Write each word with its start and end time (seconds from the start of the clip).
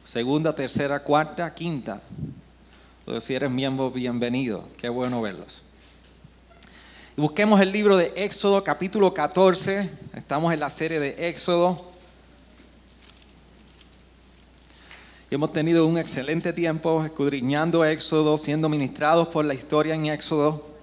segunda, 0.03 0.55
tercera, 0.55 1.03
cuarta, 1.03 1.53
quinta. 1.53 2.01
Pero 3.05 3.21
si 3.21 3.35
eres 3.35 3.51
miembro, 3.51 3.91
bienvenido. 3.91 4.63
Qué 4.75 4.89
bueno 4.89 5.21
verlos. 5.21 5.61
Busquemos 7.15 7.61
el 7.61 7.71
libro 7.71 7.95
de 7.95 8.11
Éxodo, 8.15 8.63
capítulo 8.63 9.13
14. 9.13 9.87
Estamos 10.15 10.51
en 10.51 10.59
la 10.59 10.71
serie 10.71 10.99
de 10.99 11.29
Éxodo. 11.29 11.91
Y 15.29 15.35
hemos 15.35 15.51
tenido 15.51 15.85
un 15.85 15.99
excelente 15.99 16.53
tiempo 16.53 17.05
escudriñando 17.05 17.85
Éxodo, 17.85 18.39
siendo 18.39 18.67
ministrados 18.67 19.27
por 19.27 19.45
la 19.45 19.53
historia 19.53 19.93
en 19.93 20.07
Éxodo 20.07 20.76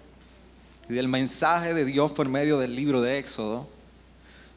y 0.88 0.92
del 0.92 1.08
mensaje 1.08 1.72
de 1.72 1.84
Dios 1.84 2.12
por 2.12 2.28
medio 2.28 2.58
del 2.58 2.77
libro 2.77 3.00
de 3.00 3.18
Éxodo. 3.18 3.68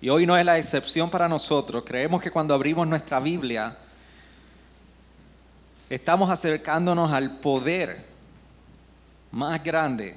Y 0.01 0.09
hoy 0.09 0.25
no 0.25 0.37
es 0.37 0.45
la 0.45 0.57
excepción 0.57 1.09
para 1.09 1.27
nosotros. 1.27 1.83
Creemos 1.85 2.21
que 2.21 2.31
cuando 2.31 2.53
abrimos 2.53 2.87
nuestra 2.87 3.19
Biblia, 3.19 3.77
estamos 5.89 6.29
acercándonos 6.29 7.11
al 7.11 7.39
poder 7.39 8.05
más 9.31 9.63
grande 9.63 10.15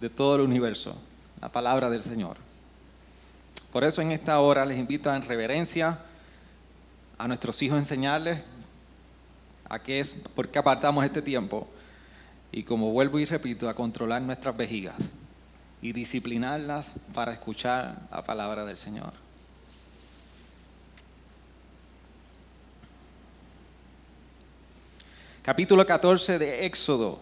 de 0.00 0.10
todo 0.10 0.36
el 0.36 0.42
universo, 0.42 0.96
la 1.40 1.50
palabra 1.50 1.90
del 1.90 2.02
Señor. 2.02 2.36
Por 3.72 3.84
eso 3.84 4.00
en 4.00 4.12
esta 4.12 4.40
hora 4.40 4.64
les 4.64 4.78
invito 4.78 5.14
en 5.14 5.22
reverencia 5.22 5.98
a 7.18 7.28
nuestros 7.28 7.60
hijos 7.62 7.78
enseñarles 7.78 8.42
a 9.68 9.78
qué 9.78 10.00
es, 10.00 10.14
por 10.34 10.48
qué 10.48 10.58
apartamos 10.58 11.04
este 11.04 11.22
tiempo 11.22 11.68
y 12.52 12.62
como 12.62 12.90
vuelvo 12.92 13.18
y 13.18 13.24
repito, 13.24 13.68
a 13.68 13.74
controlar 13.74 14.22
nuestras 14.22 14.56
vejigas 14.56 14.94
y 15.86 15.92
disciplinarlas 15.92 16.94
para 17.14 17.32
escuchar 17.32 17.94
la 18.10 18.24
palabra 18.24 18.64
del 18.64 18.76
Señor. 18.76 19.12
Capítulo 25.42 25.86
14 25.86 26.40
de 26.40 26.66
Éxodo. 26.66 27.20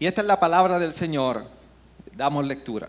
Y 0.00 0.06
esta 0.06 0.22
es 0.22 0.26
la 0.26 0.40
palabra 0.40 0.80
del 0.80 0.92
Señor. 0.92 1.46
Damos 2.16 2.44
lectura. 2.44 2.88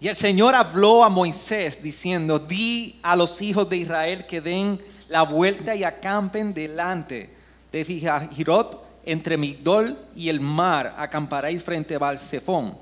Y 0.00 0.08
el 0.08 0.16
Señor 0.16 0.54
habló 0.54 1.04
a 1.04 1.10
Moisés 1.10 1.82
diciendo, 1.82 2.38
di 2.38 2.98
a 3.02 3.14
los 3.14 3.42
hijos 3.42 3.68
de 3.68 3.76
Israel 3.76 4.24
que 4.24 4.40
den 4.40 4.80
la 5.10 5.20
vuelta 5.20 5.74
y 5.74 5.84
acampen 5.84 6.54
delante 6.54 7.28
de 7.70 7.84
Fijajirot 7.84 8.87
entre 9.04 9.36
Migdol 9.36 9.98
y 10.14 10.28
el 10.28 10.40
mar, 10.40 10.94
acamparéis 10.96 11.62
frente 11.62 11.94
a 11.94 11.98
Balsefón, 11.98 12.76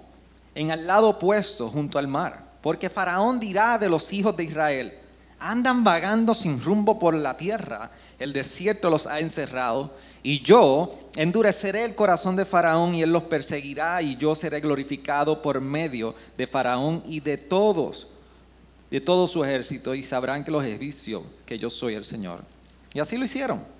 en 0.54 0.70
el 0.70 0.86
lado 0.86 1.10
opuesto 1.10 1.68
junto 1.70 1.98
al 1.98 2.08
mar, 2.08 2.42
porque 2.62 2.90
Faraón 2.90 3.38
dirá 3.38 3.78
de 3.78 3.88
los 3.88 4.12
hijos 4.12 4.36
de 4.36 4.44
Israel, 4.44 4.92
andan 5.38 5.84
vagando 5.84 6.34
sin 6.34 6.60
rumbo 6.62 6.98
por 6.98 7.14
la 7.14 7.36
tierra, 7.36 7.90
el 8.18 8.32
desierto 8.32 8.90
los 8.90 9.06
ha 9.06 9.20
encerrado, 9.20 9.92
y 10.22 10.42
yo 10.42 10.90
endureceré 11.14 11.84
el 11.84 11.94
corazón 11.94 12.34
de 12.34 12.44
Faraón 12.44 12.94
y 12.94 13.02
él 13.02 13.12
los 13.12 13.24
perseguirá, 13.24 14.02
y 14.02 14.16
yo 14.16 14.34
seré 14.34 14.60
glorificado 14.60 15.40
por 15.42 15.60
medio 15.60 16.14
de 16.36 16.46
Faraón 16.46 17.02
y 17.06 17.20
de 17.20 17.36
todos, 17.36 18.08
de 18.90 19.00
todo 19.00 19.28
su 19.28 19.44
ejército, 19.44 19.94
y 19.94 20.02
sabrán 20.02 20.42
que 20.42 20.50
los 20.50 20.64
egipcios, 20.64 21.22
que 21.44 21.58
yo 21.58 21.70
soy 21.70 21.94
el 21.94 22.04
Señor. 22.04 22.40
Y 22.92 22.98
así 22.98 23.16
lo 23.16 23.24
hicieron. 23.24 23.75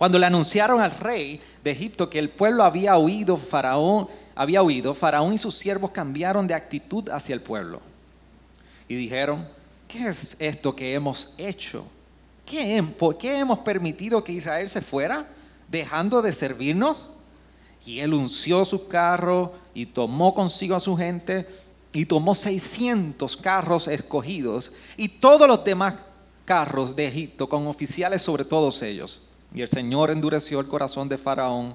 Cuando 0.00 0.18
le 0.18 0.24
anunciaron 0.24 0.80
al 0.80 0.92
rey 0.92 1.38
de 1.62 1.72
Egipto 1.72 2.08
que 2.08 2.18
el 2.18 2.30
pueblo 2.30 2.64
había 2.64 2.96
huido, 2.96 3.36
Faraón 3.36 4.08
había 4.34 4.62
huido, 4.62 4.94
Faraón 4.94 5.34
y 5.34 5.36
sus 5.36 5.54
siervos 5.54 5.90
cambiaron 5.90 6.46
de 6.46 6.54
actitud 6.54 7.10
hacia 7.10 7.34
el 7.34 7.42
pueblo. 7.42 7.82
Y 8.88 8.94
dijeron, 8.94 9.46
¿qué 9.86 10.08
es 10.08 10.36
esto 10.38 10.74
que 10.74 10.94
hemos 10.94 11.34
hecho? 11.36 11.84
¿Qué, 12.46 12.82
¿Por 12.98 13.18
qué 13.18 13.40
hemos 13.40 13.58
permitido 13.58 14.24
que 14.24 14.32
Israel 14.32 14.70
se 14.70 14.80
fuera, 14.80 15.26
dejando 15.68 16.22
de 16.22 16.32
servirnos? 16.32 17.08
Y 17.84 18.00
él 18.00 18.14
unció 18.14 18.64
su 18.64 18.88
carro 18.88 19.52
y 19.74 19.84
tomó 19.84 20.32
consigo 20.32 20.76
a 20.76 20.80
su 20.80 20.96
gente 20.96 21.46
y 21.92 22.06
tomó 22.06 22.34
600 22.34 23.36
carros 23.36 23.86
escogidos 23.86 24.72
y 24.96 25.08
todos 25.08 25.46
los 25.46 25.62
demás 25.62 25.96
carros 26.46 26.96
de 26.96 27.06
Egipto 27.06 27.50
con 27.50 27.66
oficiales 27.66 28.22
sobre 28.22 28.46
todos 28.46 28.80
ellos. 28.80 29.24
Y 29.54 29.62
el 29.62 29.68
Señor 29.68 30.10
endureció 30.10 30.60
el 30.60 30.68
corazón 30.68 31.08
de 31.08 31.18
Faraón, 31.18 31.74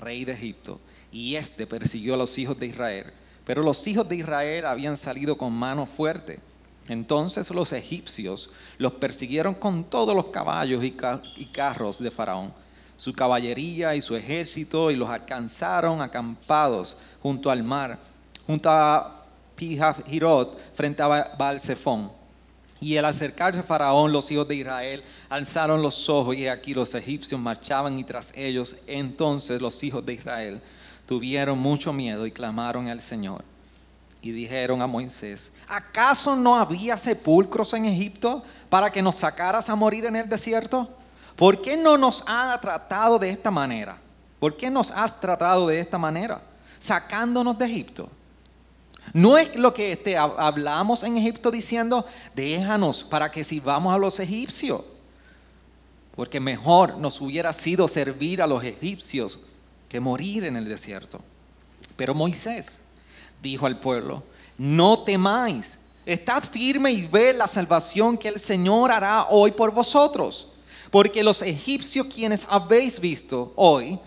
rey 0.00 0.24
de 0.24 0.32
Egipto, 0.32 0.80
y 1.12 1.36
éste 1.36 1.66
persiguió 1.66 2.14
a 2.14 2.16
los 2.16 2.36
hijos 2.38 2.58
de 2.58 2.66
Israel. 2.66 3.06
Pero 3.44 3.62
los 3.62 3.86
hijos 3.86 4.08
de 4.08 4.16
Israel 4.16 4.66
habían 4.66 4.96
salido 4.96 5.36
con 5.36 5.52
mano 5.52 5.86
fuerte. 5.86 6.40
Entonces 6.88 7.50
los 7.50 7.72
egipcios 7.72 8.50
los 8.78 8.92
persiguieron 8.94 9.54
con 9.54 9.84
todos 9.84 10.16
los 10.16 10.26
caballos 10.26 10.82
y, 10.82 10.92
carros 11.52 12.02
de 12.02 12.10
Faraón, 12.10 12.52
su 12.96 13.12
caballería 13.12 13.94
y 13.94 14.00
su 14.00 14.16
ejército, 14.16 14.90
y 14.90 14.96
los 14.96 15.08
alcanzaron 15.08 16.00
acampados 16.00 16.96
junto 17.22 17.50
al 17.50 17.62
mar, 17.62 17.98
junto 18.46 18.68
a 18.70 19.24
Pijahirot, 19.54 20.74
frente 20.74 21.02
a 21.02 21.36
Balsefón. 21.38 22.21
Y 22.82 22.96
al 22.96 23.04
acercarse 23.04 23.60
a 23.60 23.62
Faraón, 23.62 24.10
los 24.10 24.28
hijos 24.32 24.48
de 24.48 24.56
Israel 24.56 25.04
alzaron 25.28 25.80
los 25.80 26.08
ojos 26.08 26.34
y 26.34 26.48
aquí 26.48 26.74
los 26.74 26.92
egipcios 26.96 27.40
marchaban 27.40 27.96
y 27.96 28.02
tras 28.02 28.36
ellos. 28.36 28.74
Entonces 28.88 29.60
los 29.60 29.84
hijos 29.84 30.04
de 30.04 30.14
Israel 30.14 30.60
tuvieron 31.06 31.60
mucho 31.60 31.92
miedo 31.92 32.26
y 32.26 32.32
clamaron 32.32 32.88
al 32.88 33.00
Señor. 33.00 33.44
Y 34.20 34.32
dijeron 34.32 34.82
a 34.82 34.88
Moisés, 34.88 35.52
¿acaso 35.68 36.34
no 36.34 36.56
había 36.56 36.98
sepulcros 36.98 37.72
en 37.74 37.84
Egipto 37.84 38.42
para 38.68 38.90
que 38.90 39.00
nos 39.00 39.14
sacaras 39.14 39.70
a 39.70 39.76
morir 39.76 40.04
en 40.06 40.16
el 40.16 40.28
desierto? 40.28 40.88
¿Por 41.36 41.62
qué 41.62 41.76
no 41.76 41.96
nos 41.96 42.24
has 42.26 42.60
tratado 42.60 43.16
de 43.16 43.30
esta 43.30 43.52
manera? 43.52 43.96
¿Por 44.40 44.56
qué 44.56 44.68
nos 44.68 44.90
has 44.90 45.20
tratado 45.20 45.68
de 45.68 45.78
esta 45.78 45.98
manera? 45.98 46.42
Sacándonos 46.80 47.56
de 47.56 47.64
Egipto. 47.64 48.10
No 49.12 49.36
es 49.36 49.54
lo 49.56 49.74
que 49.74 49.92
este, 49.92 50.16
hablamos 50.16 51.02
en 51.02 51.18
Egipto 51.18 51.50
diciendo, 51.50 52.06
déjanos 52.34 53.04
para 53.04 53.30
que 53.30 53.44
sirvamos 53.44 53.94
a 53.94 53.98
los 53.98 54.18
egipcios. 54.20 54.82
Porque 56.16 56.40
mejor 56.40 56.96
nos 56.98 57.20
hubiera 57.20 57.52
sido 57.52 57.88
servir 57.88 58.40
a 58.42 58.46
los 58.46 58.64
egipcios 58.64 59.40
que 59.88 60.00
morir 60.00 60.44
en 60.44 60.56
el 60.56 60.66
desierto. 60.66 61.20
Pero 61.96 62.14
Moisés 62.14 62.88
dijo 63.42 63.66
al 63.66 63.80
pueblo, 63.80 64.22
no 64.56 65.00
temáis, 65.04 65.80
estad 66.06 66.42
firme 66.42 66.92
y 66.92 67.06
ve 67.06 67.32
la 67.34 67.46
salvación 67.46 68.16
que 68.16 68.28
el 68.28 68.38
Señor 68.38 68.90
hará 68.90 69.26
hoy 69.28 69.50
por 69.50 69.72
vosotros. 69.72 70.48
Porque 70.90 71.22
los 71.22 71.42
egipcios 71.42 72.06
quienes 72.06 72.46
habéis 72.48 73.00
visto 73.00 73.52
hoy, 73.56 73.98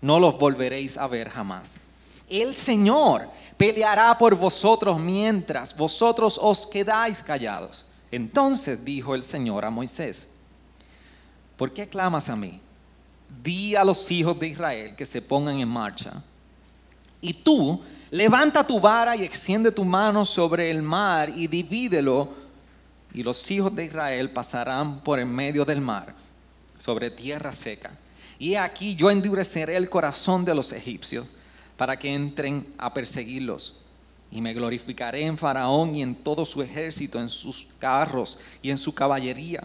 no 0.00 0.20
los 0.20 0.38
volveréis 0.38 0.96
a 0.98 1.06
ver 1.06 1.30
jamás. 1.30 1.76
El 2.28 2.54
Señor 2.54 3.28
peleará 3.56 4.16
por 4.18 4.34
vosotros 4.34 4.98
mientras 4.98 5.76
vosotros 5.76 6.38
os 6.40 6.66
quedáis 6.66 7.20
callados. 7.22 7.86
Entonces 8.10 8.84
dijo 8.84 9.14
el 9.14 9.22
Señor 9.22 9.64
a 9.64 9.70
Moisés, 9.70 10.34
¿por 11.56 11.72
qué 11.72 11.88
clamas 11.88 12.28
a 12.28 12.36
mí? 12.36 12.60
Di 13.42 13.74
a 13.74 13.84
los 13.84 14.10
hijos 14.10 14.38
de 14.38 14.48
Israel 14.48 14.94
que 14.94 15.06
se 15.06 15.22
pongan 15.22 15.58
en 15.58 15.68
marcha. 15.68 16.22
Y 17.20 17.32
tú, 17.32 17.80
levanta 18.10 18.66
tu 18.66 18.78
vara 18.78 19.16
y 19.16 19.24
extiende 19.24 19.72
tu 19.72 19.84
mano 19.84 20.24
sobre 20.24 20.70
el 20.70 20.82
mar 20.82 21.30
y 21.34 21.46
divídelo. 21.46 22.28
Y 23.12 23.22
los 23.22 23.50
hijos 23.50 23.74
de 23.74 23.84
Israel 23.84 24.30
pasarán 24.30 25.00
por 25.00 25.18
en 25.18 25.32
medio 25.32 25.64
del 25.64 25.80
mar, 25.80 26.14
sobre 26.78 27.10
tierra 27.10 27.52
seca. 27.52 27.90
Y 28.38 28.56
aquí 28.56 28.94
yo 28.94 29.10
endureceré 29.10 29.76
el 29.76 29.88
corazón 29.88 30.44
de 30.44 30.54
los 30.54 30.72
egipcios 30.72 31.26
para 31.76 31.98
que 31.98 32.12
entren 32.12 32.66
a 32.78 32.92
perseguirlos. 32.92 33.80
Y 34.30 34.40
me 34.40 34.54
glorificaré 34.54 35.24
en 35.26 35.38
Faraón 35.38 35.94
y 35.94 36.02
en 36.02 36.14
todo 36.14 36.44
su 36.44 36.62
ejército, 36.62 37.20
en 37.20 37.28
sus 37.28 37.68
carros 37.78 38.38
y 38.62 38.70
en 38.70 38.78
su 38.78 38.94
caballería. 38.94 39.62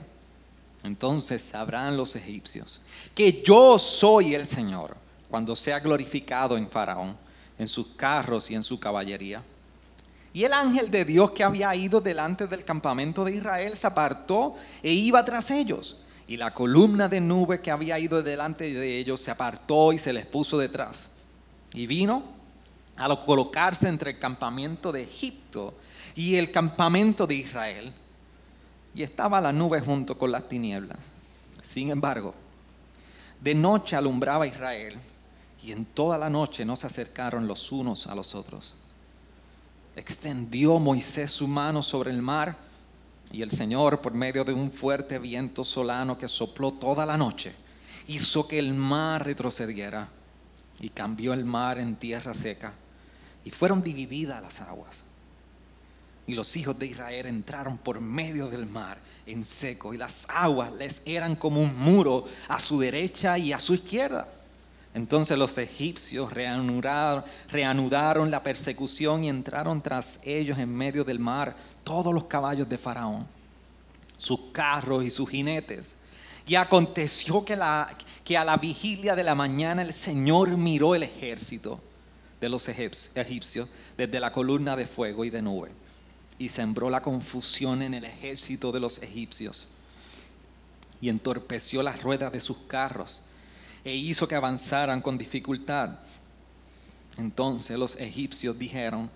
Entonces 0.83 1.41
sabrán 1.41 1.97
los 1.97 2.15
egipcios 2.15 2.81
que 3.19 3.43
yo 3.43 3.77
soy 3.77 4.33
el 4.33 4.47
Señor, 4.47 4.95
cuando 5.29 5.53
sea 5.55 5.81
glorificado 5.81 6.57
en 6.57 6.69
Faraón, 6.69 7.17
en 7.57 7.67
sus 7.67 7.87
carros 7.97 8.49
y 8.49 8.55
en 8.55 8.63
su 8.63 8.79
caballería. 8.79 9.43
Y 10.31 10.45
el 10.45 10.53
ángel 10.53 10.89
de 10.89 11.03
Dios 11.03 11.31
que 11.31 11.43
había 11.43 11.75
ido 11.75 11.99
delante 11.99 12.47
del 12.47 12.63
campamento 12.63 13.25
de 13.25 13.33
Israel 13.35 13.75
se 13.75 13.87
apartó 13.87 14.55
e 14.81 14.93
iba 14.93 15.25
tras 15.25 15.51
ellos. 15.51 15.97
Y 16.27 16.37
la 16.37 16.53
columna 16.53 17.09
de 17.09 17.19
nube 17.19 17.59
que 17.59 17.71
había 17.71 17.99
ido 17.99 18.23
delante 18.23 18.71
de 18.73 18.99
ellos 18.99 19.19
se 19.19 19.31
apartó 19.31 19.91
y 19.91 19.97
se 19.97 20.13
les 20.13 20.25
puso 20.25 20.57
detrás. 20.57 21.11
Y 21.73 21.87
vino 21.87 22.23
a 22.95 23.19
colocarse 23.19 23.87
entre 23.87 24.11
el 24.11 24.19
campamento 24.19 24.91
de 24.91 25.03
Egipto 25.03 25.73
y 26.15 26.35
el 26.35 26.51
campamento 26.51 27.25
de 27.25 27.35
Israel. 27.35 27.93
Y 28.93 29.03
estaba 29.03 29.39
la 29.39 29.51
nube 29.51 29.79
junto 29.79 30.17
con 30.17 30.31
las 30.31 30.49
tinieblas. 30.49 30.97
Sin 31.61 31.89
embargo, 31.91 32.33
de 33.41 33.55
noche 33.55 33.95
alumbraba 33.95 34.47
Israel 34.47 34.95
y 35.63 35.71
en 35.71 35.85
toda 35.85 36.17
la 36.17 36.29
noche 36.29 36.65
no 36.65 36.75
se 36.75 36.87
acercaron 36.87 37.47
los 37.47 37.71
unos 37.71 38.07
a 38.07 38.15
los 38.15 38.35
otros. 38.35 38.73
Extendió 39.95 40.79
Moisés 40.79 41.31
su 41.31 41.47
mano 41.47 41.83
sobre 41.83 42.11
el 42.11 42.21
mar 42.21 42.57
y 43.31 43.41
el 43.41 43.51
Señor, 43.51 44.01
por 44.01 44.13
medio 44.13 44.43
de 44.43 44.53
un 44.53 44.71
fuerte 44.71 45.19
viento 45.19 45.63
solano 45.63 46.17
que 46.17 46.27
sopló 46.27 46.73
toda 46.73 47.05
la 47.05 47.17
noche, 47.17 47.53
hizo 48.07 48.47
que 48.47 48.57
el 48.57 48.73
mar 48.73 49.25
retrocediera 49.25 50.09
y 50.79 50.89
cambió 50.89 51.33
el 51.33 51.45
mar 51.45 51.77
en 51.79 51.95
tierra 51.95 52.33
seca 52.33 52.73
y 53.43 53.51
fueron 53.51 53.81
divididas 53.81 54.41
las 54.41 54.61
aguas. 54.61 55.05
Y 56.27 56.35
los 56.35 56.55
hijos 56.55 56.77
de 56.77 56.85
Israel 56.87 57.25
entraron 57.25 57.77
por 57.77 57.99
medio 58.01 58.49
del 58.49 58.67
mar 58.67 58.99
en 59.25 59.43
seco 59.43 59.93
y 59.93 59.97
las 59.97 60.27
aguas 60.29 60.71
les 60.73 61.01
eran 61.05 61.35
como 61.35 61.61
un 61.61 61.75
muro 61.77 62.25
a 62.47 62.59
su 62.59 62.79
derecha 62.79 63.37
y 63.37 63.51
a 63.51 63.59
su 63.59 63.73
izquierda. 63.73 64.27
Entonces 64.93 65.37
los 65.37 65.57
egipcios 65.57 66.33
reanudaron, 66.33 68.31
la 68.31 68.43
persecución 68.43 69.23
y 69.23 69.29
entraron 69.29 69.81
tras 69.81 70.19
ellos 70.23 70.57
en 70.57 70.75
medio 70.75 71.03
del 71.03 71.19
mar 71.19 71.55
todos 71.83 72.13
los 72.13 72.25
caballos 72.25 72.67
de 72.67 72.77
Faraón, 72.77 73.27
sus 74.17 74.39
carros 74.51 75.03
y 75.03 75.09
sus 75.09 75.29
jinetes. 75.29 75.97
Y 76.49 76.55
aconteció 76.55 77.45
que, 77.45 77.53
a 77.53 78.43
la 78.43 78.57
vigilia 78.57 79.15
de 79.15 79.23
la 79.23 79.35
mañana 79.35 79.83
el 79.83 79.93
Señor 79.93 80.49
miró 80.57 80.95
el 80.95 81.03
ejército 81.03 81.79
de 82.41 82.49
los 82.49 82.67
egipcios 82.67 83.69
desde 83.95 84.19
la 84.19 84.31
columna 84.31 84.75
de 84.75 84.87
fuego 84.87 85.23
y 85.23 85.29
de 85.29 85.43
nube 85.43 85.69
y 86.39 86.49
sembró 86.49 86.89
la 86.89 87.03
confusión 87.03 87.83
en 87.83 87.93
el 87.93 88.03
ejército 88.03 88.71
de 88.71 88.79
los 88.79 88.97
egipcios 89.03 89.67
y 90.99 91.09
entorpeció 91.09 91.83
las 91.83 92.01
ruedas 92.01 92.31
de 92.31 92.41
sus 92.41 92.57
carros 92.67 93.21
e 93.85 93.93
hizo 93.93 94.27
que 94.27 94.33
avanzaran 94.33 95.03
con 95.03 95.19
dificultad. 95.19 95.99
Entonces 97.19 97.77
los 97.77 97.95
egipcios 97.97 98.57
dijeron, 98.57 99.07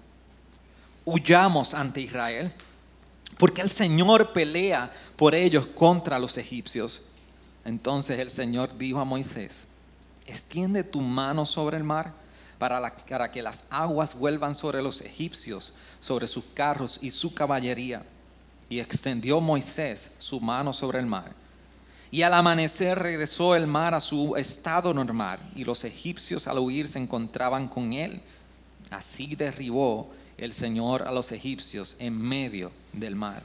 huyamos 1.04 1.74
ante 1.74 2.00
Israel, 2.00 2.54
porque 3.40 3.62
el 3.64 3.72
Señor 3.72 4.34
pelea 4.34 4.94
por 5.16 5.34
ellos 5.34 5.66
contra 5.66 6.20
los 6.20 6.38
egipcios. 6.38 7.10
Entonces 7.66 8.20
el 8.20 8.30
Señor 8.30 8.78
dijo 8.78 9.00
a 9.00 9.06
Moisés, 9.06 9.68
extiende 10.26 10.84
tu 10.84 11.02
mano 11.02 11.46
sobre 11.46 11.78
el 11.78 11.84
mar 11.84 12.14
para, 12.58 12.96
para, 13.08 13.32
que 13.32 13.42
las 13.42 13.66
aguas 13.70 14.16
vuelvan 14.16 14.56
sobre 14.56 14.82
los 14.82 15.02
egipcios, 15.02 15.74
sobre 16.00 16.28
sus 16.28 16.44
carros 16.54 17.00
y 17.02 17.12
su 17.12 17.34
caballería. 17.34 18.04
Y 18.70 18.80
extendió 18.80 19.40
Moisés 19.40 20.16
su 20.20 20.40
mano 20.40 20.74
sobre 20.74 21.00
el 21.00 21.06
mar 21.06 21.44
y 22.14 22.22
al 22.22 22.36
amanecer 22.36 23.00
regresó 23.00 23.56
el 23.56 23.66
mar 23.66 23.96
a 23.96 24.00
su 24.00 24.36
estado 24.36 24.94
normal 24.94 25.40
y 25.56 25.64
los 25.64 25.84
egipcios 25.84 26.46
al 26.46 26.60
huir 26.60 26.88
se 26.88 27.00
encontraban 27.00 27.68
con 27.68 27.92
él. 27.92 28.22
Así 28.92 29.36
derribó 29.36 30.12
el 30.38 30.54
Señor 30.54 31.08
a 31.08 31.12
los 31.12 31.32
egipcios 31.32 31.96
en 31.98 32.16
medio 32.16 32.72
del 32.92 33.16
mar. 33.16 33.42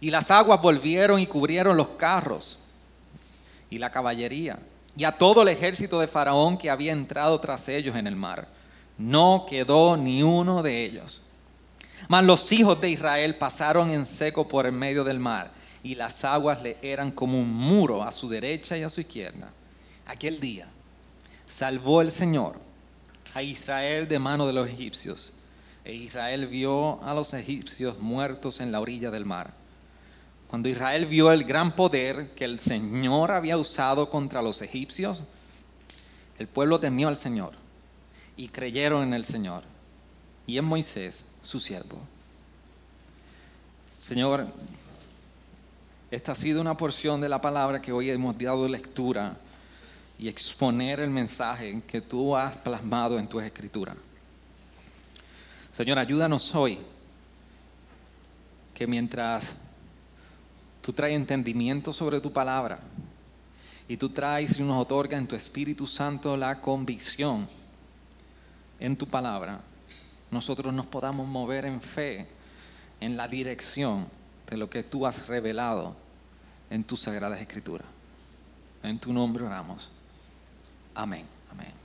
Y 0.00 0.10
las 0.10 0.32
aguas 0.32 0.60
volvieron 0.60 1.20
y 1.20 1.28
cubrieron 1.28 1.76
los 1.76 1.90
carros 1.90 2.58
y 3.74 3.78
la 3.78 3.90
caballería 3.90 4.56
y 4.96 5.02
a 5.02 5.10
todo 5.10 5.42
el 5.42 5.48
ejército 5.48 5.98
de 5.98 6.06
Faraón 6.06 6.56
que 6.56 6.70
había 6.70 6.92
entrado 6.92 7.40
tras 7.40 7.68
ellos 7.68 7.96
en 7.96 8.06
el 8.06 8.14
mar. 8.14 8.46
No 8.96 9.46
quedó 9.50 9.96
ni 9.96 10.22
uno 10.22 10.62
de 10.62 10.84
ellos. 10.84 11.22
Mas 12.08 12.22
los 12.22 12.52
hijos 12.52 12.80
de 12.80 12.90
Israel 12.90 13.34
pasaron 13.34 13.90
en 13.90 14.06
seco 14.06 14.46
por 14.46 14.66
el 14.66 14.72
medio 14.72 15.02
del 15.02 15.18
mar 15.18 15.50
y 15.82 15.96
las 15.96 16.24
aguas 16.24 16.62
le 16.62 16.76
eran 16.82 17.10
como 17.10 17.40
un 17.40 17.52
muro 17.52 18.04
a 18.04 18.12
su 18.12 18.28
derecha 18.28 18.78
y 18.78 18.84
a 18.84 18.90
su 18.90 19.00
izquierda. 19.00 19.50
Aquel 20.06 20.38
día 20.38 20.68
salvó 21.46 22.00
el 22.00 22.12
Señor 22.12 22.60
a 23.34 23.42
Israel 23.42 24.06
de 24.06 24.20
mano 24.20 24.46
de 24.46 24.52
los 24.52 24.68
egipcios, 24.68 25.32
e 25.84 25.92
Israel 25.92 26.46
vio 26.46 27.02
a 27.02 27.12
los 27.14 27.34
egipcios 27.34 27.98
muertos 27.98 28.60
en 28.60 28.70
la 28.70 28.80
orilla 28.80 29.10
del 29.10 29.26
mar. 29.26 29.63
Cuando 30.54 30.68
Israel 30.68 31.06
vio 31.06 31.32
el 31.32 31.42
gran 31.42 31.74
poder 31.74 32.30
que 32.36 32.44
el 32.44 32.60
Señor 32.60 33.32
había 33.32 33.58
usado 33.58 34.08
contra 34.08 34.40
los 34.40 34.62
egipcios, 34.62 35.24
el 36.38 36.46
pueblo 36.46 36.78
temió 36.78 37.08
al 37.08 37.16
Señor 37.16 37.54
y 38.36 38.46
creyeron 38.46 39.02
en 39.02 39.14
el 39.14 39.24
Señor 39.24 39.64
y 40.46 40.56
en 40.56 40.64
Moisés, 40.64 41.26
su 41.42 41.58
siervo. 41.58 41.98
Señor, 43.98 44.46
esta 46.12 46.30
ha 46.30 46.36
sido 46.36 46.60
una 46.60 46.76
porción 46.76 47.20
de 47.20 47.28
la 47.28 47.40
palabra 47.40 47.82
que 47.82 47.90
hoy 47.90 48.10
hemos 48.10 48.38
dado 48.38 48.68
lectura 48.68 49.36
y 50.20 50.28
exponer 50.28 51.00
el 51.00 51.10
mensaje 51.10 51.82
que 51.84 52.00
tú 52.00 52.36
has 52.36 52.56
plasmado 52.58 53.18
en 53.18 53.26
tu 53.26 53.40
escritura. 53.40 53.96
Señor, 55.72 55.98
ayúdanos 55.98 56.54
hoy 56.54 56.78
que 58.72 58.86
mientras 58.86 59.56
tú 60.84 60.92
traes 60.92 61.14
entendimiento 61.14 61.94
sobre 61.94 62.20
tu 62.20 62.30
palabra 62.30 62.78
y 63.88 63.96
tú 63.96 64.10
traes 64.10 64.58
y 64.58 64.62
nos 64.62 64.76
otorga 64.76 65.16
en 65.16 65.26
tu 65.26 65.34
Espíritu 65.34 65.86
Santo 65.86 66.36
la 66.36 66.60
convicción 66.60 67.48
en 68.78 68.94
tu 68.94 69.08
palabra, 69.08 69.60
nosotros 70.30 70.74
nos 70.74 70.84
podamos 70.84 71.26
mover 71.26 71.64
en 71.64 71.80
fe 71.80 72.26
en 73.00 73.16
la 73.16 73.28
dirección 73.28 74.06
de 74.50 74.58
lo 74.58 74.68
que 74.68 74.82
tú 74.82 75.06
has 75.06 75.26
revelado 75.26 75.96
en 76.68 76.84
tus 76.84 77.00
sagradas 77.00 77.40
escrituras. 77.40 77.86
En 78.82 78.98
tu 78.98 79.10
nombre 79.10 79.42
oramos. 79.44 79.90
Amén. 80.94 81.24
Amén. 81.50 81.83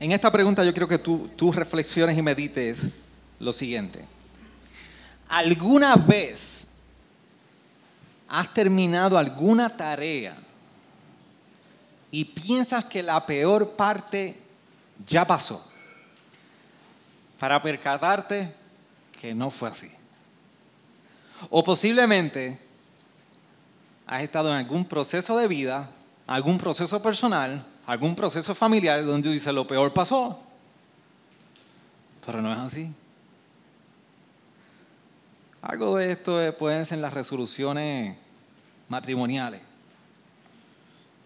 En 0.00 0.12
esta 0.12 0.30
pregunta 0.30 0.64
yo 0.64 0.72
quiero 0.72 0.88
que 0.88 0.98
tú, 0.98 1.30
tú 1.36 1.52
reflexiones 1.52 2.16
y 2.16 2.22
medites 2.22 2.90
lo 3.38 3.52
siguiente. 3.52 4.04
¿Alguna 5.28 5.96
vez 5.96 6.74
has 8.28 8.52
terminado 8.52 9.16
alguna 9.16 9.68
tarea 9.68 10.36
y 12.10 12.24
piensas 12.24 12.84
que 12.84 13.02
la 13.02 13.24
peor 13.24 13.72
parte 13.72 14.36
ya 15.06 15.26
pasó, 15.26 15.64
para 17.38 17.60
percatarte 17.62 18.54
que 19.20 19.34
no 19.34 19.50
fue 19.50 19.68
así. 19.68 19.90
O 21.50 21.62
posiblemente 21.64 22.58
has 24.06 24.22
estado 24.22 24.50
en 24.50 24.58
algún 24.58 24.84
proceso 24.84 25.36
de 25.36 25.48
vida, 25.48 25.90
algún 26.26 26.58
proceso 26.58 27.02
personal, 27.02 27.64
algún 27.86 28.14
proceso 28.14 28.54
familiar 28.54 29.04
donde 29.04 29.30
dices 29.30 29.52
lo 29.52 29.66
peor 29.66 29.92
pasó, 29.92 30.38
pero 32.24 32.40
no 32.40 32.52
es 32.52 32.58
así. 32.58 32.92
Algo 35.62 35.96
de 35.96 36.12
esto 36.12 36.40
pueden 36.58 36.84
ser 36.84 36.98
las 36.98 37.14
resoluciones 37.14 38.16
matrimoniales. 38.88 39.60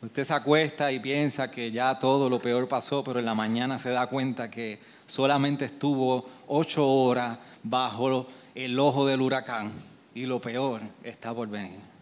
Usted 0.00 0.24
se 0.24 0.32
acuesta 0.32 0.92
y 0.92 1.00
piensa 1.00 1.50
que 1.50 1.72
ya 1.72 1.98
todo 1.98 2.30
lo 2.30 2.40
peor 2.40 2.68
pasó, 2.68 3.02
pero 3.02 3.18
en 3.18 3.26
la 3.26 3.34
mañana 3.34 3.80
se 3.80 3.90
da 3.90 4.06
cuenta 4.06 4.48
que 4.48 4.78
solamente 5.08 5.64
estuvo 5.64 6.24
ocho 6.46 6.86
horas 6.88 7.36
bajo 7.64 8.26
el 8.54 8.78
ojo 8.78 9.06
del 9.06 9.20
huracán 9.20 9.72
y 10.14 10.26
lo 10.26 10.40
peor 10.40 10.82
está 11.02 11.34
por 11.34 11.48
venir. 11.48 11.97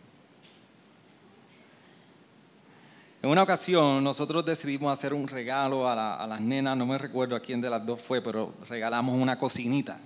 En 3.23 3.31
una 3.31 3.43
ocasión 3.43 4.05
nosotros 4.05 4.45
decidimos 4.45 4.93
hacer 4.93 5.15
un 5.15 5.27
regalo 5.27 5.89
a, 5.89 6.17
a, 6.17 6.27
las 6.27 6.41
nenas, 6.41 6.77
no 6.77 6.87
me 6.87 6.99
recuerdo 6.99 7.35
a 7.35 7.41
quién 7.41 7.61
de 7.61 7.71
las 7.71 7.85
dos 7.85 8.01
fue, 8.01 8.21
pero 8.21 8.55
regalamos 8.69 9.17
una 9.17 9.39
cocinita. 9.39 9.99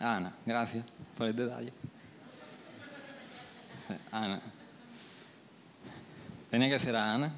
Ana, 0.00 0.34
gracias 0.44 0.84
por 1.16 1.28
el 1.28 1.36
detalle. 1.36 1.72
Ana. 4.10 4.40
Tenía 6.50 6.68
que 6.68 6.78
ser 6.78 6.96
a 6.96 7.14
Ana. 7.14 7.32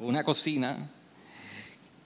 Una 0.00 0.24
cocina 0.24 0.76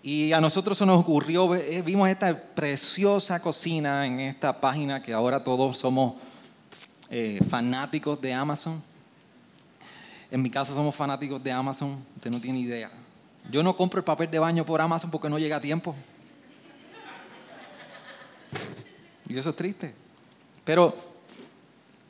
Y 0.03 0.33
a 0.33 0.41
nosotros 0.41 0.79
se 0.79 0.87
nos 0.87 1.01
ocurrió, 1.01 1.55
eh, 1.55 1.83
vimos 1.83 2.09
esta 2.09 2.35
preciosa 2.37 3.41
cocina 3.41 4.07
en 4.07 4.19
esta 4.19 4.61
página 4.61 5.03
que 5.03 5.13
ahora 5.13 5.45
todos 5.45 5.79
somos 5.79 6.15
eh, 7.09 7.39
fanáticos 7.49 8.21
de 8.21 8.35
Amazon. 8.35 8.83
En 10.33 10.43
mi 10.43 10.51
casa 10.51 10.75
somos 10.75 10.95
fanáticos 10.95 11.43
de 11.45 11.53
Amazon, 11.53 12.05
usted 12.17 12.31
no 12.31 12.41
tiene 12.41 12.59
idea. 12.59 12.91
Yo 13.51 13.63
no 13.63 13.77
compro 13.77 13.99
el 13.99 14.05
papel 14.05 14.29
de 14.29 14.41
baño 14.41 14.67
por 14.67 14.81
Amazon 14.81 15.11
porque 15.11 15.29
no 15.29 15.39
llega 15.39 15.57
a 15.57 15.61
tiempo. 15.61 15.95
Y 19.29 19.39
eso 19.39 19.51
es 19.51 19.57
triste. 19.57 19.95
Pero 20.65 20.97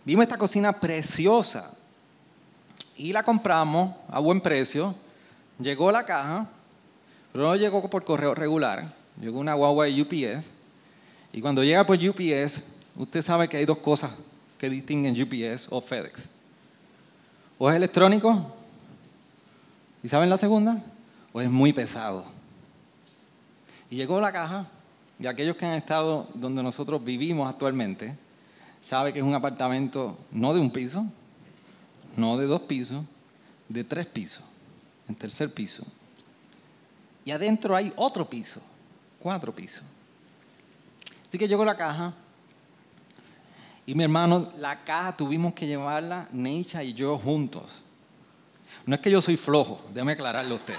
vimos 0.04 0.22
esta 0.22 0.38
cocina 0.38 0.72
preciosa 0.72 1.70
y 2.96 3.12
la 3.12 3.22
compramos 3.22 3.94
a 4.08 4.20
buen 4.20 4.40
precio. 4.40 4.94
Llegó 5.58 5.92
la 5.92 6.06
caja 6.06 6.48
pero 7.32 7.44
no 7.44 7.56
llegó 7.56 7.88
por 7.88 8.04
correo 8.04 8.34
regular, 8.34 8.94
llegó 9.18 9.40
una 9.40 9.54
guagua 9.54 9.86
de 9.86 10.02
UPS. 10.02 10.50
Y 11.32 11.40
cuando 11.40 11.64
llega 11.64 11.86
por 11.86 11.96
UPS, 11.96 12.64
usted 12.94 13.22
sabe 13.22 13.48
que 13.48 13.56
hay 13.56 13.64
dos 13.64 13.78
cosas 13.78 14.12
que 14.58 14.68
distinguen 14.68 15.20
UPS 15.20 15.68
o 15.70 15.80
FedEx. 15.80 16.28
O 17.64 17.70
es 17.70 17.76
electrónico, 17.76 18.44
¿y 20.02 20.08
saben 20.08 20.28
la 20.28 20.36
segunda? 20.36 20.82
O 21.32 21.40
es 21.40 21.48
muy 21.48 21.72
pesado. 21.72 22.24
Y 23.88 23.94
llegó 23.94 24.20
la 24.20 24.32
caja, 24.32 24.66
y 25.20 25.28
aquellos 25.28 25.54
que 25.54 25.64
han 25.64 25.74
estado 25.74 26.26
donde 26.34 26.60
nosotros 26.60 27.04
vivimos 27.04 27.48
actualmente, 27.48 28.18
saben 28.80 29.12
que 29.12 29.20
es 29.20 29.24
un 29.24 29.36
apartamento 29.36 30.18
no 30.32 30.52
de 30.52 30.58
un 30.58 30.72
piso, 30.72 31.06
no 32.16 32.36
de 32.36 32.46
dos 32.46 32.62
pisos, 32.62 33.04
de 33.68 33.84
tres 33.84 34.06
pisos, 34.06 34.42
en 35.08 35.14
tercer 35.14 35.54
piso. 35.54 35.86
Y 37.24 37.30
adentro 37.30 37.76
hay 37.76 37.92
otro 37.94 38.28
piso, 38.28 38.60
cuatro 39.20 39.52
pisos. 39.52 39.84
Así 41.28 41.38
que 41.38 41.46
llegó 41.46 41.64
la 41.64 41.76
caja. 41.76 42.12
Y 43.84 43.94
mi 43.94 44.04
hermano, 44.04 44.52
la 44.58 44.84
caja 44.84 45.16
tuvimos 45.16 45.54
que 45.54 45.66
llevarla, 45.66 46.28
Neisha 46.32 46.82
y 46.84 46.94
yo 46.94 47.18
juntos. 47.18 47.82
No 48.86 48.94
es 48.94 49.00
que 49.00 49.10
yo 49.10 49.20
soy 49.20 49.36
flojo, 49.36 49.80
déjame 49.92 50.12
aclararle 50.12 50.52
a 50.52 50.54
usted. 50.54 50.76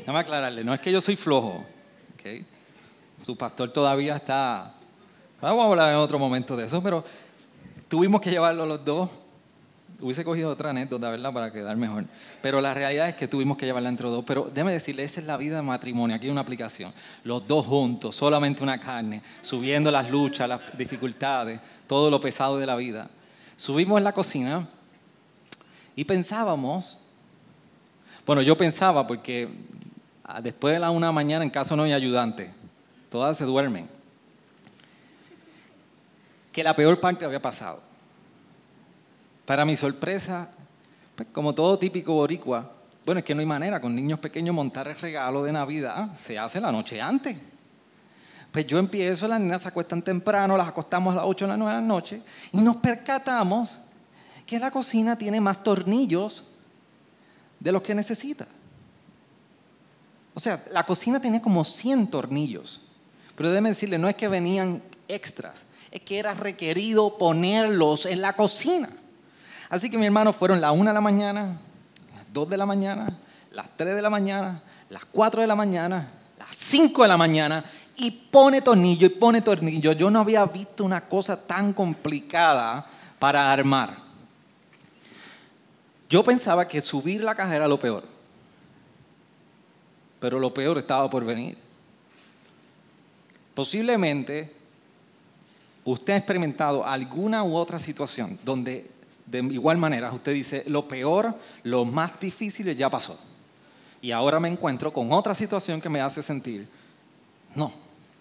Déjame 0.00 0.18
aclararle, 0.18 0.64
no 0.64 0.72
es 0.72 0.80
que 0.80 0.92
yo 0.92 1.00
soy 1.00 1.16
flojo. 1.16 1.64
Su 3.20 3.36
pastor 3.36 3.72
todavía 3.72 4.16
está. 4.16 4.74
Vamos 5.40 5.64
a 5.64 5.68
hablar 5.68 5.92
en 5.92 5.98
otro 5.98 6.18
momento 6.18 6.56
de 6.56 6.66
eso, 6.66 6.82
pero 6.82 7.04
tuvimos 7.88 8.20
que 8.20 8.30
llevarlo 8.30 8.66
los 8.66 8.84
dos 8.84 9.08
Hubiese 10.00 10.24
cogido 10.24 10.50
otra 10.50 10.70
anécdota, 10.70 11.10
¿verdad? 11.10 11.32
Para 11.32 11.50
quedar 11.50 11.76
mejor. 11.76 12.04
Pero 12.40 12.60
la 12.60 12.72
realidad 12.72 13.08
es 13.08 13.16
que 13.16 13.26
tuvimos 13.26 13.58
que 13.58 13.66
llevarla 13.66 13.88
entre 13.88 14.08
dos. 14.08 14.24
Pero 14.24 14.44
déjeme 14.44 14.70
decirle, 14.70 15.02
esa 15.02 15.18
es 15.18 15.26
la 15.26 15.36
vida 15.36 15.56
de 15.56 15.62
matrimonio. 15.62 16.14
Aquí 16.14 16.26
hay 16.26 16.30
una 16.30 16.42
aplicación. 16.42 16.92
Los 17.24 17.48
dos 17.48 17.66
juntos, 17.66 18.14
solamente 18.14 18.62
una 18.62 18.78
carne, 18.78 19.22
subiendo 19.42 19.90
las 19.90 20.08
luchas, 20.08 20.48
las 20.48 20.60
dificultades, 20.78 21.60
todo 21.88 22.10
lo 22.10 22.20
pesado 22.20 22.58
de 22.58 22.66
la 22.66 22.76
vida. 22.76 23.10
Subimos 23.56 23.98
en 23.98 24.04
la 24.04 24.12
cocina 24.12 24.68
y 25.96 26.04
pensábamos, 26.04 26.98
bueno, 28.24 28.40
yo 28.40 28.56
pensaba 28.56 29.04
porque 29.04 29.48
después 30.44 30.74
de 30.74 30.78
la 30.78 30.92
una 30.92 31.10
mañana 31.10 31.42
en 31.42 31.50
casa 31.50 31.74
no 31.74 31.82
hay 31.82 31.92
ayudante, 31.92 32.52
todas 33.10 33.36
se 33.36 33.44
duermen, 33.44 33.88
que 36.52 36.62
la 36.62 36.76
peor 36.76 37.00
parte 37.00 37.24
había 37.24 37.42
pasado. 37.42 37.87
Para 39.48 39.64
mi 39.64 39.76
sorpresa, 39.76 40.50
pues, 41.16 41.30
como 41.32 41.54
todo 41.54 41.78
típico 41.78 42.12
boricua, 42.12 42.70
bueno, 43.06 43.20
es 43.20 43.24
que 43.24 43.34
no 43.34 43.40
hay 43.40 43.46
manera 43.46 43.80
con 43.80 43.96
niños 43.96 44.18
pequeños 44.18 44.54
montar 44.54 44.88
el 44.88 44.98
regalo 44.98 45.42
de 45.42 45.52
Navidad, 45.52 46.14
se 46.14 46.38
hace 46.38 46.60
la 46.60 46.70
noche 46.70 47.00
antes. 47.00 47.34
Pues 48.52 48.66
yo 48.66 48.78
empiezo, 48.78 49.26
las 49.26 49.40
niñas 49.40 49.62
se 49.62 49.68
acuestan 49.68 50.02
temprano, 50.02 50.54
las 50.54 50.68
acostamos 50.68 51.14
a 51.14 51.16
las 51.16 51.24
8 51.24 51.46
o 51.46 51.48
las 51.48 51.56
9 51.56 51.74
de 51.74 51.80
la 51.80 51.86
noche 51.86 52.20
y 52.52 52.58
nos 52.58 52.76
percatamos 52.76 53.78
que 54.44 54.58
la 54.58 54.70
cocina 54.70 55.16
tiene 55.16 55.40
más 55.40 55.64
tornillos 55.64 56.44
de 57.58 57.72
los 57.72 57.80
que 57.80 57.94
necesita. 57.94 58.46
O 60.34 60.40
sea, 60.40 60.62
la 60.72 60.84
cocina 60.84 61.20
tenía 61.20 61.40
como 61.40 61.64
100 61.64 62.08
tornillos. 62.08 62.82
Pero 63.34 63.48
déjeme 63.48 63.70
decirle, 63.70 63.96
no 63.96 64.10
es 64.10 64.14
que 64.14 64.28
venían 64.28 64.82
extras, 65.08 65.62
es 65.90 66.02
que 66.02 66.18
era 66.18 66.34
requerido 66.34 67.16
ponerlos 67.16 68.04
en 68.04 68.20
la 68.20 68.34
cocina. 68.34 68.90
Así 69.68 69.90
que 69.90 69.98
mi 69.98 70.06
hermano 70.06 70.32
fueron 70.32 70.60
las 70.60 70.72
1 70.72 70.84
de 70.84 70.94
la 70.94 71.00
mañana, 71.00 71.60
las 72.14 72.32
2 72.32 72.48
de 72.48 72.56
la 72.56 72.66
mañana, 72.66 73.16
las 73.52 73.68
3 73.76 73.94
de 73.94 74.02
la 74.02 74.10
mañana, 74.10 74.62
las 74.88 75.04
4 75.04 75.42
de 75.42 75.46
la 75.46 75.54
mañana, 75.54 76.08
las 76.38 76.48
5 76.56 77.02
de 77.02 77.08
la 77.08 77.16
mañana 77.16 77.64
y 77.96 78.10
pone 78.10 78.62
tornillo 78.62 79.06
y 79.06 79.10
pone 79.10 79.42
tornillo. 79.42 79.92
Yo 79.92 80.10
no 80.10 80.20
había 80.20 80.44
visto 80.46 80.84
una 80.84 81.02
cosa 81.02 81.36
tan 81.36 81.72
complicada 81.72 82.86
para 83.18 83.52
armar. 83.52 83.94
Yo 86.08 86.24
pensaba 86.24 86.66
que 86.66 86.80
subir 86.80 87.22
la 87.22 87.34
caja 87.34 87.54
era 87.54 87.68
lo 87.68 87.78
peor, 87.78 88.04
pero 90.20 90.38
lo 90.38 90.54
peor 90.54 90.78
estaba 90.78 91.10
por 91.10 91.24
venir. 91.24 91.58
Posiblemente 93.54 94.54
usted 95.84 96.12
ha 96.14 96.16
experimentado 96.16 96.86
alguna 96.86 97.42
u 97.42 97.56
otra 97.56 97.78
situación 97.78 98.38
donde 98.44 98.97
de 99.26 99.38
igual 99.38 99.78
manera, 99.78 100.12
usted 100.12 100.32
dice, 100.32 100.64
lo 100.66 100.86
peor, 100.86 101.34
lo 101.62 101.84
más 101.84 102.20
difícil 102.20 102.74
ya 102.76 102.90
pasó. 102.90 103.18
Y 104.00 104.12
ahora 104.12 104.38
me 104.38 104.48
encuentro 104.48 104.92
con 104.92 105.12
otra 105.12 105.34
situación 105.34 105.80
que 105.80 105.88
me 105.88 106.00
hace 106.00 106.22
sentir, 106.22 106.68
no, 107.54 107.72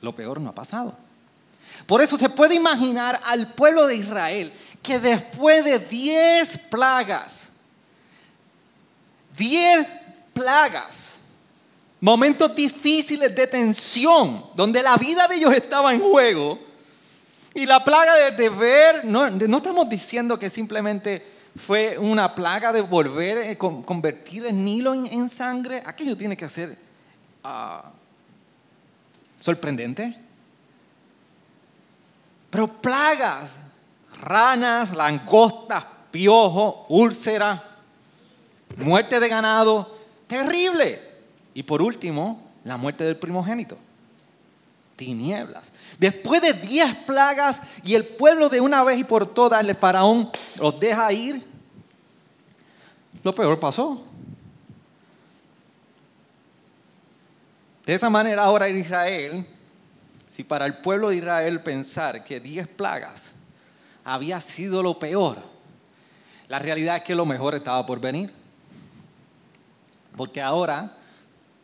lo 0.02 0.16
peor 0.16 0.40
no 0.42 0.50
ha 0.50 0.56
pasado. 0.56 0.96
Por 1.86 2.02
eso 2.02 2.18
se 2.18 2.30
puede 2.30 2.56
imaginar 2.56 3.20
al 3.26 3.54
pueblo 3.54 3.88
de 3.88 3.96
Israel 3.96 4.52
que 4.82 5.00
después 5.00 5.66
de 5.66 5.80
diez 5.80 6.58
plagas, 6.58 7.52
diez 9.38 9.88
plagas, 10.34 11.18
momentos 12.00 12.56
difíciles 12.56 13.36
de 13.36 13.48
tensión, 13.48 14.46
donde 14.56 14.82
la 14.82 14.98
vida 14.98 15.28
de 15.28 15.36
ellos 15.36 15.54
estaba 15.54 15.94
en 15.94 16.00
juego, 16.00 16.60
y 17.58 17.66
la 17.66 17.84
plaga 17.84 18.30
de, 18.30 18.50
ver, 18.50 19.04
no, 19.04 19.26
estamos 19.26 19.90
diciendo 19.90 20.38
que 20.38 20.48
simplemente 20.48 21.26
fue 21.56 21.98
una 21.98 22.36
plaga 22.36 22.72
de 22.72 22.82
volver, 22.82 23.40
eh, 23.40 23.58
convertir 23.58 24.46
el 24.46 24.64
Nilo 24.64 24.94
en, 24.94 25.28
sangre. 25.28 25.82
Aquello 25.84 26.16
tiene 26.16 26.38
que 26.38 26.48
ser 26.48 26.78
ah, 27.44 27.92
sorprendente. 29.40 30.16
Pero 32.52 32.68
plagas, 32.80 33.50
ranas, 34.22 34.96
langostas, 34.96 35.84
piojo, 36.12 36.86
úlcera, 36.90 37.64
muerte 38.76 39.20
de 39.20 39.30
ganado, 39.30 39.98
terrible. 40.28 41.02
Y 41.56 41.64
por 41.64 41.82
último, 41.82 42.52
la 42.66 42.78
muerte 42.78 43.04
del 43.04 43.18
primogénito 43.18 43.80
tinieblas. 44.98 45.72
Después 45.98 46.42
de 46.42 46.52
diez 46.52 46.94
plagas 47.06 47.62
y 47.86 47.96
el 47.96 48.04
pueblo 48.04 48.50
de 48.50 48.60
una 48.60 48.84
vez 48.84 49.00
y 49.00 49.04
por 49.06 49.34
todas, 49.34 49.64
el 49.64 49.74
faraón 49.76 50.30
los 50.60 50.78
deja 50.78 51.14
ir, 51.14 51.42
lo 53.24 53.34
peor 53.34 53.58
pasó. 53.60 54.04
De 57.86 57.94
esa 57.94 58.10
manera 58.10 58.44
ahora 58.44 58.68
en 58.68 58.80
Israel, 58.80 59.48
si 60.28 60.44
para 60.44 60.66
el 60.66 60.80
pueblo 60.80 61.10
de 61.10 61.18
Israel 61.18 61.62
pensar 61.62 62.26
que 62.26 62.42
diez 62.42 62.68
plagas 62.68 63.36
había 64.04 64.42
sido 64.42 64.84
lo 64.84 65.00
peor, 65.00 65.38
la 66.50 66.60
realidad 66.60 66.98
es 66.98 67.04
que 67.04 67.16
lo 67.16 67.26
mejor 67.26 67.56
estaba 67.56 67.86
por 67.86 68.02
venir. 68.02 68.34
Porque 70.18 70.42
ahora 70.42 70.98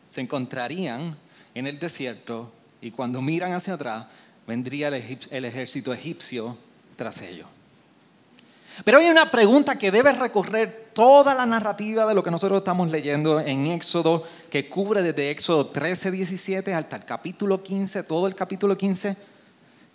se 0.06 0.20
encontrarían 0.20 1.16
en 1.54 1.66
el 1.66 1.78
desierto 1.78 2.52
y 2.84 2.90
cuando 2.90 3.22
miran 3.22 3.54
hacia 3.54 3.74
atrás, 3.74 4.04
vendría 4.46 4.88
el, 4.88 5.44
ejército 5.44 5.90
egipcio 5.94 6.54
tras 6.96 7.22
ellos. 7.22 7.48
Pero 8.84 8.98
hay 8.98 9.08
una 9.08 9.30
pregunta 9.30 9.78
que 9.78 9.90
debe 9.90 10.12
recorrer 10.12 10.90
toda 10.92 11.32
la 11.32 11.46
narrativa 11.46 12.06
de 12.06 12.14
lo 12.14 12.22
que 12.22 12.30
nosotros 12.30 12.58
estamos 12.58 12.90
leyendo 12.90 13.40
en 13.40 13.68
Éxodo, 13.68 14.24
que 14.50 14.68
cubre 14.68 15.00
desde 15.00 15.30
Éxodo 15.30 15.68
13, 15.68 16.10
17 16.10 16.74
hasta 16.74 16.96
el 16.96 17.04
capítulo 17.06 17.62
15, 17.62 18.02
todo 18.02 18.26
el 18.26 18.34
capítulo 18.34 18.76
15, 18.76 19.16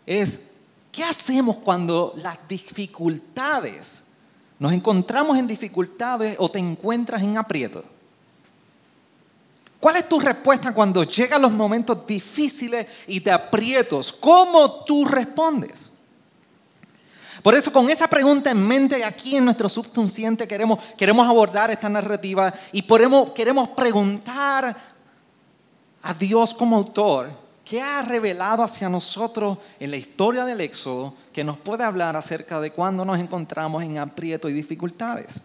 es, 0.08 0.50
¿qué 0.91 1.03
hacemos 1.03 1.58
cuando 1.58 2.13
las 2.17 2.39
dificultades, 2.48 4.05
nos 4.58 4.74
encontramos 4.74 5.38
en 5.38 5.46
dificultades 5.46 6.36
o 6.39 6.50
te 6.50 6.58
encuentras 6.58 7.22
en 7.22 7.38
aprieto? 7.38 7.84
¿Cuál 9.80 9.96
es 9.96 10.10
tu 10.10 10.20
respuesta 10.20 10.74
cuando 10.74 11.04
llegan 11.04 11.42
los 11.42 11.54
momentos 11.54 12.06
difíciles 12.06 12.86
y 13.08 13.22
te 13.22 13.32
aprietos? 13.32 14.12
¿Cómo 14.12 14.84
tú 14.84 15.06
respondes? 15.06 15.94
Por 17.42 17.56
eso 17.56 17.72
con 17.72 17.90
esa 17.90 18.08
pregunta 18.08 18.52
en 18.52 18.68
mente 18.68 19.04
aquí 19.06 19.38
en 19.38 19.46
nuestro 19.46 19.70
subconsciente 19.70 20.46
queremos, 20.46 20.80
queremos 20.98 21.26
abordar 21.26 21.72
esta 21.72 21.88
narrativa 21.88 22.54
y 22.74 22.82
queremos 22.82 23.70
preguntar 23.70 24.76
a 26.02 26.14
Dios 26.14 26.54
como 26.54 26.76
autor, 26.76 27.30
¿qué 27.64 27.82
ha 27.82 28.02
revelado 28.02 28.64
hacia 28.64 28.90
nosotros 28.90 29.58
en 29.80 29.92
la 29.92 29.98
historia 29.98 30.44
del 30.44 30.60
Éxodo 30.60 31.14
que 31.32 31.46
nos 31.46 31.58
puede 31.58 31.86
hablar 31.86 32.18
acerca 32.18 32.60
de 32.60 32.72
cuando 32.72 33.06
nos 33.06 33.18
encontramos 33.18 33.82
en 33.84 33.98
aprieto 33.98 34.50
y 34.50 34.54
dificultades? 34.54 35.42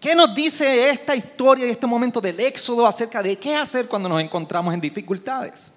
¿Qué 0.00 0.14
nos 0.14 0.34
dice 0.34 0.90
esta 0.90 1.16
historia 1.16 1.66
y 1.66 1.70
este 1.70 1.86
momento 1.86 2.20
del 2.20 2.38
Éxodo 2.40 2.86
acerca 2.86 3.22
de 3.22 3.36
qué 3.36 3.56
hacer 3.56 3.86
cuando 3.86 4.08
nos 4.08 4.20
encontramos 4.20 4.72
en 4.74 4.80
dificultades? 4.80 5.72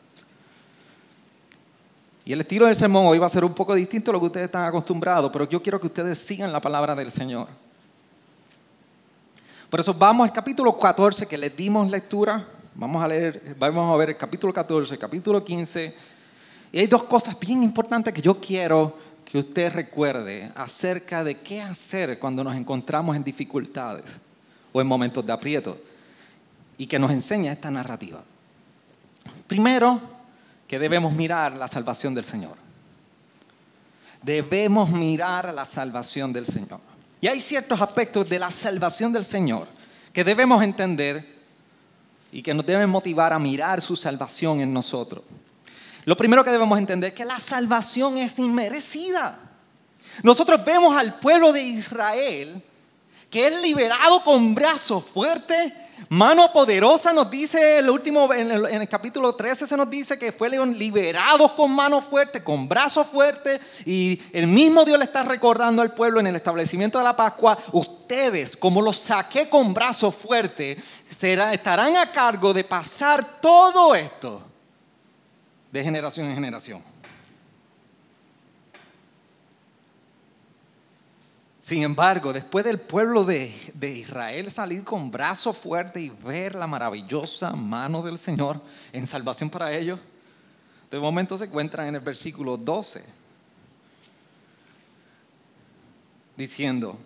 Y 2.26 2.34
el 2.34 2.42
estilo 2.42 2.68
del 2.68 2.76
sermón 2.76 3.08
hoy 3.08 3.18
va 3.18 3.26
a 3.26 3.30
ser 3.30 3.44
un 3.44 3.54
poco 3.54 3.74
distinto 3.74 4.12
a 4.12 4.14
lo 4.14 4.20
que 4.20 4.28
ustedes 4.28 4.46
están 4.48 4.66
acostumbrados, 4.66 5.32
pero 5.32 5.50
yo 5.50 5.64
quiero 5.64 5.80
que 5.80 5.88
ustedes 5.88 6.20
sigan 6.20 6.52
la 6.52 6.60
palabra 6.60 6.94
del 6.94 7.12
Señor. 7.12 7.48
Por 9.70 9.80
eso 9.80 9.94
vamos 9.94 10.28
al 10.28 10.34
capítulo 10.34 10.78
14 10.78 11.26
que 11.26 11.38
les 11.38 11.56
dimos 11.56 11.90
lectura. 11.90 12.46
Vamos 12.76 13.02
a 13.02 13.08
leer, 13.08 13.56
vamos 13.58 13.94
a 13.94 13.98
ver 13.98 14.10
el 14.10 14.18
capítulo 14.18 14.54
14, 14.54 14.94
el 14.94 15.00
capítulo 15.00 15.44
15. 15.44 15.96
Y 16.72 16.80
hay 16.80 16.88
dos 16.88 17.04
cosas 17.04 17.40
bien 17.40 17.64
importantes 17.64 18.14
que 18.14 18.22
yo 18.22 18.40
quiero 18.40 18.96
que 19.32 19.38
usted 19.38 19.72
recuerde 19.72 20.52
acerca 20.56 21.24
de 21.24 21.38
qué 21.38 21.62
hacer 21.62 22.18
cuando 22.18 22.44
nos 22.44 22.56
encontramos 22.56 23.16
en 23.16 23.24
dificultades 23.24 24.18
o 24.74 24.82
en 24.82 24.88
momentos 24.88 25.26
de 25.26 25.32
aprieto 25.32 25.78
y 26.78 26.88
que 26.88 26.98
nos 26.98 27.12
enseña 27.12 27.52
esta 27.52 27.70
narrativa. 27.70 28.24
Primero, 29.46 30.02
que 30.68 30.80
debemos 30.80 31.14
mirar 31.14 31.56
la 31.56 31.68
salvación 31.68 32.16
del 32.16 32.26
Señor. 32.26 32.56
Debemos 34.24 34.90
mirar 34.90 35.54
la 35.54 35.66
salvación 35.66 36.34
del 36.34 36.46
Señor. 36.46 36.80
Y 37.22 37.28
hay 37.28 37.40
ciertos 37.42 37.80
aspectos 37.82 38.30
de 38.30 38.40
la 38.40 38.50
salvación 38.50 39.14
del 39.14 39.26
Señor 39.26 39.68
que 40.14 40.24
debemos 40.24 40.64
entender 40.64 41.38
y 42.32 42.42
que 42.42 42.54
nos 42.54 42.66
deben 42.66 42.90
motivar 42.90 43.34
a 43.34 43.40
mirar 43.40 43.82
su 43.82 43.96
salvación 43.96 44.62
en 44.62 44.74
nosotros. 44.74 45.24
Lo 46.06 46.18
primero 46.18 46.44
que 46.44 46.52
debemos 46.52 46.78
entender 46.78 47.10
es 47.10 47.16
que 47.16 47.26
la 47.26 47.40
salvación 47.40 48.18
es 48.18 48.40
inmerecida. 48.40 49.38
Nosotros 50.24 50.64
vemos 50.66 50.98
al 50.98 51.20
pueblo 51.20 51.54
de 51.54 51.64
Israel 51.64 52.64
que 53.30 53.46
es 53.46 53.62
liberado 53.62 54.24
con 54.24 54.56
brazos 54.56 55.04
fuertes 55.04 55.72
Mano 56.08 56.52
poderosa 56.54 57.12
nos 57.12 57.30
dice 57.30 57.80
el 57.80 57.90
último, 57.90 58.34
en 58.34 58.50
el, 58.52 58.88
capítulo 58.88 59.36
13 59.36 59.68
se 59.68 59.78
nos 59.78 59.90
dice 59.90 60.18
que 60.18 60.32
fueron 60.32 60.78
liberados 60.78 61.52
con 61.52 61.72
mano 61.72 62.02
fuerte, 62.02 62.44
con 62.44 62.70
brazo 62.70 63.04
fuerte, 63.04 63.60
y 63.86 64.20
el 64.32 64.48
mismo 64.48 64.86
Dios 64.86 64.98
le 64.98 65.06
está 65.06 65.24
recordando 65.24 65.82
al 65.82 65.94
pueblo 65.94 66.20
en 66.20 66.28
el 66.28 66.36
establecimiento 66.36 66.98
de 66.98 67.04
la 67.04 67.16
Pascua, 67.16 67.58
ustedes, 67.74 68.56
como 68.56 68.82
los 68.82 68.98
saqué 68.98 69.50
con 69.50 69.74
brazo 69.74 70.12
fuerte, 70.12 70.82
estarán 71.10 71.98
a 71.98 72.12
cargo 72.12 72.54
de 72.54 72.64
pasar 72.64 73.42
todo 73.42 73.94
esto 73.94 74.49
de 75.72 75.84
generación 75.84 76.28
en 76.28 76.36
generación. 76.36 76.82
Sin 81.70 81.84
embargo, 81.84 82.34
después 82.34 82.66
del 82.66 82.80
pueblo 82.80 83.26
de, 83.26 83.54
Israel 83.82 84.50
salir 84.50 84.84
con 84.84 85.12
brazo 85.12 85.54
fuerte 85.54 86.02
y 86.02 86.10
ver 86.10 86.56
la 86.56 86.66
maravillosa 86.66 87.52
mano 87.52 88.02
del 88.02 88.18
Señor 88.18 88.60
en 88.92 89.06
salvación 89.06 89.52
para 89.52 89.72
ellos, 89.72 90.00
de 90.90 91.00
momento 91.00 91.38
se 91.38 91.46
encuentran 91.46 91.88
en 91.88 91.96
el 91.96 92.02
versículo 92.02 92.58
12, 92.58 93.06
diciendo, 96.36 96.98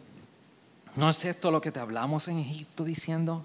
¿no 0.95 1.09
es 1.09 1.25
esto 1.25 1.51
lo 1.51 1.59
que 1.59 1.71
te 1.71 1.81
hablamos 1.81 2.29
en 2.29 2.39
Egipto 2.39 2.85
diciendo? 2.85 3.43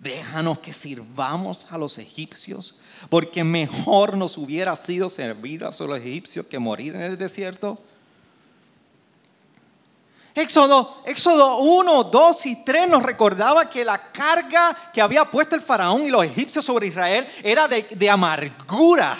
Déjanos 0.00 0.58
que 0.60 0.72
sirvamos 0.72 1.66
a 1.70 1.76
los 1.76 1.98
egipcios, 1.98 2.74
porque 3.10 3.44
mejor 3.44 4.16
nos 4.16 4.38
hubiera 4.38 4.74
sido 4.74 5.10
servir 5.10 5.62
a 5.62 5.70
los 5.70 6.00
egipcios 6.00 6.46
que 6.46 6.58
morir 6.58 6.94
en 6.94 7.02
el 7.02 7.18
desierto. 7.18 7.78
Éxodo, 10.34 11.02
Éxodo 11.04 11.58
1, 11.58 12.04
2 12.04 12.46
y 12.46 12.64
3 12.64 12.88
nos 12.88 13.02
recordaba 13.02 13.68
que 13.68 13.84
la 13.84 14.10
carga 14.10 14.74
que 14.90 15.02
había 15.02 15.26
puesto 15.26 15.54
el 15.54 15.60
faraón 15.60 16.02
y 16.02 16.08
los 16.08 16.24
egipcios 16.24 16.64
sobre 16.64 16.86
Israel 16.86 17.28
era 17.42 17.68
de, 17.68 17.82
de 17.82 18.08
amargura. 18.08 19.18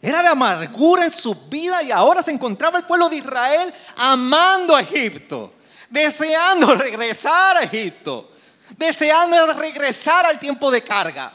Era 0.00 0.22
de 0.22 0.28
amargura 0.28 1.06
en 1.06 1.10
su 1.10 1.34
vida 1.48 1.82
y 1.82 1.90
ahora 1.90 2.22
se 2.22 2.30
encontraba 2.30 2.78
el 2.78 2.84
pueblo 2.84 3.08
de 3.08 3.16
Israel 3.16 3.74
amando 3.96 4.76
a 4.76 4.80
Egipto, 4.80 5.52
deseando 5.90 6.74
regresar 6.74 7.56
a 7.56 7.62
Egipto, 7.62 8.30
deseando 8.76 9.54
regresar 9.54 10.26
al 10.26 10.38
tiempo 10.38 10.70
de 10.70 10.82
carga. 10.82 11.32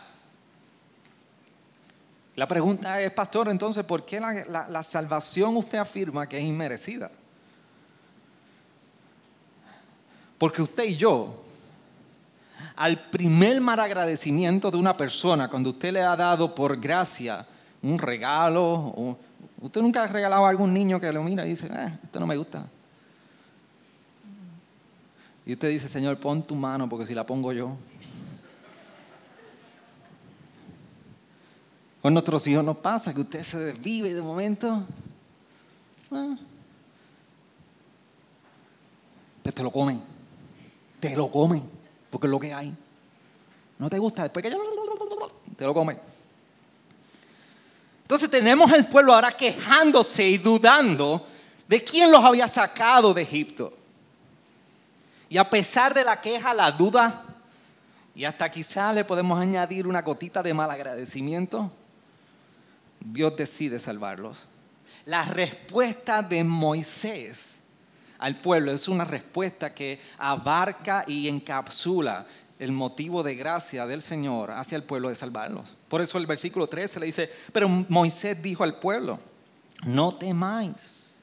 La 2.35 2.47
pregunta 2.47 2.99
es, 2.99 3.11
pastor, 3.11 3.49
entonces, 3.49 3.83
¿por 3.83 4.05
qué 4.05 4.19
la, 4.19 4.83
salvación 4.83 5.55
usted 5.55 5.77
afirma 5.77 6.27
que 6.27 6.37
es 6.37 6.43
inmerecida? 6.43 7.11
Porque 10.39 10.61
usted 10.61 10.85
y 10.85 10.95
yo, 10.97 11.43
al 12.75 12.97
primer 12.97 13.61
mal 13.61 13.79
agradecimiento 13.79 14.71
de 14.71 14.77
una 14.77 14.97
persona, 14.97 15.47
cuando 15.47 15.69
usted 15.69 15.93
le 15.93 16.01
ha 16.01 16.15
dado 16.15 16.55
por 16.55 16.79
gracia 16.79 17.45
un 17.83 17.99
regalo, 17.99 19.17
usted 19.61 19.81
nunca 19.81 20.03
ha 20.03 20.07
regalado 20.07 20.45
a 20.45 20.49
algún 20.49 20.73
niño 20.73 20.99
que 20.99 21.11
lo 21.11 21.23
mira 21.23 21.45
y 21.45 21.49
dice, 21.49 21.67
eh, 21.67 21.99
esto 22.03 22.19
no 22.19 22.25
me 22.25 22.35
gusta. 22.35 22.65
Y 25.45 25.53
usted 25.53 25.69
dice, 25.69 25.89
Señor, 25.89 26.17
pon 26.19 26.43
tu 26.43 26.55
mano 26.55 26.87
porque 26.87 27.05
si 27.05 27.13
la 27.13 27.25
pongo 27.25 27.51
yo, 27.51 27.75
Con 32.03 32.13
nuestros 32.13 32.45
hijos 32.47 32.65
nos 32.65 32.75
pasa 32.75 33.13
que 33.13 33.21
usted 33.21 33.41
se 33.43 33.57
desvive 33.59 34.13
de 34.13 34.21
momento. 34.21 34.83
Ah. 36.11 36.35
te 39.41 39.63
lo 39.63 39.71
comen. 39.71 40.01
Te 40.99 41.15
lo 41.15 41.31
comen. 41.31 41.63
Porque 42.09 42.27
es 42.27 42.31
lo 42.31 42.41
que 42.41 42.53
hay. 42.53 42.75
No 43.79 43.89
te 43.89 43.97
gusta. 43.99 44.23
Después 44.23 44.43
que 44.43 44.51
ya 44.51 44.57
te 45.55 45.63
lo 45.63 45.73
comen. 45.73 45.97
Entonces 48.01 48.29
tenemos 48.29 48.69
el 48.73 48.85
pueblo 48.85 49.13
ahora 49.13 49.31
quejándose 49.31 50.27
y 50.27 50.37
dudando 50.39 51.25
de 51.69 51.81
quién 51.85 52.11
los 52.11 52.21
había 52.25 52.49
sacado 52.49 53.13
de 53.13 53.21
Egipto. 53.21 53.71
Y 55.33 55.39
a 55.39 55.49
pesar 55.49 55.95
de 55.95 56.03
la 56.03 56.21
queja, 56.21 56.53
la 56.53 56.71
duda, 56.71 57.23
y 58.13 58.23
hasta 58.23 58.51
quizá 58.51 58.93
le 58.93 59.03
podemos 59.03 59.39
añadir 59.39 59.87
una 59.87 60.03
gotita 60.03 60.43
de 60.43 60.53
mal 60.53 60.69
agradecimiento, 60.69 61.71
Dios 62.99 63.35
decide 63.35 63.79
salvarlos. 63.79 64.45
La 65.05 65.25
respuesta 65.25 66.21
de 66.21 66.43
Moisés 66.43 67.61
al 68.19 68.41
pueblo 68.41 68.71
es 68.73 68.87
una 68.87 69.05
respuesta 69.05 69.73
que 69.73 69.99
abarca 70.19 71.03
y 71.07 71.27
encapsula 71.27 72.27
el 72.59 72.71
motivo 72.71 73.23
de 73.23 73.33
gracia 73.33 73.87
del 73.87 74.03
Señor 74.03 74.51
hacia 74.51 74.75
el 74.75 74.83
pueblo 74.83 75.09
de 75.09 75.15
salvarlos. 75.15 75.75
Por 75.87 76.01
eso 76.01 76.19
el 76.19 76.27
versículo 76.27 76.67
13 76.67 76.99
le 76.99 77.07
dice, 77.07 77.27
pero 77.51 77.67
Moisés 77.89 78.39
dijo 78.39 78.63
al 78.63 78.75
pueblo, 78.75 79.17
no 79.83 80.11
temáis, 80.11 81.15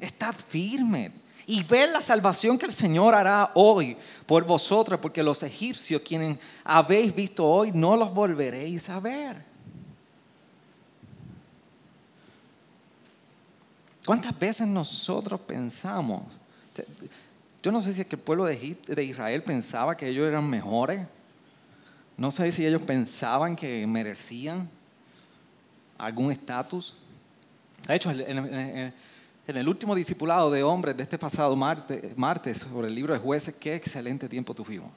estad 0.00 0.34
firme 0.34 1.27
y 1.48 1.62
ved 1.62 1.90
la 1.90 2.02
salvación 2.02 2.58
que 2.58 2.66
el 2.66 2.74
Señor 2.74 3.14
hará 3.14 3.52
hoy 3.54 3.96
por 4.26 4.44
vosotros, 4.44 5.00
porque 5.00 5.22
los 5.22 5.42
egipcios 5.42 6.02
quienes 6.02 6.38
habéis 6.62 7.14
visto 7.14 7.42
hoy 7.42 7.72
no 7.72 7.96
los 7.96 8.12
volveréis 8.12 8.90
a 8.90 9.00
ver. 9.00 9.42
¿Cuántas 14.04 14.38
veces 14.38 14.68
nosotros 14.68 15.40
pensamos? 15.40 16.22
Yo 17.62 17.72
no 17.72 17.80
sé 17.80 17.94
si 17.94 18.02
es 18.02 18.06
que 18.06 18.16
el 18.16 18.22
pueblo 18.22 18.44
de, 18.44 19.02
Israel 19.02 19.42
pensaba 19.42 19.96
que 19.96 20.06
ellos 20.06 20.28
eran 20.28 20.48
mejores. 20.48 21.06
No 22.18 22.30
sé 22.30 22.52
si 22.52 22.66
ellos 22.66 22.82
pensaban 22.82 23.56
que 23.56 23.86
merecían 23.86 24.68
algún 25.96 26.30
estatus. 26.30 26.94
De 27.86 27.94
hecho, 27.94 28.12
el 29.56 29.68
último 29.68 29.94
discipulado 29.94 30.50
de 30.50 30.62
hombres 30.62 30.96
de 30.96 31.02
este 31.02 31.18
pasado 31.18 31.56
martes, 31.56 32.16
martes 32.18 32.58
sobre 32.58 32.88
el 32.88 32.94
libro 32.94 33.14
de 33.14 33.20
jueces, 33.20 33.54
qué 33.54 33.74
excelente 33.74 34.28
tiempo 34.28 34.54
tuvimos. 34.54 34.90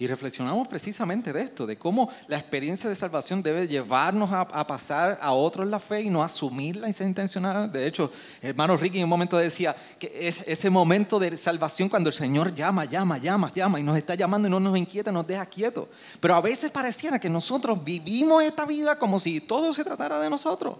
Y 0.00 0.06
reflexionamos 0.06 0.66
precisamente 0.66 1.30
de 1.30 1.42
esto, 1.42 1.66
de 1.66 1.76
cómo 1.76 2.08
la 2.26 2.38
experiencia 2.38 2.88
de 2.88 2.96
salvación 2.96 3.42
debe 3.42 3.68
llevarnos 3.68 4.30
a, 4.32 4.66
pasar 4.66 5.18
a 5.20 5.32
otros 5.32 5.68
la 5.68 5.78
fe 5.78 6.00
y 6.00 6.08
no 6.08 6.22
asumirla 6.22 6.88
y 6.88 6.94
ser 6.94 7.06
intencional. 7.06 7.70
De 7.70 7.86
hecho, 7.86 8.10
hermano 8.40 8.78
Ricky 8.78 8.96
en 8.96 9.04
un 9.04 9.10
momento 9.10 9.36
decía 9.36 9.76
que 9.98 10.10
es 10.26 10.42
ese 10.46 10.70
momento 10.70 11.18
de 11.18 11.36
salvación 11.36 11.90
cuando 11.90 12.08
el 12.08 12.14
Señor 12.14 12.54
llama, 12.54 12.86
llama, 12.86 13.18
llama, 13.18 13.52
llama 13.52 13.78
y 13.78 13.82
nos 13.82 13.96
está 13.98 14.14
llamando 14.14 14.48
y 14.48 14.50
no 14.50 14.58
nos 14.58 14.76
inquieta, 14.76 15.12
nos 15.12 15.26
deja 15.26 15.44
quietos. 15.44 15.86
Pero 16.18 16.34
a 16.34 16.40
veces 16.40 16.70
pareciera 16.70 17.20
que 17.20 17.28
nosotros 17.28 17.84
vivimos 17.84 18.42
esta 18.42 18.64
vida 18.64 18.98
como 18.98 19.20
si 19.20 19.42
todo 19.42 19.72
se 19.74 19.84
tratara 19.84 20.18
de 20.18 20.30
nosotros. 20.30 20.78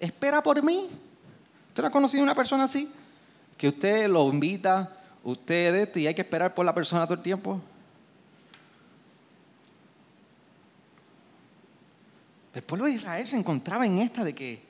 espera 0.00 0.42
por 0.42 0.60
mí. 0.64 0.88
¿Usted 1.78 1.84
no 1.84 1.90
ha 1.90 1.92
conocido 1.92 2.24
una 2.24 2.34
persona 2.34 2.64
así? 2.64 2.90
Que 3.56 3.68
usted 3.68 4.08
lo 4.08 4.28
invita, 4.32 4.96
usted 5.22 5.76
este, 5.76 6.00
y 6.00 6.08
hay 6.08 6.14
que 6.16 6.22
esperar 6.22 6.52
por 6.52 6.66
la 6.66 6.74
persona 6.74 7.04
todo 7.04 7.14
el 7.14 7.22
tiempo. 7.22 7.60
El 12.52 12.62
pueblo 12.62 12.86
de 12.86 12.94
Israel 12.94 13.24
se 13.28 13.36
encontraba 13.36 13.86
en 13.86 13.98
esta 13.98 14.24
de 14.24 14.34
que, 14.34 14.60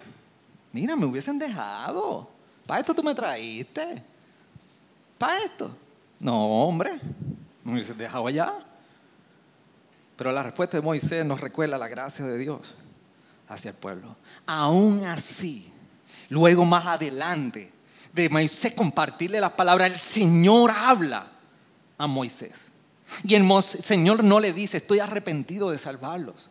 mira, 0.70 0.96
me 0.96 1.06
hubiesen 1.06 1.38
dejado. 1.38 2.28
Para 2.66 2.80
esto 2.80 2.94
tú 2.94 3.02
me 3.02 3.14
traíste. 3.14 4.02
Para 5.16 5.38
esto. 5.38 5.74
No, 6.20 6.62
hombre, 6.64 7.00
me 7.64 7.72
hubiesen 7.72 7.96
dejado 7.96 8.26
allá. 8.26 8.52
Pero 10.14 10.30
la 10.30 10.42
respuesta 10.42 10.76
de 10.76 10.82
Moisés 10.82 11.24
nos 11.24 11.40
recuerda 11.40 11.78
la 11.78 11.88
gracia 11.88 12.26
de 12.26 12.36
Dios 12.36 12.74
hacia 13.48 13.70
el 13.70 13.76
pueblo. 13.78 14.14
Aún 14.44 15.06
así, 15.06 15.72
luego 16.28 16.64
más 16.64 16.86
adelante 16.86 17.72
de 18.12 18.28
Moisés 18.28 18.74
compartirle 18.74 19.40
las 19.40 19.52
palabras, 19.52 19.90
el 19.90 19.98
Señor 19.98 20.70
habla 20.70 21.26
a 21.96 22.06
Moisés. 22.06 22.72
Y 23.24 23.34
el 23.34 23.62
Señor 23.62 24.22
no 24.22 24.40
le 24.40 24.52
dice, 24.52 24.78
estoy 24.78 25.00
arrepentido 25.00 25.70
de 25.70 25.78
salvarlos. 25.78 26.50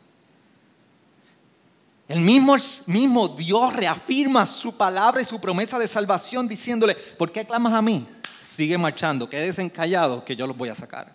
El 2.07 2.21
mismo, 2.21 2.55
mismo 2.87 3.27
Dios 3.27 3.75
reafirma 3.75 4.45
su 4.45 4.75
palabra 4.77 5.21
y 5.21 5.25
su 5.25 5.41
promesa 5.41 5.77
de 5.77 5.87
salvación 5.87 6.47
diciéndole, 6.47 6.95
¿por 6.95 7.31
qué 7.31 7.45
clamas 7.45 7.73
a 7.73 7.81
mí? 7.81 8.07
Sigue 8.41 8.77
marchando, 8.77 9.29
quédese 9.29 9.61
encallado 9.61 10.23
que 10.23 10.35
yo 10.35 10.47
los 10.47 10.57
voy 10.57 10.69
a 10.69 10.75
sacar. 10.75 11.13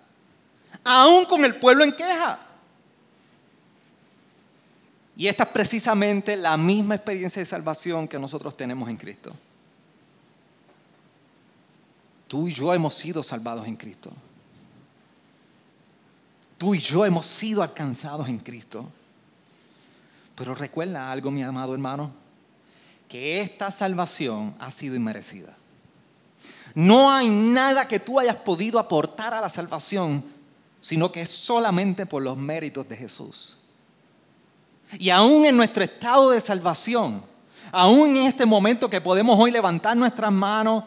Aún 0.85 1.25
con 1.25 1.45
el 1.45 1.57
pueblo 1.57 1.83
en 1.83 1.93
queja. 1.93 2.39
Y 5.17 5.27
esta 5.27 5.45
es 5.45 5.51
precisamente 5.51 6.37
la 6.37 6.57
misma 6.57 6.95
experiencia 6.95 7.41
de 7.41 7.47
salvación 7.47 8.09
que 8.09 8.19
nosotros 8.19 8.57
tenemos 8.57 8.89
en 8.89 8.97
Cristo. 8.97 9.33
Tú 12.27 12.49
y 12.49 12.55
yo 12.55 12.73
hemos 12.73 12.95
sido 12.95 13.23
salvados 13.23 13.67
en 13.67 13.77
Cristo. 13.77 14.11
Tú 16.57 16.75
y 16.75 16.79
yo 16.79 17.05
hemos 17.05 17.27
sido 17.27 17.63
alcanzados 17.63 18.29
en 18.29 18.39
Cristo. 18.39 18.89
Pero 20.35 20.55
recuerda 20.55 21.13
algo, 21.13 21.31
mi 21.31 21.43
amado 21.43 21.75
hermano, 21.75 22.11
que 23.07 23.43
esta 23.43 23.71
salvación 23.71 24.55
ha 24.59 24.71
sido 24.71 24.97
inmerecida. 24.97 25.55
No 26.75 27.11
hay 27.11 27.29
nada 27.29 27.87
que 27.87 28.01
tú 28.01 28.19
hayas 28.19 28.37
podido 28.37 28.79
aportar 28.79 29.35
a 29.35 29.41
la 29.43 29.51
salvación, 29.51 30.25
sino 30.81 31.13
que 31.13 31.21
es 31.21 31.31
solamente 31.31 32.07
por 32.07 32.23
los 32.23 32.39
méritos 32.39 32.89
de 32.89 32.97
Jesús. 32.97 33.59
Y 34.99 35.11
aún 35.11 35.45
en 35.45 35.57
nuestro 35.57 35.85
estado 35.85 36.31
de 36.31 36.41
salvación, 36.41 37.23
aún 37.71 38.17
en 38.17 38.27
este 38.27 38.45
momento 38.47 38.91
que 38.91 39.01
podemos 39.01 39.39
hoy 39.39 39.51
levantar 39.51 39.97
nuestras 39.97 40.33
manos 40.33 40.85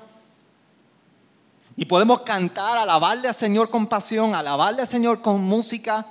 y 1.76 1.86
podemos 1.86 2.22
cantar, 2.22 2.78
alabarle 2.78 3.28
al 3.28 3.34
Señor 3.34 3.70
con 3.70 3.88
pasión, 3.88 4.34
alabarle 4.34 4.82
al 4.82 4.88
Señor 4.88 5.22
con 5.22 5.44
música, 5.44 6.06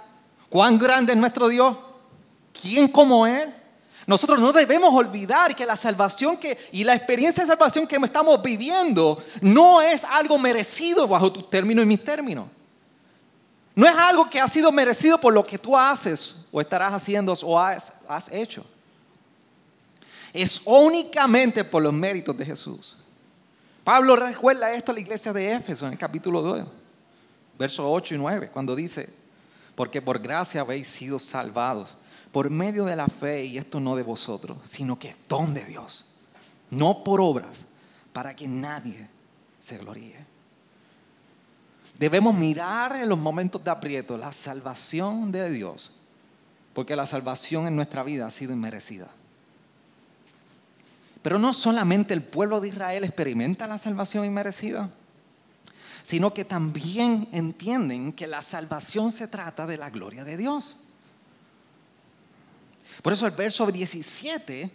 cuán 0.50 0.78
grande 0.78 1.12
es 1.12 1.18
nuestro 1.18 1.48
Dios. 1.48 1.76
¿Quién 2.60 2.88
como 2.88 3.26
Él? 3.26 3.52
Nosotros 4.06 4.38
no 4.38 4.52
debemos 4.52 4.92
olvidar 4.92 5.56
que 5.56 5.64
la 5.64 5.76
salvación 5.76 6.36
que, 6.36 6.58
y 6.72 6.84
la 6.84 6.94
experiencia 6.94 7.42
de 7.42 7.48
salvación 7.48 7.86
que 7.86 7.96
estamos 7.96 8.42
viviendo 8.42 9.22
no 9.40 9.80
es 9.80 10.04
algo 10.04 10.38
merecido 10.38 11.08
bajo 11.08 11.32
tu 11.32 11.42
término 11.44 11.80
y 11.80 11.86
mis 11.86 12.04
términos. 12.04 12.46
No 13.74 13.88
es 13.88 13.96
algo 13.96 14.30
que 14.30 14.40
ha 14.40 14.46
sido 14.46 14.70
merecido 14.70 15.20
por 15.20 15.32
lo 15.32 15.44
que 15.44 15.58
tú 15.58 15.76
haces 15.76 16.36
o 16.52 16.60
estarás 16.60 16.92
haciendo 16.92 17.32
o 17.42 17.58
has, 17.58 17.92
hecho. 18.30 18.64
Es 20.32 20.62
únicamente 20.64 21.64
por 21.64 21.82
los 21.82 21.92
méritos 21.92 22.36
de 22.36 22.46
Jesús. 22.46 22.96
Pablo 23.82 24.16
recuerda 24.16 24.72
esto 24.72 24.92
a 24.92 24.94
la 24.94 25.00
iglesia 25.00 25.32
de 25.32 25.52
Éfeso 25.52 25.86
en 25.86 25.92
el 25.92 25.98
capítulo 25.98 26.40
2, 26.40 26.64
versos 27.58 27.84
8 27.88 28.14
y 28.14 28.18
9, 28.18 28.50
cuando 28.52 28.74
dice, 28.74 29.08
porque 29.74 30.00
por 30.00 30.20
gracia 30.20 30.60
habéis 30.60 30.86
sido 30.86 31.18
salvados 31.18 31.96
por 32.32 32.50
medio 32.50 32.84
de 32.84 32.96
la 32.96 33.06
fe, 33.06 33.44
y 33.44 33.58
esto 33.58 33.78
no 33.80 33.94
de 33.94 34.02
vosotros, 34.02 34.58
sino 34.64 34.98
que 34.98 35.10
es 35.10 35.16
don 35.28 35.54
de 35.54 35.64
Dios, 35.64 36.04
no 36.70 37.04
por 37.04 37.20
obras, 37.20 37.66
para 38.12 38.34
que 38.34 38.48
nadie 38.48 39.08
se 39.58 39.78
gloríe. 39.78 40.33
Debemos 41.98 42.34
mirar 42.34 42.96
en 42.96 43.08
los 43.08 43.18
momentos 43.18 43.62
de 43.62 43.70
aprieto 43.70 44.16
la 44.16 44.32
salvación 44.32 45.30
de 45.30 45.50
Dios, 45.50 45.92
porque 46.72 46.96
la 46.96 47.06
salvación 47.06 47.68
en 47.68 47.76
nuestra 47.76 48.02
vida 48.02 48.26
ha 48.26 48.30
sido 48.32 48.52
inmerecida. 48.52 49.08
Pero 51.22 51.38
no 51.38 51.54
solamente 51.54 52.12
el 52.12 52.22
pueblo 52.22 52.60
de 52.60 52.68
Israel 52.68 53.04
experimenta 53.04 53.66
la 53.68 53.78
salvación 53.78 54.26
inmerecida, 54.26 54.90
sino 56.02 56.34
que 56.34 56.44
también 56.44 57.28
entienden 57.32 58.12
que 58.12 58.26
la 58.26 58.42
salvación 58.42 59.12
se 59.12 59.28
trata 59.28 59.66
de 59.66 59.76
la 59.76 59.88
gloria 59.88 60.24
de 60.24 60.36
Dios. 60.36 60.76
Por 63.02 63.12
eso 63.12 63.24
el 63.26 63.32
verso 63.32 63.70
17, 63.70 64.70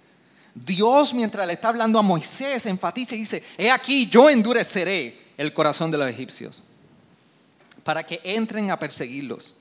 Dios 0.56 1.14
mientras 1.14 1.46
le 1.46 1.54
está 1.54 1.68
hablando 1.68 2.00
a 2.00 2.02
Moisés 2.02 2.66
enfatiza 2.66 3.16
y 3.16 3.20
dice, 3.20 3.44
he 3.58 3.70
aquí 3.70 4.08
yo 4.08 4.30
endureceré 4.30 5.20
el 5.38 5.54
corazón 5.54 5.92
de 5.92 5.98
los 5.98 6.10
egipcios 6.10 6.64
para 7.84 8.04
que 8.04 8.20
entren 8.24 8.72
a 8.72 8.80
perseguirlos. 8.80 9.58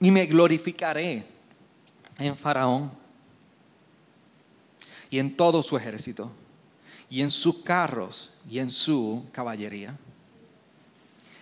Y 0.00 0.10
me 0.10 0.26
glorificaré 0.26 1.24
en 2.18 2.36
Faraón 2.36 2.90
y 5.10 5.18
en 5.18 5.36
todo 5.36 5.62
su 5.62 5.76
ejército 5.76 6.30
y 7.08 7.22
en 7.22 7.30
sus 7.30 7.62
carros 7.62 8.32
y 8.48 8.58
en 8.58 8.70
su 8.70 9.26
caballería. 9.32 9.96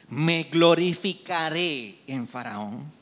Me 0.08 0.42
glorificaré 0.44 2.00
en 2.06 2.26
Faraón 2.26 3.00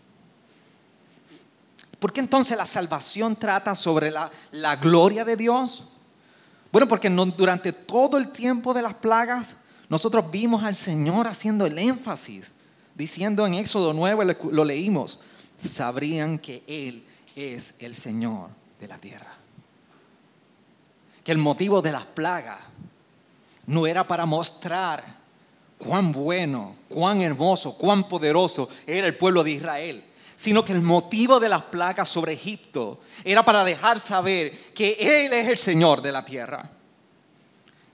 ¿Por 1.98 2.12
qué 2.12 2.20
entonces 2.20 2.56
la 2.56 2.66
salvación 2.66 3.34
trata 3.36 3.74
sobre 3.74 4.10
la, 4.10 4.76
gloria 4.76 5.24
de 5.24 5.36
Dios? 5.36 5.84
Bueno, 6.70 6.86
porque 6.86 7.10
durante 7.10 7.72
todo 7.72 8.18
el 8.18 8.28
tiempo 8.28 8.72
de 8.72 8.82
las 8.82 8.94
plagas, 8.94 9.56
nosotros 9.88 10.30
vimos 10.30 10.64
al 10.64 10.76
Señor 10.76 11.26
haciendo 11.26 11.66
el 11.66 11.78
énfasis, 11.78 12.52
diciendo 12.94 13.46
en 13.46 13.54
Éxodo 13.54 13.92
9, 13.92 14.36
lo 14.52 14.64
leímos, 14.64 15.20
sabrían 15.56 16.38
que 16.38 16.62
Él 16.66 17.04
es 17.34 17.76
el 17.78 17.96
Señor 17.96 18.50
de 18.80 18.88
la 18.88 18.98
tierra. 18.98 19.34
Que 21.24 21.32
el 21.32 21.38
motivo 21.38 21.80
de 21.82 21.92
las 21.92 22.04
plagas 22.04 22.58
no 23.66 23.86
era 23.86 24.06
para 24.06 24.26
mostrar 24.26 25.04
cuán 25.78 26.12
bueno, 26.12 26.76
cuán 26.88 27.22
hermoso, 27.22 27.76
cuán 27.76 28.08
poderoso 28.08 28.68
era 28.86 29.06
el 29.06 29.16
pueblo 29.16 29.44
de 29.44 29.52
Israel 29.52 30.04
sino 30.38 30.64
que 30.64 30.72
el 30.72 30.82
motivo 30.82 31.40
de 31.40 31.48
las 31.48 31.64
plagas 31.64 32.08
sobre 32.08 32.34
Egipto 32.34 33.00
era 33.24 33.44
para 33.44 33.64
dejar 33.64 33.98
saber 33.98 34.52
que 34.72 34.92
Él 35.00 35.32
es 35.32 35.48
el 35.48 35.56
Señor 35.56 36.00
de 36.00 36.12
la 36.12 36.24
tierra. 36.24 36.77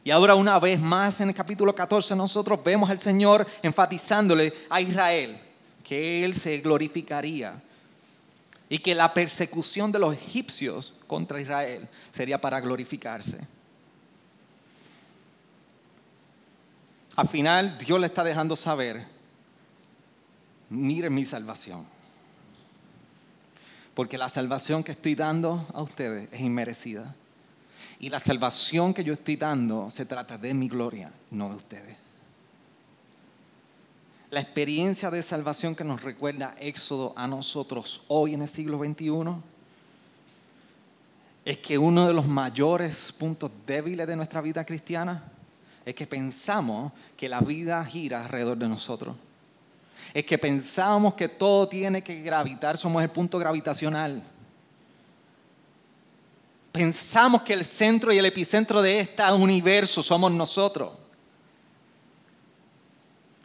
Y 0.04 0.10
ahora 0.10 0.34
una 0.34 0.58
vez 0.58 0.78
más 0.78 1.20
en 1.20 1.30
el 1.30 1.34
capítulo 1.34 1.74
14 1.74 2.14
nosotros 2.14 2.62
vemos 2.62 2.90
al 2.90 3.00
Señor 3.00 3.46
enfatizándole 3.62 4.52
a 4.68 4.80
Israel 4.80 5.40
que 5.82 6.24
Él 6.24 6.34
se 6.34 6.58
glorificaría 6.58 7.60
y 8.68 8.78
que 8.78 8.94
la 8.94 9.12
persecución 9.14 9.90
de 9.90 9.98
los 9.98 10.14
egipcios 10.14 10.92
contra 11.06 11.40
Israel 11.40 11.88
sería 12.10 12.38
para 12.38 12.60
glorificarse. 12.60 13.40
Al 17.16 17.28
final 17.28 17.78
Dios 17.78 17.98
le 17.98 18.06
está 18.06 18.22
dejando 18.22 18.56
saber, 18.56 19.06
mire 20.68 21.08
mi 21.08 21.24
salvación 21.24 21.94
porque 23.94 24.18
la 24.18 24.28
salvación 24.28 24.82
que 24.82 24.92
estoy 24.92 25.14
dando 25.14 25.66
a 25.72 25.80
ustedes 25.82 26.28
es 26.32 26.40
inmerecida. 26.40 27.14
Y 28.04 28.10
la 28.10 28.20
salvación 28.20 28.92
que 28.92 29.02
yo 29.02 29.14
estoy 29.14 29.36
dando 29.36 29.90
se 29.90 30.04
trata 30.04 30.36
de 30.36 30.52
mi 30.52 30.68
gloria, 30.68 31.10
no 31.30 31.48
de 31.48 31.56
ustedes. 31.56 31.96
La 34.28 34.40
experiencia 34.40 35.10
de 35.10 35.22
salvación 35.22 35.74
que 35.74 35.84
nos 35.84 36.02
recuerda 36.02 36.54
Éxodo 36.60 37.14
a 37.16 37.26
nosotros 37.26 38.02
hoy 38.08 38.34
en 38.34 38.42
el 38.42 38.48
siglo 38.48 38.78
XXI 38.78 39.36
es 41.46 41.56
que 41.56 41.78
uno 41.78 42.06
de 42.06 42.12
los 42.12 42.26
mayores 42.26 43.10
puntos 43.10 43.50
débiles 43.66 44.06
de 44.06 44.16
nuestra 44.16 44.42
vida 44.42 44.66
cristiana 44.66 45.24
es 45.86 45.94
que 45.94 46.06
pensamos 46.06 46.92
que 47.16 47.30
la 47.30 47.40
vida 47.40 47.82
gira 47.86 48.22
alrededor 48.22 48.58
de 48.58 48.68
nosotros 48.68 49.16
es 50.12 50.24
que 50.24 50.38
pensamos 50.38 51.14
que 51.14 51.28
todo 51.28 51.68
tiene 51.68 52.02
que 52.02 52.22
gravitar, 52.22 52.76
somos 52.76 53.02
el 53.02 53.10
punto 53.10 53.38
gravitacional. 53.38 54.22
Pensamos 56.74 57.42
que 57.42 57.52
el 57.52 57.64
centro 57.64 58.12
y 58.12 58.18
el 58.18 58.26
epicentro 58.26 58.82
de 58.82 58.98
este 59.00 59.22
universo 59.32 60.02
somos 60.02 60.32
nosotros. 60.32 60.90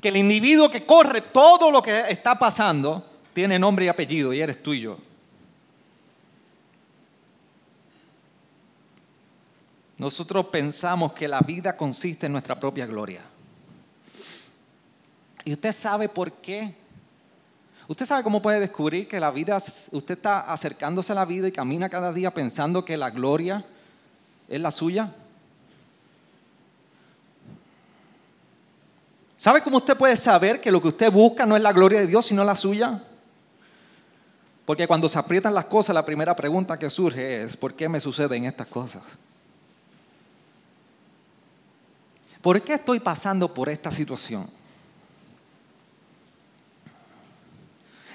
Que 0.02 0.10
el 0.10 0.18
individuo 0.18 0.70
que 0.70 0.84
corre 0.84 1.22
todo 1.22 1.70
lo 1.70 1.82
que 1.82 2.10
está 2.10 2.40
pasando 2.40 3.06
tiene 3.34 3.60
nombre 3.60 3.86
y 3.86 3.88
apellido 3.88 4.34
y 4.34 4.42
eres 4.42 4.62
tú 4.64 4.74
y 4.74 4.82
yo. 4.82 4.98
nosotros 10.00 10.46
pensamos 10.46 11.12
que 11.12 11.28
la 11.28 11.42
vida 11.42 11.76
consiste 11.76 12.26
en 12.26 12.32
nuestra 12.32 12.58
propia 12.58 12.86
gloria. 12.86 13.22
¿Y 15.44 15.52
usted 15.54 15.74
sabe 15.74 16.08
por 16.08 16.32
qué? 16.32 16.74
¿Usted 17.90 18.06
sabe 18.06 18.22
cómo 18.22 18.40
puede 18.40 18.60
descubrir 18.60 19.08
que 19.08 19.20
la 19.20 19.32
vida, 19.32 19.58
usted 19.58 20.14
está 20.14 20.42
acercándose 20.42 21.12
a 21.12 21.16
la 21.16 21.26
vida 21.26 21.48
y 21.48 21.52
camina 21.52 21.90
cada 21.90 22.14
día 22.14 22.32
pensando 22.32 22.86
que 22.86 22.96
la 22.96 23.10
gloria 23.10 23.66
es 24.48 24.62
la 24.62 24.70
suya? 24.70 25.12
¿Sabe 29.36 29.64
cómo 29.64 29.78
usted 29.78 29.98
puede 29.98 30.16
saber 30.18 30.62
que 30.62 30.72
lo 30.72 30.80
que 30.80 30.90
usted 30.90 31.12
busca 31.12 31.48
no 31.48 31.56
es 31.56 31.64
la 31.64 31.74
gloria 31.74 32.00
de 32.00 32.06
Dios, 32.06 32.28
sino 32.28 32.44
la 32.44 32.56
suya? 32.56 33.02
Porque 34.66 34.88
cuando 34.88 35.10
se 35.10 35.18
aprietan 35.18 35.56
las 35.56 35.66
cosas, 35.66 35.96
la 35.96 36.06
primera 36.06 36.36
pregunta 36.36 36.78
que 36.78 36.92
surge 36.92 37.42
es, 37.42 37.58
¿por 37.58 37.74
qué 37.74 37.90
me 37.90 38.00
suceden 38.00 38.46
estas 38.46 38.68
cosas? 38.68 39.02
¿Por 42.40 42.62
qué 42.62 42.76
estoy 42.76 43.00
pasando 43.00 43.52
por 43.52 43.68
esta 43.68 43.92
situación? 43.92 44.59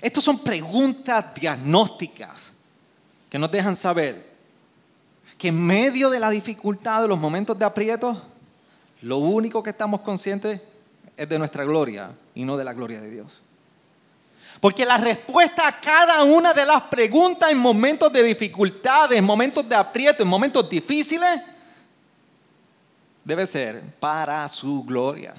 Estas 0.05 0.23
son 0.23 0.39
preguntas 0.39 1.35
diagnósticas 1.35 2.53
que 3.31 3.39
nos 3.39 3.51
dejan 3.51 3.75
saber 3.75 4.35
que 5.39 5.49
en 5.49 5.59
medio 5.65 6.11
de 6.11 6.21
la 6.21 6.29
dificultad, 6.29 7.01
de 7.01 7.09
los 7.09 7.19
momentos 7.19 7.59
de 7.59 7.65
aprieto, 7.65 8.21
lo 9.01 9.17
único 9.17 9.63
que 9.63 9.71
estamos 9.71 10.03
conscientes 10.03 10.61
es 11.17 11.27
de 11.27 11.39
nuestra 11.39 11.65
gloria 11.65 12.11
y 12.35 12.45
no 12.45 12.59
de 12.59 12.65
la 12.65 12.75
gloria 12.75 13.01
de 13.01 13.11
Dios. 13.11 13.41
Porque 14.61 14.85
la 14.85 14.99
respuesta 14.99 15.67
a 15.67 15.81
cada 15.81 16.23
una 16.23 16.53
de 16.53 16.67
las 16.67 16.83
preguntas 16.83 17.51
en 17.51 17.57
momentos 17.57 18.13
de 18.13 18.25
dificultades, 18.25 19.17
en 19.17 19.25
momentos 19.25 19.67
de 19.67 19.75
aprieto, 19.75 20.23
en 20.23 20.29
momentos 20.29 20.69
difíciles, 20.69 21.41
debe 23.25 23.47
ser 23.47 23.81
para 23.99 24.47
su 24.51 24.85
gloria. 24.85 25.35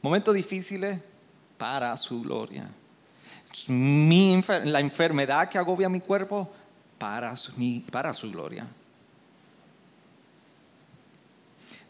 Momentos 0.00 0.32
difíciles 0.32 1.00
para 1.62 1.96
su 1.96 2.22
gloria. 2.22 2.68
la 3.68 4.80
enfermedad 4.80 5.48
que 5.48 5.58
agobia 5.58 5.88
mi 5.88 6.00
cuerpo 6.00 6.50
para 6.98 7.36
su, 7.36 7.52
para 7.88 8.12
su 8.14 8.32
gloria. 8.32 8.66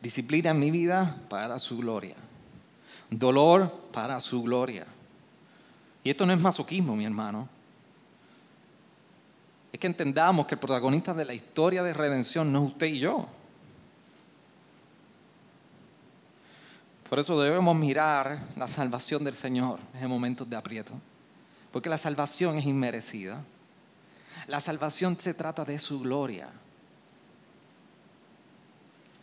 Disciplina 0.03 0.51
en 0.51 0.61
mi 0.61 0.71
vida 0.71 1.17
para 1.31 1.59
su 1.59 1.79
gloria. 1.79 2.17
Dolor 3.09 3.89
para 3.95 4.21
su 4.21 4.43
gloria. 4.43 4.87
Y 6.05 6.11
esto 6.11 6.27
no 6.27 6.35
es 6.35 6.41
masoquismo, 6.41 6.95
mi 6.95 7.07
hermano. 7.07 7.49
Es 9.73 9.81
que 9.81 9.87
entendamos 9.87 10.47
que 10.47 10.57
el 10.57 10.61
protagonista 10.61 11.15
de 11.15 11.25
la 11.25 11.33
historia 11.33 11.83
de 11.83 11.95
redención 11.95 12.53
no 12.53 12.63
es 12.63 12.73
usted 12.73 12.89
y 12.89 12.99
yo. 12.99 13.27
Por 17.13 17.19
eso 17.19 17.39
debemos 17.39 17.77
mirar 17.77 18.41
la 18.57 18.67
salvación 18.67 19.23
del 19.23 19.35
Señor 19.35 19.79
en 20.01 20.09
momentos 20.09 20.49
de 20.49 20.57
aprieto. 20.57 20.95
Porque 21.71 21.91
la 21.91 21.99
salvación 21.99 22.57
es 22.59 22.65
inmerecida. 22.65 23.45
La 24.47 24.61
salvación 24.61 25.19
se 25.21 25.35
trata 25.35 25.63
de 25.67 25.79
su 25.79 26.01
gloria. 26.01 26.49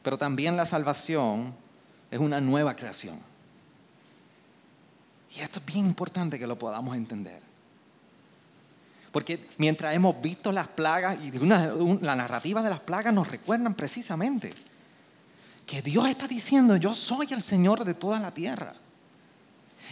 Pero 0.04 0.20
también 0.20 0.56
la 0.56 0.68
salvación 0.68 1.52
es 2.12 2.20
una 2.20 2.40
nueva 2.40 2.76
creación. 2.76 3.20
Y 5.36 5.40
esto 5.40 5.58
es 5.58 5.66
bien 5.66 5.88
importante 5.88 6.38
que 6.38 6.46
lo 6.46 6.60
podamos 6.60 6.96
entender. 6.96 7.42
Porque 9.12 9.44
mientras 9.58 9.96
hemos 9.96 10.22
visto 10.22 10.52
las 10.52 10.68
plagas, 10.68 11.18
y 11.24 11.32
la 11.32 12.16
narrativa 12.16 12.62
de 12.62 12.70
las 12.70 12.82
plagas 12.82 13.16
nos 13.16 13.28
recuerdan 13.28 13.74
precisamente 13.74 14.54
que 15.70 15.84
Dios 15.84 16.08
está 16.08 16.28
diciendo, 16.28 16.76
yo 16.78 16.96
soy 16.96 17.28
el 17.30 17.44
Señor 17.44 17.86
de 17.86 17.94
toda 17.94 18.20
la 18.20 18.34
tierra. 18.34 18.74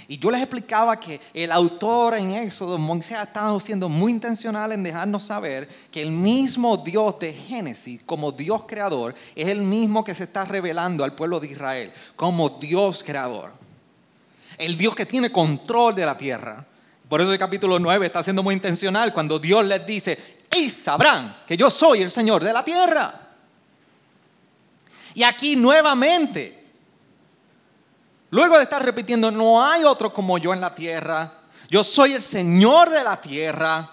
Y 0.08 0.18
yo 0.18 0.32
les 0.32 0.42
explicaba 0.42 1.00
que 1.00 1.22
el 1.34 1.52
autor 1.52 2.16
en 2.16 2.32
Éxodo, 2.32 2.78
Moisés, 2.80 3.18
ha 3.18 3.24
estado 3.24 3.60
siendo 3.60 3.88
muy 3.88 4.12
intencional 4.12 4.72
en 4.72 4.82
dejarnos 4.82 5.24
saber 5.24 5.70
que 5.92 6.02
el 6.02 6.12
mismo 6.12 6.78
Dios 6.78 7.20
de 7.20 7.32
Génesis, 7.32 8.02
como 8.06 8.32
Dios 8.32 8.64
creador, 8.66 9.14
es 9.36 9.48
el 9.48 9.62
mismo 9.62 10.04
que 10.04 10.16
se 10.16 10.24
está 10.24 10.46
revelando 10.46 11.04
al 11.04 11.14
pueblo 11.14 11.40
de 11.40 11.48
Israel, 11.48 11.92
como 12.16 12.50
Dios 12.50 13.04
creador 13.04 13.52
el 14.58 14.76
Dios 14.76 14.96
que 14.96 15.06
tiene 15.06 15.32
control 15.32 15.94
de 15.96 16.06
la 16.06 16.18
tierra. 16.18 16.66
Por 17.08 17.22
eso 17.22 17.32
el 17.32 17.40
capítulo 17.40 17.80
9 17.80 18.06
está 18.06 18.24
siendo 18.24 18.44
muy 18.44 18.56
intencional 18.56 19.14
cuando 19.14 19.40
Dios 19.40 19.64
les 19.66 19.86
dice, 19.86 20.40
y 20.58 20.70
sabrán 20.70 21.38
que 21.48 21.56
yo 21.56 21.70
soy 21.70 22.02
el 22.02 22.12
Señor 22.12 22.44
de 22.44 22.52
la 22.54 22.66
tierra. 22.66 23.27
Y 25.18 25.24
aquí 25.24 25.56
nuevamente, 25.56 26.64
luego 28.30 28.56
de 28.56 28.66
estar 28.66 28.86
repitiendo, 28.86 29.32
no 29.32 29.66
hay 29.66 29.84
otro 29.84 30.14
como 30.14 30.38
yo 30.38 30.54
en 30.54 30.62
la 30.62 30.76
tierra, 30.76 31.34
yo 31.72 31.84
soy 31.84 32.14
el 32.14 32.22
Señor 32.22 32.92
de 32.92 33.04
la 33.04 33.20
tierra. 33.20 33.90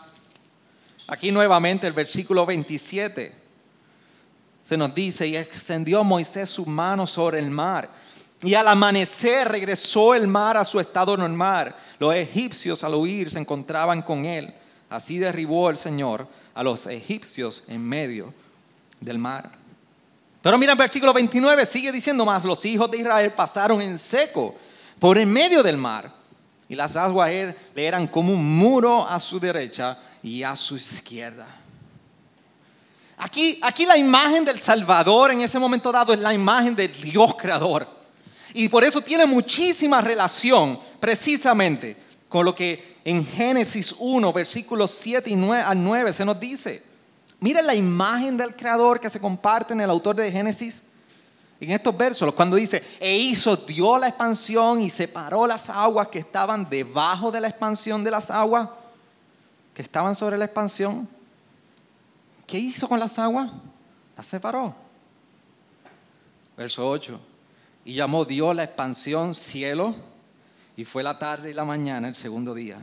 Aquí 1.06 1.32
nuevamente 1.32 1.86
el 1.86 1.94
versículo 1.94 2.44
27 2.44 3.34
se 4.62 4.76
nos 4.76 4.94
dice, 4.94 5.26
y 5.26 5.34
extendió 5.38 6.04
Moisés 6.04 6.50
su 6.50 6.66
mano 6.66 7.06
sobre 7.06 7.38
el 7.38 7.50
mar 7.50 7.88
y 8.42 8.52
al 8.52 8.68
amanecer 8.68 9.48
regresó 9.48 10.14
el 10.14 10.28
mar 10.28 10.58
a 10.58 10.64
su 10.66 10.78
estado 10.78 11.16
normal. 11.16 11.74
Los 11.98 12.14
egipcios 12.14 12.84
al 12.84 12.96
huir 12.96 13.30
se 13.30 13.38
encontraban 13.38 14.02
con 14.02 14.26
él. 14.26 14.52
Así 14.90 15.16
derribó 15.16 15.70
el 15.70 15.78
Señor 15.78 16.28
a 16.52 16.62
los 16.62 16.86
egipcios 16.86 17.64
en 17.66 17.82
medio 17.82 18.34
del 19.00 19.16
mar. 19.18 19.63
Pero 20.44 20.58
mira 20.58 20.72
el 20.72 20.78
versículo 20.78 21.14
29, 21.14 21.64
sigue 21.64 21.90
diciendo 21.90 22.22
más, 22.22 22.44
los 22.44 22.62
hijos 22.66 22.90
de 22.90 22.98
Israel 22.98 23.32
pasaron 23.32 23.80
en 23.80 23.98
seco 23.98 24.54
por 24.98 25.16
en 25.16 25.32
medio 25.32 25.62
del 25.62 25.78
mar. 25.78 26.12
Y 26.68 26.74
las 26.74 26.96
aguas 26.96 27.30
er, 27.30 27.56
le 27.74 27.86
eran 27.86 28.06
como 28.06 28.34
un 28.34 28.58
muro 28.58 29.08
a 29.08 29.18
su 29.18 29.40
derecha 29.40 29.98
y 30.22 30.42
a 30.42 30.54
su 30.54 30.76
izquierda. 30.76 31.46
Aquí, 33.16 33.58
aquí 33.62 33.86
la 33.86 33.96
imagen 33.96 34.44
del 34.44 34.58
Salvador 34.58 35.30
en 35.30 35.40
ese 35.40 35.58
momento 35.58 35.90
dado 35.90 36.12
es 36.12 36.18
la 36.18 36.34
imagen 36.34 36.76
del 36.76 36.92
Dios 36.92 37.34
creador. 37.36 37.88
Y 38.52 38.68
por 38.68 38.84
eso 38.84 39.00
tiene 39.00 39.24
muchísima 39.24 40.02
relación 40.02 40.78
precisamente 41.00 41.96
con 42.28 42.44
lo 42.44 42.54
que 42.54 42.98
en 43.02 43.26
Génesis 43.26 43.94
1, 43.98 44.30
versículos 44.34 44.90
7 44.90 45.30
y 45.30 45.36
9, 45.36 45.62
al 45.62 45.82
9 45.82 46.12
se 46.12 46.26
nos 46.26 46.38
dice. 46.38 46.93
Miren 47.44 47.66
la 47.66 47.74
imagen 47.74 48.38
del 48.38 48.56
creador 48.56 48.98
que 48.98 49.10
se 49.10 49.20
comparte 49.20 49.74
en 49.74 49.80
el 49.82 49.90
autor 49.90 50.16
de 50.16 50.32
Génesis. 50.32 50.84
En 51.60 51.72
estos 51.72 51.94
versos, 51.94 52.32
cuando 52.32 52.56
dice, 52.56 52.82
e 52.98 53.18
hizo 53.18 53.54
Dios 53.54 54.00
la 54.00 54.08
expansión 54.08 54.80
y 54.80 54.88
separó 54.88 55.46
las 55.46 55.68
aguas 55.68 56.08
que 56.08 56.20
estaban 56.20 56.66
debajo 56.70 57.30
de 57.30 57.42
la 57.42 57.48
expansión 57.48 58.02
de 58.02 58.10
las 58.10 58.30
aguas 58.30 58.70
que 59.74 59.82
estaban 59.82 60.14
sobre 60.14 60.38
la 60.38 60.46
expansión. 60.46 61.06
¿Qué 62.46 62.58
hizo 62.58 62.88
con 62.88 62.98
las 62.98 63.18
aguas? 63.18 63.50
Las 64.16 64.26
separó. 64.26 64.74
Verso 66.56 66.88
8. 66.88 67.20
Y 67.84 67.92
llamó 67.92 68.24
Dios 68.24 68.56
la 68.56 68.64
expansión 68.64 69.34
cielo, 69.34 69.94
y 70.78 70.86
fue 70.86 71.02
la 71.02 71.18
tarde 71.18 71.50
y 71.50 71.52
la 71.52 71.66
mañana 71.66 72.08
el 72.08 72.14
segundo 72.14 72.54
día. 72.54 72.78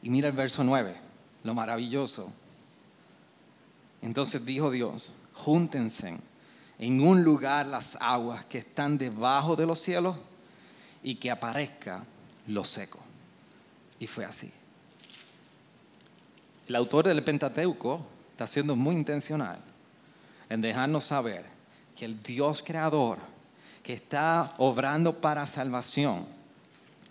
Y 0.00 0.10
mira 0.10 0.28
el 0.28 0.34
verso 0.34 0.62
9, 0.62 0.96
lo 1.42 1.54
maravilloso. 1.54 2.32
Entonces 4.02 4.44
dijo 4.44 4.70
Dios, 4.70 5.12
júntense 5.32 6.18
en 6.78 7.00
un 7.00 7.22
lugar 7.22 7.66
las 7.66 7.96
aguas 8.00 8.44
que 8.44 8.58
están 8.58 8.98
debajo 8.98 9.54
de 9.54 9.66
los 9.66 9.80
cielos 9.80 10.16
y 11.02 11.14
que 11.14 11.30
aparezca 11.30 12.04
lo 12.48 12.64
seco. 12.64 12.98
Y 13.98 14.06
fue 14.08 14.24
así. 14.24 14.52
El 16.66 16.76
autor 16.76 17.06
del 17.06 17.22
Pentateuco 17.22 18.04
está 18.32 18.46
siendo 18.46 18.74
muy 18.74 18.96
intencional 18.96 19.58
en 20.48 20.60
dejarnos 20.60 21.04
saber 21.04 21.44
que 21.96 22.04
el 22.04 22.20
Dios 22.22 22.62
creador 22.66 23.18
que 23.82 23.92
está 23.92 24.54
obrando 24.58 25.20
para 25.20 25.46
salvación 25.46 26.26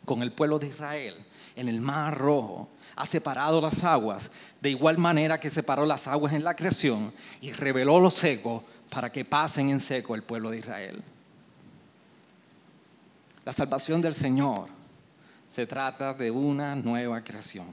con 0.06 0.22
el 0.22 0.32
pueblo 0.32 0.60
de 0.60 0.68
Israel 0.68 1.16
en 1.56 1.68
el 1.68 1.82
mar 1.82 2.18
rojo, 2.18 2.70
ha 2.96 3.06
separado 3.06 3.62
las 3.62 3.84
aguas 3.84 4.32
de 4.60 4.70
igual 4.70 4.98
manera 4.98 5.40
que 5.40 5.50
separó 5.50 5.86
las 5.86 6.08
aguas 6.08 6.34
en 6.34 6.44
la 6.44 6.56
creación 6.56 7.14
y 7.42 7.52
reveló 7.52 8.00
lo 8.00 8.12
seco 8.12 8.64
para 8.90 9.12
que 9.12 9.26
pasen 9.26 9.70
en 9.70 9.80
seco 9.80 10.16
el 10.16 10.24
pueblo 10.24 10.52
de 10.52 10.60
Israel. 10.60 11.04
La 13.44 13.54
salvación 13.54 14.02
del 14.02 14.14
Señor 14.14 14.68
se 15.50 15.66
trata 15.66 16.14
de 16.14 16.30
una 16.30 16.76
nueva 16.76 17.24
creación. 17.24 17.68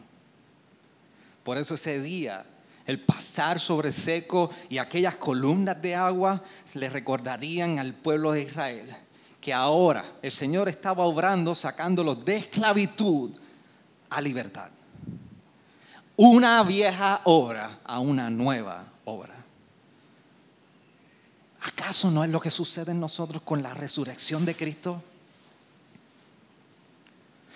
Por 1.45 1.59
eso 1.59 1.75
ese 1.75 2.01
día 2.01 2.45
el 2.87 3.01
pasar 3.01 3.61
sobre 3.61 3.93
seco 3.93 4.51
y 4.71 4.79
aquellas 4.79 5.17
columnas 5.17 5.81
de 5.83 5.95
agua 5.95 6.43
le 6.75 6.89
recordarían 6.89 7.79
al 7.79 7.93
pueblo 7.93 8.33
de 8.33 8.43
Israel 8.43 8.89
que 9.41 9.53
ahora 9.53 10.05
el 10.23 10.33
Señor 10.33 10.69
estaba 10.69 11.05
obrando 11.05 11.55
sacándolos 11.55 12.25
de 12.25 12.37
esclavitud 12.37 13.33
a 14.11 14.21
libertad. 14.21 14.71
Una 16.17 16.63
vieja 16.63 17.21
obra 17.25 17.79
a 17.85 18.01
una 18.01 18.29
nueva 18.31 18.85
obra. 19.05 19.35
¿Acaso 21.63 22.11
no 22.11 22.25
es 22.25 22.31
lo 22.31 22.41
que 22.41 22.51
sucede 22.51 22.93
en 22.93 23.01
nosotros 23.01 23.43
con 23.43 23.63
la 23.63 23.75
resurrección 23.75 24.45
de 24.45 24.55
Cristo? 24.55 25.03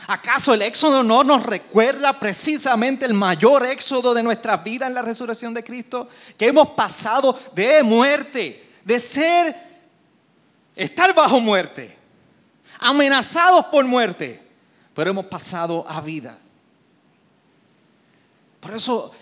¿Acaso 0.09 0.53
el 0.53 0.62
éxodo 0.62 1.03
no 1.03 1.23
nos 1.23 1.45
recuerda 1.45 2.19
precisamente 2.19 3.05
el 3.05 3.15
mayor 3.15 3.65
éxodo 3.65 4.15
de 4.15 4.23
nuestra 4.23 4.57
vida 4.57 4.88
en 4.88 4.95
la 4.95 5.03
resurrección 5.03 5.55
de 5.55 5.62
Cristo? 5.62 6.09
Que 6.37 6.49
hemos 6.49 6.69
pasado 6.71 7.38
de 7.55 7.83
muerte, 7.85 8.69
de 8.85 8.99
ser, 8.99 9.57
estar 10.75 11.15
bajo 11.15 11.38
muerte, 11.38 11.97
amenazados 12.81 13.67
por 13.67 13.85
muerte, 13.85 14.42
pero 14.95 15.11
hemos 15.11 15.27
pasado 15.27 15.85
a 15.89 16.01
vida. 16.01 16.39
Por 18.61 18.75
eso 18.75 19.13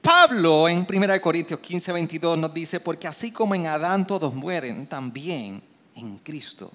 Pablo 0.00 0.68
en 0.68 0.86
1 0.88 1.20
Corintios 1.20 1.60
15, 1.60 1.92
22 1.92 2.38
nos 2.38 2.54
dice, 2.54 2.80
porque 2.80 3.06
así 3.06 3.30
como 3.30 3.54
en 3.54 3.66
Adán 3.66 4.06
todos 4.06 4.34
mueren, 4.34 4.86
también 4.86 5.62
en 5.94 6.18
Cristo 6.18 6.70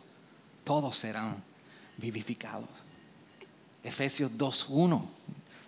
todos 0.64 0.98
serán 0.98 1.42
vivificados. 1.98 2.70
Efesios 3.84 4.32
2.1. 4.32 5.06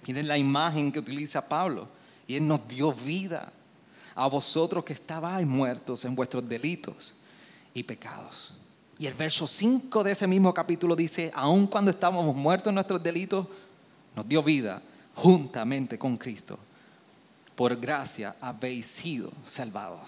Miren 0.07 0.27
la 0.27 0.37
imagen 0.37 0.91
que 0.91 0.99
utiliza 0.99 1.47
Pablo. 1.47 1.87
Y 2.27 2.35
Él 2.35 2.47
nos 2.47 2.67
dio 2.67 2.91
vida 2.91 3.51
a 4.15 4.27
vosotros 4.27 4.83
que 4.83 4.93
estabais 4.93 5.45
muertos 5.45 6.03
en 6.05 6.15
vuestros 6.15 6.47
delitos 6.47 7.13
y 7.73 7.83
pecados. 7.83 8.53
Y 8.99 9.05
el 9.05 9.13
verso 9.13 9.47
5 9.47 10.03
de 10.03 10.11
ese 10.11 10.25
mismo 10.25 10.53
capítulo 10.53 10.95
dice, 10.95 11.31
aun 11.35 11.67
cuando 11.67 11.91
estábamos 11.91 12.35
muertos 12.35 12.69
en 12.69 12.75
nuestros 12.75 13.01
delitos, 13.01 13.45
nos 14.15 14.27
dio 14.27 14.41
vida 14.41 14.81
juntamente 15.15 15.99
con 15.99 16.17
Cristo. 16.17 16.57
Por 17.55 17.75
gracia 17.75 18.35
habéis 18.41 18.87
sido 18.87 19.31
salvados. 19.45 19.99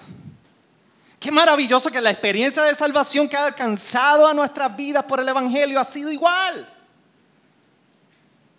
Qué 1.20 1.32
maravilloso 1.32 1.92
que 1.92 2.00
la 2.00 2.12
experiencia 2.12 2.64
de 2.64 2.74
salvación 2.74 3.28
que 3.28 3.36
ha 3.36 3.46
alcanzado 3.46 4.26
a 4.26 4.34
nuestras 4.34 4.76
vidas 4.76 5.04
por 5.04 5.20
el 5.20 5.28
Evangelio 5.28 5.80
ha 5.80 5.86
sido 5.86 6.12
igual. 6.12 6.68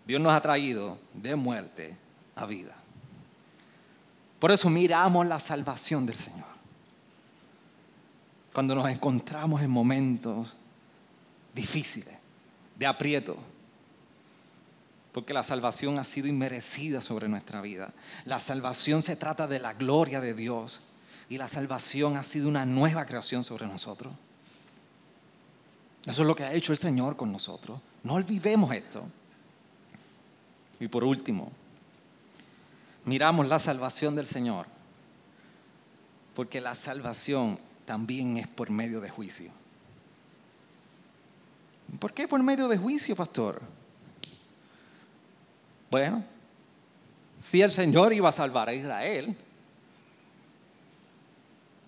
Dios 0.07 0.21
nos 0.21 0.33
ha 0.33 0.41
traído 0.41 0.99
de 1.15 1.35
muerte 1.35 1.97
a 2.37 2.47
vida. 2.47 2.75
Por 4.39 4.51
eso 4.51 4.69
miramos 4.69 5.27
la 5.27 5.41
salvación 5.41 6.07
del 6.07 6.17
Señor. 6.17 6.60
Cuando 8.61 8.75
nos 8.75 8.91
encontramos 8.91 9.63
en 9.63 9.71
momentos 9.71 10.55
difíciles, 11.55 12.15
de 12.77 12.87
aprieto, 12.87 13.39
porque 15.13 15.33
la 15.33 15.43
salvación 15.43 15.99
ha 15.99 16.05
sido 16.05 16.29
inmerecida 16.29 17.01
sobre 17.01 17.27
nuestra 17.27 17.63
vida. 17.63 17.95
La 18.27 18.39
salvación 18.39 19.03
se 19.03 19.17
trata 19.17 19.47
de 19.47 19.61
la 19.61 19.73
gloria 19.73 20.21
de 20.21 20.35
Dios 20.35 20.83
y 21.31 21.39
la 21.39 21.49
salvación 21.49 22.19
ha 22.19 22.23
sido 22.23 22.49
una 22.49 22.67
nueva 22.67 23.07
creación 23.07 23.45
sobre 23.45 23.67
nosotros. 23.67 24.13
Eso 26.05 26.21
es 26.21 26.29
lo 26.29 26.37
que 26.37 26.45
ha 26.45 26.53
hecho 26.53 26.73
el 26.73 26.79
Señor 26.79 27.17
con 27.17 27.33
nosotros. 27.33 27.81
No 28.03 28.13
olvidemos 28.13 28.75
esto. 28.75 29.09
Y 30.79 30.87
por 30.89 31.03
último, 31.03 31.51
miramos 33.07 33.49
la 33.49 33.59
salvación 33.59 34.15
del 34.17 34.27
Señor, 34.27 34.67
porque 36.35 36.61
la 36.61 36.75
salvación 36.75 37.59
también 37.91 38.37
es 38.37 38.47
por 38.47 38.71
medio 38.71 39.01
de 39.01 39.11
juicio. 39.11 39.51
¿Por 41.99 42.15
qué 42.15 42.29
por 42.29 42.41
medio 42.41 42.69
de 42.69 42.79
juicio, 42.79 43.17
pastor? 43.17 43.61
Bueno, 45.91 46.23
si 47.43 47.61
el 47.61 47.73
Señor 47.73 48.13
iba 48.13 48.29
a 48.29 48.33
salvar 48.33 48.69
a 48.69 48.75
Israel, 48.75 49.37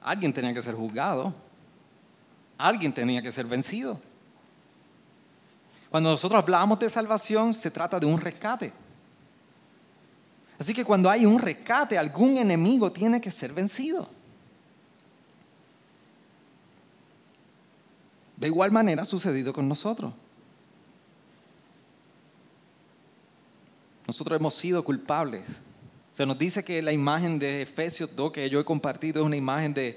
alguien 0.01 0.33
tenía 0.33 0.53
que 0.53 0.61
ser 0.61 0.75
juzgado, 0.75 1.33
alguien 2.59 2.93
tenía 2.93 3.23
que 3.23 3.31
ser 3.31 3.47
vencido. 3.47 4.01
Cuando 5.89 6.11
nosotros 6.11 6.43
hablamos 6.43 6.81
de 6.81 6.91
salvación, 6.91 7.55
se 7.55 7.71
trata 7.71 8.01
de 8.01 8.07
un 8.07 8.21
rescate. 8.21 8.73
Así 10.59 10.75
que 10.75 10.85
cuando 10.85 11.09
hay 11.09 11.25
un 11.25 11.39
rescate, 11.39 11.97
algún 11.97 12.39
enemigo 12.39 12.91
tiene 12.91 13.21
que 13.21 13.31
ser 13.31 13.53
vencido. 13.53 14.09
De 18.43 18.49
igual 18.49 18.73
manera 18.73 19.03
ha 19.03 19.05
sucedido 19.05 19.53
con 19.53 19.69
nosotros. 19.69 20.13
Nosotros 24.05 24.37
hemos 24.37 24.57
sido 24.57 24.83
culpables. 24.83 25.45
Se 26.13 26.27
nos 26.27 26.37
dice 26.37 26.65
que 26.65 26.83
la 26.83 26.91
imagen 26.91 27.39
de 27.39 27.63
Efesios 27.63 28.17
2 28.17 28.33
que 28.33 28.51
yo 28.51 28.59
he 28.59 28.65
compartido 28.65 29.21
es 29.21 29.27
una 29.27 29.37
imagen 29.37 29.73
de 29.73 29.97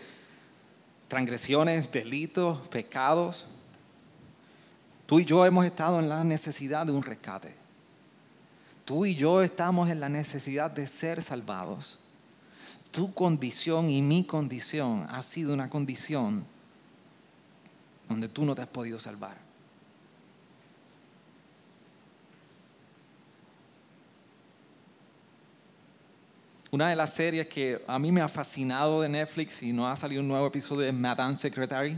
transgresiones, 1.08 1.92
delitos, 1.92 2.60
pecados. 2.68 3.48
Tú 5.08 5.20
y 5.20 5.26
yo 5.26 5.44
hemos 5.44 5.66
estado 5.66 6.00
en 6.00 6.08
la 6.08 6.24
necesidad 6.24 6.86
de 6.86 6.92
un 6.92 7.02
rescate. 7.02 7.56
Tú 8.86 9.08
y 9.08 9.16
yo 9.16 9.42
estamos 9.42 9.90
en 9.90 10.00
la 10.00 10.08
necesidad 10.08 10.70
de 10.70 10.86
ser 10.86 11.24
salvados. 11.24 11.98
Tu 12.92 13.12
condición 13.12 13.90
y 13.90 14.04
mi 14.04 14.24
condición 14.24 15.08
ha 15.10 15.24
sido 15.24 15.52
una 15.52 15.68
condición 15.68 16.46
donde 18.08 18.28
tú 18.30 18.46
no 18.46 18.56
te 18.56 18.62
has 18.62 18.68
podido 18.68 19.00
salvar. 19.00 19.38
Una 26.72 26.90
de 26.90 26.96
las 26.96 27.14
series 27.14 27.48
que 27.48 27.82
a 27.88 27.98
mí 28.00 28.12
me 28.12 28.22
ha 28.22 28.28
fascinado 28.28 29.02
de 29.02 29.10
Netflix 29.10 29.64
y 29.64 29.72
no 29.72 29.88
ha 29.88 29.96
salido 29.96 30.22
un 30.22 30.28
nuevo 30.28 30.48
episodio 30.48 30.88
es 30.88 30.94
Madame 30.94 31.38
Secretary. 31.38 31.98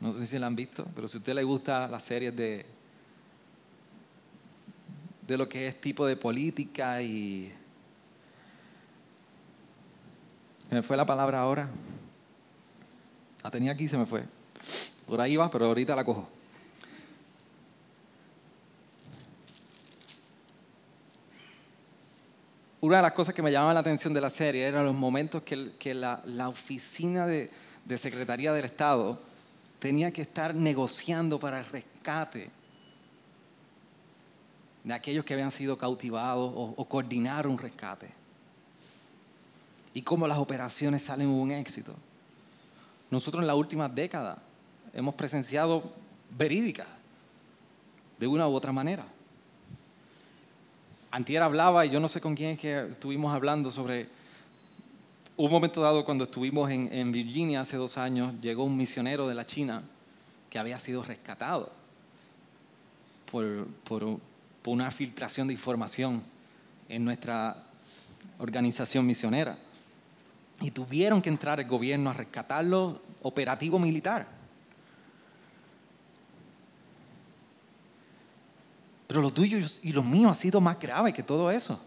No 0.00 0.12
sé 0.12 0.26
si 0.26 0.38
la 0.38 0.46
han 0.46 0.56
visto, 0.56 0.86
pero 0.94 1.08
si 1.08 1.16
a 1.16 1.18
usted 1.18 1.34
le 1.34 1.42
gusta 1.42 1.88
las 1.88 2.04
series 2.04 2.34
de 2.36 2.80
de 5.30 5.38
lo 5.38 5.48
que 5.48 5.68
es 5.68 5.80
tipo 5.80 6.04
de 6.06 6.16
política 6.16 7.00
y... 7.00 7.52
me 10.68 10.82
fue 10.82 10.96
la 10.96 11.06
palabra 11.06 11.38
ahora. 11.38 11.68
La 13.44 13.50
tenía 13.52 13.70
aquí 13.70 13.86
se 13.86 13.96
me 13.96 14.06
fue. 14.06 14.24
Por 15.10 15.20
ahí 15.20 15.36
va, 15.36 15.50
pero 15.50 15.66
ahorita 15.66 15.96
la 15.96 16.04
cojo. 16.04 16.28
Una 22.80 22.98
de 22.98 23.02
las 23.02 23.10
cosas 23.10 23.34
que 23.34 23.42
me 23.42 23.50
llamaba 23.50 23.74
la 23.74 23.80
atención 23.80 24.14
de 24.14 24.20
la 24.20 24.30
serie 24.30 24.64
eran 24.64 24.86
los 24.86 24.94
momentos 24.94 25.42
que, 25.42 25.94
la, 25.94 26.48
oficina 26.48 27.26
de, 27.26 27.50
de 27.84 27.98
Secretaría 27.98 28.52
del 28.52 28.64
Estado 28.66 29.18
tenía 29.80 30.12
que 30.12 30.22
estar 30.22 30.54
negociando 30.54 31.40
para 31.40 31.58
el 31.58 31.66
rescate 31.66 32.48
de 34.84 34.94
aquellos 34.94 35.24
que 35.24 35.34
habían 35.34 35.50
sido 35.50 35.76
cautivados 35.76 36.52
o, 36.54 36.84
coordinar 36.84 37.48
un 37.48 37.58
rescate. 37.58 38.12
Y 39.92 40.02
cómo 40.02 40.28
las 40.28 40.38
operaciones 40.38 41.02
salen 41.02 41.26
un 41.26 41.50
éxito. 41.50 41.96
Nosotros 43.10 43.42
en 43.42 43.48
la 43.48 43.56
última 43.56 43.88
década 43.88 44.40
hemos 44.92 45.14
presenciado 45.14 45.92
verídicas 46.36 46.86
de 48.18 48.26
una 48.26 48.46
u 48.46 48.54
otra 48.54 48.72
manera. 48.72 49.04
Antier 51.10 51.42
hablaba, 51.42 51.84
y 51.86 51.90
yo 51.90 51.98
no 51.98 52.08
sé 52.08 52.20
con 52.20 52.34
quién 52.34 52.50
es 52.50 52.58
que 52.58 52.86
estuvimos 52.90 53.34
hablando 53.34 53.70
sobre 53.70 54.08
un 55.36 55.50
momento 55.50 55.80
dado 55.80 56.04
cuando 56.04 56.24
estuvimos 56.24 56.70
en, 56.70 57.12
Virginia 57.12 57.62
hace 57.62 57.76
dos 57.76 57.98
años, 57.98 58.34
llegó 58.40 58.64
un 58.64 58.76
misionero 58.76 59.26
de 59.26 59.34
la 59.34 59.46
China 59.46 59.82
que 60.50 60.58
había 60.58 60.78
sido 60.78 61.02
rescatado 61.02 61.72
por, 63.30 63.66
por, 63.84 64.18
por 64.62 64.74
una 64.74 64.90
filtración 64.90 65.46
de 65.48 65.54
información 65.54 66.22
en 66.88 67.04
nuestra 67.04 67.56
organización 68.38 69.06
misionera. 69.06 69.56
Y 70.60 70.72
tuvieron 70.72 71.22
que 71.22 71.30
entrar 71.30 71.58
el 71.58 71.66
gobierno 71.66 72.10
a 72.10 72.12
rescatarlo 72.12 73.00
operativo 73.22 73.78
militar. 73.78 74.39
Pero 79.10 79.22
lo 79.22 79.32
tuyo 79.32 79.58
y 79.82 79.92
lo 79.92 80.04
mío 80.04 80.28
ha 80.28 80.36
sido 80.36 80.60
más 80.60 80.78
grave 80.78 81.12
que 81.12 81.24
todo 81.24 81.50
eso. 81.50 81.82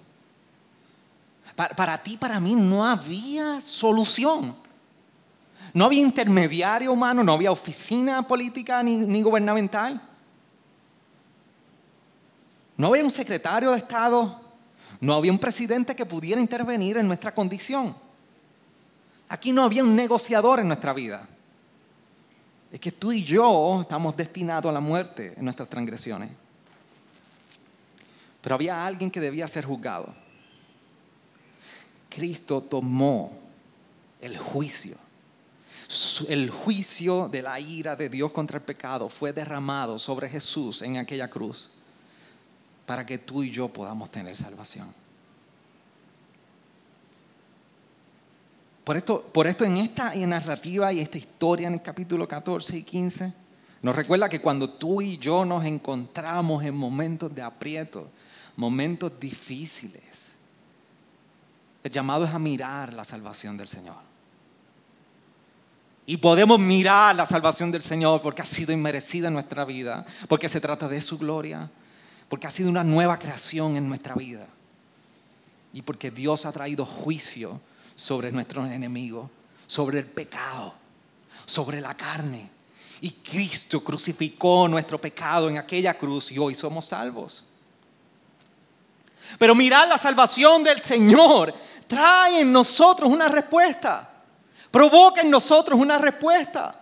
Para, 1.55 1.73
para 1.73 1.97
ti, 1.97 2.17
para 2.17 2.37
mí, 2.37 2.53
no 2.53 2.85
había 2.85 3.61
solución. 3.61 4.53
No 5.73 5.85
había 5.85 6.01
intermediario 6.01 6.91
humano, 6.91 7.23
no 7.23 7.31
había 7.31 7.49
oficina 7.49 8.27
política 8.27 8.83
ni, 8.83 8.97
ni 8.97 9.21
gubernamental. 9.21 10.01
No 12.75 12.89
había 12.89 13.05
un 13.05 13.11
secretario 13.11 13.71
de 13.71 13.77
Estado, 13.77 14.41
no 14.99 15.13
había 15.13 15.31
un 15.31 15.39
presidente 15.39 15.95
que 15.95 16.05
pudiera 16.05 16.41
intervenir 16.41 16.97
en 16.97 17.07
nuestra 17.07 17.33
condición. 17.33 17.95
Aquí 19.29 19.53
no 19.53 19.63
había 19.63 19.85
un 19.85 19.95
negociador 19.95 20.59
en 20.59 20.67
nuestra 20.67 20.91
vida. 20.91 21.25
Es 22.69 22.81
que 22.81 22.91
tú 22.91 23.13
y 23.13 23.23
yo 23.23 23.79
estamos 23.79 24.17
destinados 24.17 24.69
a 24.69 24.73
la 24.73 24.81
muerte 24.81 25.35
en 25.37 25.45
nuestras 25.45 25.69
transgresiones. 25.69 26.42
Pero 28.43 28.53
había 28.53 28.85
alguien 28.85 29.09
que 29.09 29.19
debía 29.19 29.47
ser 29.47 29.65
juzgado. 29.65 30.13
Cristo 32.09 32.61
tomó 32.61 33.35
el 34.21 34.37
juicio 34.37 34.95
el 36.27 36.49
juicio 36.49 37.27
de 37.27 37.41
la 37.41 37.59
ira 37.59 37.95
de 37.95 38.09
Dios 38.09 38.31
contra 38.31 38.57
el 38.57 38.63
pecado 38.63 39.09
fue 39.09 39.33
derramado 39.33 39.99
sobre 39.99 40.29
Jesús 40.29 40.81
en 40.81 40.97
aquella 40.97 41.29
cruz 41.29 41.69
para 42.85 43.05
que 43.05 43.17
tú 43.17 43.43
y 43.43 43.51
yo 43.51 43.69
podamos 43.69 44.11
tener 44.11 44.35
salvación. 44.35 44.93
Por 48.83 48.97
esto, 48.97 49.21
por 49.21 49.47
esto 49.47 49.63
en 49.63 49.77
esta 49.77 50.13
narrativa 50.15 50.91
y 50.91 50.99
esta 50.99 51.17
historia 51.17 51.67
en 51.67 51.75
el 51.75 51.81
capítulo 51.81 52.27
14 52.27 52.77
y 52.77 52.83
15, 52.83 53.33
nos 53.81 53.95
recuerda 53.95 54.27
que 54.27 54.41
cuando 54.41 54.69
tú 54.69 55.01
y 55.01 55.17
yo 55.17 55.45
nos 55.45 55.63
encontramos 55.63 56.63
en 56.63 56.75
momentos 56.75 57.33
de 57.33 57.41
aprieto, 57.41 58.09
momentos 58.55 59.11
difíciles, 59.19 60.35
el 61.83 61.91
llamado 61.91 62.25
es 62.25 62.31
a 62.31 62.39
mirar 62.39 62.93
la 62.93 63.03
salvación 63.03 63.57
del 63.57 63.67
Señor. 63.67 63.97
Y 66.05 66.17
podemos 66.17 66.59
mirar 66.59 67.15
la 67.15 67.25
salvación 67.25 67.71
del 67.71 67.81
Señor 67.81 68.21
porque 68.21 68.41
ha 68.41 68.45
sido 68.45 68.73
inmerecida 68.73 69.27
en 69.27 69.33
nuestra 69.33 69.63
vida, 69.65 70.05
porque 70.27 70.49
se 70.49 70.59
trata 70.59 70.87
de 70.87 71.01
su 71.01 71.17
gloria, 71.17 71.69
porque 72.27 72.47
ha 72.47 72.51
sido 72.51 72.69
una 72.69 72.83
nueva 72.83 73.17
creación 73.17 73.77
en 73.77 73.87
nuestra 73.87 74.15
vida. 74.15 74.47
Y 75.71 75.81
porque 75.81 76.11
Dios 76.11 76.45
ha 76.45 76.51
traído 76.51 76.85
juicio 76.85 77.59
sobre 77.95 78.31
nuestros 78.31 78.69
enemigos, 78.69 79.29
sobre 79.65 79.99
el 79.99 80.05
pecado, 80.05 80.73
sobre 81.45 81.81
la 81.81 81.95
carne. 81.95 82.49
Y 83.01 83.11
Cristo 83.11 83.83
crucificó 83.83 84.67
nuestro 84.67 84.99
pecado 84.99 85.49
en 85.49 85.57
aquella 85.57 85.97
cruz 85.97 86.31
y 86.31 86.37
hoy 86.37 86.53
somos 86.53 86.85
salvos. 86.85 87.45
Pero 89.37 89.55
mirar 89.55 89.87
la 89.87 89.97
salvación 89.97 90.63
del 90.63 90.81
Señor 90.81 91.53
trae 91.87 92.41
en 92.41 92.51
nosotros 92.51 93.09
una 93.09 93.27
respuesta. 93.27 94.09
Provoca 94.71 95.21
en 95.21 95.29
nosotros 95.29 95.79
una 95.79 95.97
respuesta. 95.97 96.79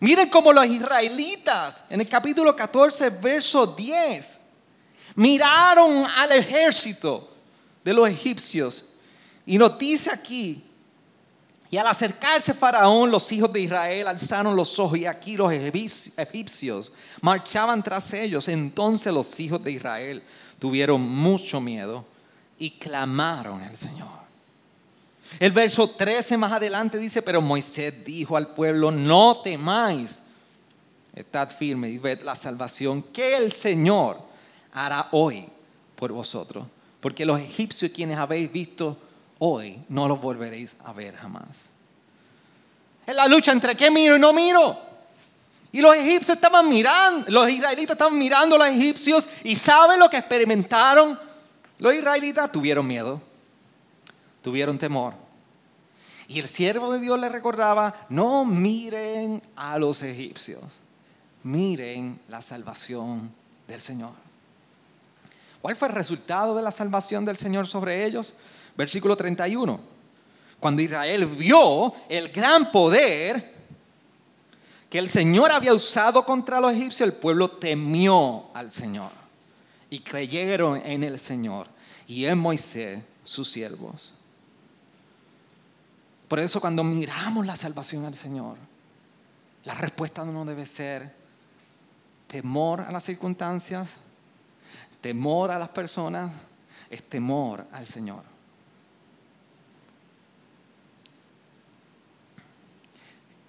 Miren 0.00 0.28
cómo 0.28 0.52
los 0.52 0.66
israelitas 0.66 1.84
en 1.88 2.00
el 2.00 2.08
capítulo 2.08 2.54
14, 2.54 3.10
verso 3.10 3.66
10, 3.66 4.40
miraron 5.14 6.06
al 6.16 6.32
ejército 6.32 7.34
de 7.82 7.94
los 7.94 8.08
egipcios. 8.08 8.84
Y 9.46 9.56
nos 9.56 9.78
dice 9.78 10.10
aquí, 10.10 10.62
y 11.70 11.78
al 11.78 11.86
acercarse 11.86 12.54
Faraón, 12.54 13.10
los 13.10 13.30
hijos 13.32 13.52
de 13.52 13.60
Israel 13.60 14.06
alzaron 14.06 14.54
los 14.54 14.78
ojos 14.78 14.98
y 14.98 15.06
aquí 15.06 15.36
los 15.36 15.52
egipcios 15.52 16.92
marchaban 17.22 17.82
tras 17.82 18.12
ellos. 18.12 18.48
Entonces 18.48 19.12
los 19.12 19.38
hijos 19.40 19.62
de 19.64 19.72
Israel 19.72 20.22
tuvieron 20.58 21.00
mucho 21.00 21.60
miedo 21.60 22.04
y 22.58 22.70
clamaron 22.70 23.62
al 23.62 23.76
Señor. 23.76 24.08
El 25.40 25.52
verso 25.52 25.90
13 25.90 26.36
más 26.36 26.52
adelante 26.52 26.98
dice, 26.98 27.22
pero 27.22 27.40
Moisés 27.40 28.04
dijo 28.04 28.36
al 28.36 28.54
pueblo, 28.54 28.90
no 28.90 29.40
temáis, 29.42 30.22
estad 31.14 31.50
firme 31.50 31.88
y 31.88 31.98
ved 31.98 32.22
la 32.22 32.36
salvación 32.36 33.02
que 33.02 33.36
el 33.36 33.52
Señor 33.52 34.18
hará 34.72 35.08
hoy 35.12 35.46
por 35.96 36.12
vosotros. 36.12 36.66
Porque 37.00 37.26
los 37.26 37.40
egipcios 37.40 37.92
quienes 37.92 38.18
habéis 38.18 38.50
visto 38.52 38.96
hoy, 39.38 39.82
no 39.88 40.08
los 40.08 40.20
volveréis 40.20 40.76
a 40.84 40.92
ver 40.92 41.16
jamás. 41.16 41.70
Es 43.06 43.14
la 43.14 43.28
lucha 43.28 43.52
entre 43.52 43.76
qué 43.76 43.90
miro 43.90 44.16
y 44.16 44.20
no 44.20 44.32
miro. 44.32 44.76
Y 45.76 45.82
los 45.82 45.94
egipcios 45.94 46.36
estaban 46.36 46.70
mirando, 46.70 47.26
los 47.28 47.50
israelitas 47.50 47.96
estaban 47.96 48.18
mirando 48.18 48.56
a 48.56 48.60
los 48.60 48.68
egipcios 48.68 49.28
y 49.44 49.54
¿saben 49.54 50.00
lo 50.00 50.08
que 50.08 50.16
experimentaron? 50.16 51.20
Los 51.76 51.92
israelitas 51.92 52.50
tuvieron 52.50 52.86
miedo, 52.86 53.20
tuvieron 54.40 54.78
temor. 54.78 55.12
Y 56.28 56.40
el 56.40 56.48
siervo 56.48 56.94
de 56.94 57.00
Dios 57.00 57.20
les 57.20 57.30
recordaba, 57.30 58.06
no 58.08 58.46
miren 58.46 59.42
a 59.54 59.78
los 59.78 60.02
egipcios, 60.02 60.80
miren 61.42 62.20
la 62.30 62.40
salvación 62.40 63.30
del 63.68 63.82
Señor. 63.82 64.12
¿Cuál 65.60 65.76
fue 65.76 65.88
el 65.88 65.94
resultado 65.94 66.56
de 66.56 66.62
la 66.62 66.72
salvación 66.72 67.26
del 67.26 67.36
Señor 67.36 67.66
sobre 67.66 68.06
ellos? 68.06 68.36
Versículo 68.78 69.14
31. 69.14 69.78
Cuando 70.58 70.80
Israel 70.80 71.26
vio 71.26 71.92
el 72.08 72.30
gran 72.30 72.72
poder 72.72 73.55
que 74.90 74.98
el 74.98 75.08
Señor 75.08 75.50
había 75.50 75.74
usado 75.74 76.24
contra 76.24 76.60
los 76.60 76.72
egipcios, 76.72 77.08
el 77.08 77.14
pueblo 77.14 77.50
temió 77.50 78.46
al 78.54 78.70
Señor 78.70 79.10
y 79.90 80.00
creyeron 80.00 80.80
en 80.84 81.02
el 81.02 81.18
Señor 81.18 81.68
y 82.06 82.24
en 82.24 82.38
Moisés, 82.38 83.02
sus 83.24 83.50
siervos. 83.50 84.12
Por 86.28 86.38
eso 86.38 86.60
cuando 86.60 86.84
miramos 86.84 87.44
la 87.46 87.56
salvación 87.56 88.04
al 88.04 88.14
Señor, 88.14 88.56
la 89.64 89.74
respuesta 89.74 90.24
no 90.24 90.44
debe 90.44 90.66
ser 90.66 91.12
temor 92.28 92.80
a 92.80 92.92
las 92.92 93.04
circunstancias, 93.04 93.96
temor 95.00 95.50
a 95.50 95.58
las 95.58 95.68
personas, 95.70 96.32
es 96.88 97.02
temor 97.02 97.66
al 97.72 97.86
Señor. 97.86 98.22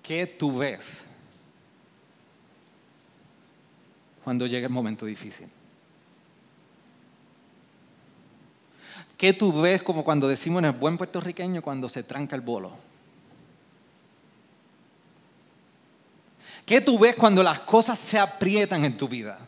¿Qué 0.02 0.26
tú 0.26 0.58
ves 0.58 1.17
cuando 4.28 4.46
llega 4.46 4.68
el 4.68 4.74
momento 4.74 5.06
difícil? 5.06 5.48
¿Qué 9.18 9.32
tú 9.32 9.62
ves 9.62 9.82
como 9.82 10.04
cuando 10.04 10.28
decimos 10.28 10.60
en 10.60 10.66
el 10.66 10.74
buen 10.74 10.98
puertorriqueño 10.98 11.62
cuando 11.62 11.88
se 11.88 12.04
tranca 12.04 12.36
el 12.36 12.42
bolo? 12.42 12.74
¿Qué 16.66 16.82
tú 16.82 17.00
ves 17.00 17.16
cuando 17.16 17.42
las 17.42 17.62
cosas 17.62 17.98
se 17.98 18.20
aprietan 18.20 18.84
en 18.84 18.98
tu 18.98 19.08
vida? 19.08 19.40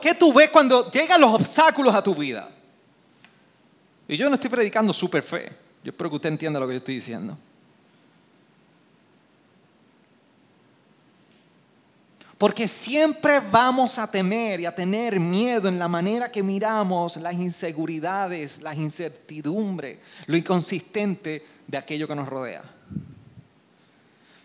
¿Qué 0.00 0.14
tú 0.14 0.32
ves 0.32 0.48
cuando 0.48 0.90
llegan 0.90 1.20
los 1.20 1.34
obstáculos 1.34 1.94
a 1.94 2.02
tu 2.02 2.14
vida? 2.14 2.48
Y 4.08 4.16
yo 4.16 4.30
no 4.30 4.36
estoy 4.36 4.48
predicando 4.48 4.94
super 4.94 5.22
fe. 5.22 5.52
Yo 5.82 5.90
espero 5.90 6.08
que 6.08 6.16
usted 6.16 6.30
entienda 6.30 6.58
lo 6.58 6.66
que 6.66 6.72
yo 6.72 6.78
estoy 6.78 6.94
diciendo. 6.94 7.36
Porque 12.44 12.68
siempre 12.68 13.40
vamos 13.40 13.98
a 13.98 14.06
temer 14.06 14.60
y 14.60 14.66
a 14.66 14.74
tener 14.74 15.18
miedo 15.18 15.66
en 15.66 15.78
la 15.78 15.88
manera 15.88 16.30
que 16.30 16.42
miramos 16.42 17.16
las 17.16 17.32
inseguridades, 17.36 18.60
las 18.60 18.76
incertidumbres, 18.76 19.98
lo 20.26 20.36
inconsistente 20.36 21.42
de 21.66 21.78
aquello 21.78 22.06
que 22.06 22.14
nos 22.14 22.28
rodea. 22.28 22.62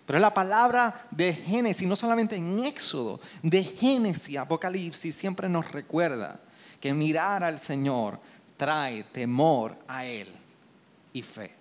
Pero 0.06 0.18
la 0.18 0.34
palabra 0.34 1.08
de 1.12 1.34
Génesis, 1.34 1.86
no 1.86 1.97
solamente 1.97 2.38
en 2.38 2.60
Éxodo, 2.60 3.20
de 3.43 3.66
Génesis, 3.66 4.38
Apocalipsis, 4.38 5.14
siempre 5.14 5.50
nos 5.50 5.70
recuerda 5.70 6.39
que 6.80 6.93
mirar 6.93 7.43
al 7.43 7.60
Señor 7.60 8.18
trae 8.56 9.04
temor 9.12 9.76
a 9.89 10.06
Él 10.06 10.30
y 11.12 11.22
fe. 11.22 11.52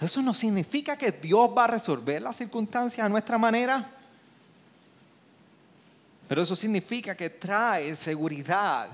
Eso 0.00 0.22
no 0.22 0.32
significa 0.32 0.96
que 0.96 1.12
Dios 1.12 1.50
va 1.54 1.64
a 1.64 1.66
resolver 1.66 2.22
las 2.22 2.36
circunstancias 2.36 3.04
a 3.04 3.10
nuestra 3.10 3.36
manera. 3.36 3.92
Pero 6.28 6.42
eso 6.42 6.56
significa 6.56 7.14
que 7.16 7.30
trae 7.30 7.94
seguridad, 7.94 8.88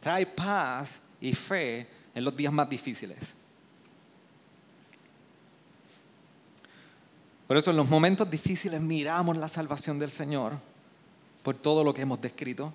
trae 0.00 0.26
paz 0.26 1.00
y 1.20 1.32
fe 1.32 1.88
en 2.14 2.24
los 2.24 2.36
días 2.36 2.52
más 2.52 2.68
difíciles. 2.68 3.34
Por 7.46 7.56
eso 7.56 7.70
en 7.70 7.76
los 7.76 7.88
momentos 7.88 8.28
difíciles 8.28 8.80
miramos 8.80 9.36
la 9.36 9.48
salvación 9.48 9.98
del 9.98 10.10
Señor 10.10 10.54
por 11.42 11.54
todo 11.54 11.84
lo 11.84 11.94
que 11.94 12.02
hemos 12.02 12.20
descrito, 12.20 12.72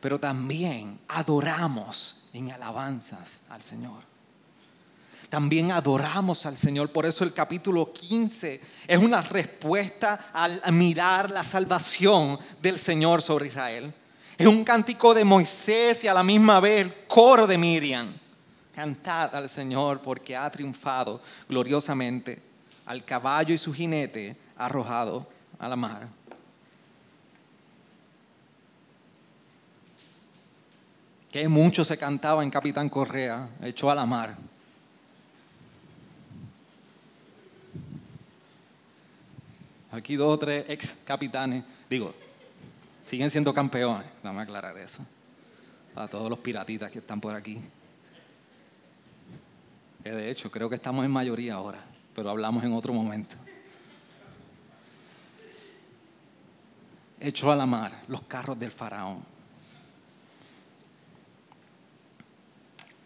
pero 0.00 0.18
también 0.18 0.98
adoramos 1.08 2.24
en 2.32 2.50
alabanzas 2.50 3.42
al 3.50 3.60
Señor 3.60 4.13
también 5.34 5.72
adoramos 5.72 6.46
al 6.46 6.56
Señor. 6.56 6.90
Por 6.90 7.06
eso 7.06 7.24
el 7.24 7.32
capítulo 7.32 7.92
15 7.92 8.60
es 8.86 8.98
una 9.00 9.20
respuesta 9.20 10.30
al 10.32 10.72
mirar 10.72 11.28
la 11.28 11.42
salvación 11.42 12.38
del 12.62 12.78
Señor 12.78 13.20
sobre 13.20 13.48
Israel. 13.48 13.92
Es 14.38 14.46
un 14.46 14.62
cántico 14.62 15.12
de 15.12 15.24
Moisés 15.24 16.04
y 16.04 16.06
a 16.06 16.14
la 16.14 16.22
misma 16.22 16.60
vez 16.60 16.82
el 16.82 16.94
coro 17.08 17.48
de 17.48 17.58
Miriam. 17.58 18.14
Cantad 18.72 19.34
al 19.34 19.50
Señor 19.50 20.00
porque 20.02 20.36
ha 20.36 20.48
triunfado 20.52 21.20
gloriosamente 21.48 22.40
al 22.86 23.04
caballo 23.04 23.52
y 23.52 23.58
su 23.58 23.74
jinete 23.74 24.36
arrojado 24.56 25.26
a 25.58 25.68
la 25.68 25.74
mar. 25.74 26.06
Que 31.32 31.48
mucho 31.48 31.84
se 31.84 31.98
cantaba 31.98 32.44
en 32.44 32.50
Capitán 32.50 32.88
Correa, 32.88 33.48
echó 33.64 33.90
a 33.90 33.96
la 33.96 34.06
mar. 34.06 34.53
Aquí 39.94 40.16
dos 40.16 40.34
o 40.34 40.38
tres 40.38 40.64
ex 40.68 41.04
capitanes, 41.06 41.62
digo, 41.88 42.12
siguen 43.00 43.30
siendo 43.30 43.54
campeones, 43.54 44.04
a 44.24 44.40
aclarar 44.40 44.76
eso. 44.76 45.06
a 45.94 46.08
todos 46.08 46.28
los 46.28 46.40
piratitas 46.40 46.90
que 46.90 46.98
están 46.98 47.20
por 47.20 47.36
aquí. 47.36 47.60
De 50.02 50.30
hecho 50.30 50.50
creo 50.50 50.68
que 50.68 50.74
estamos 50.74 51.04
en 51.04 51.12
mayoría 51.12 51.54
ahora, 51.54 51.78
pero 52.12 52.28
hablamos 52.28 52.64
en 52.64 52.72
otro 52.72 52.92
momento. 52.92 53.36
Echó 57.20 57.52
a 57.52 57.56
la 57.56 57.64
mar 57.64 58.02
los 58.08 58.22
carros 58.22 58.58
del 58.58 58.72
faraón. 58.72 59.22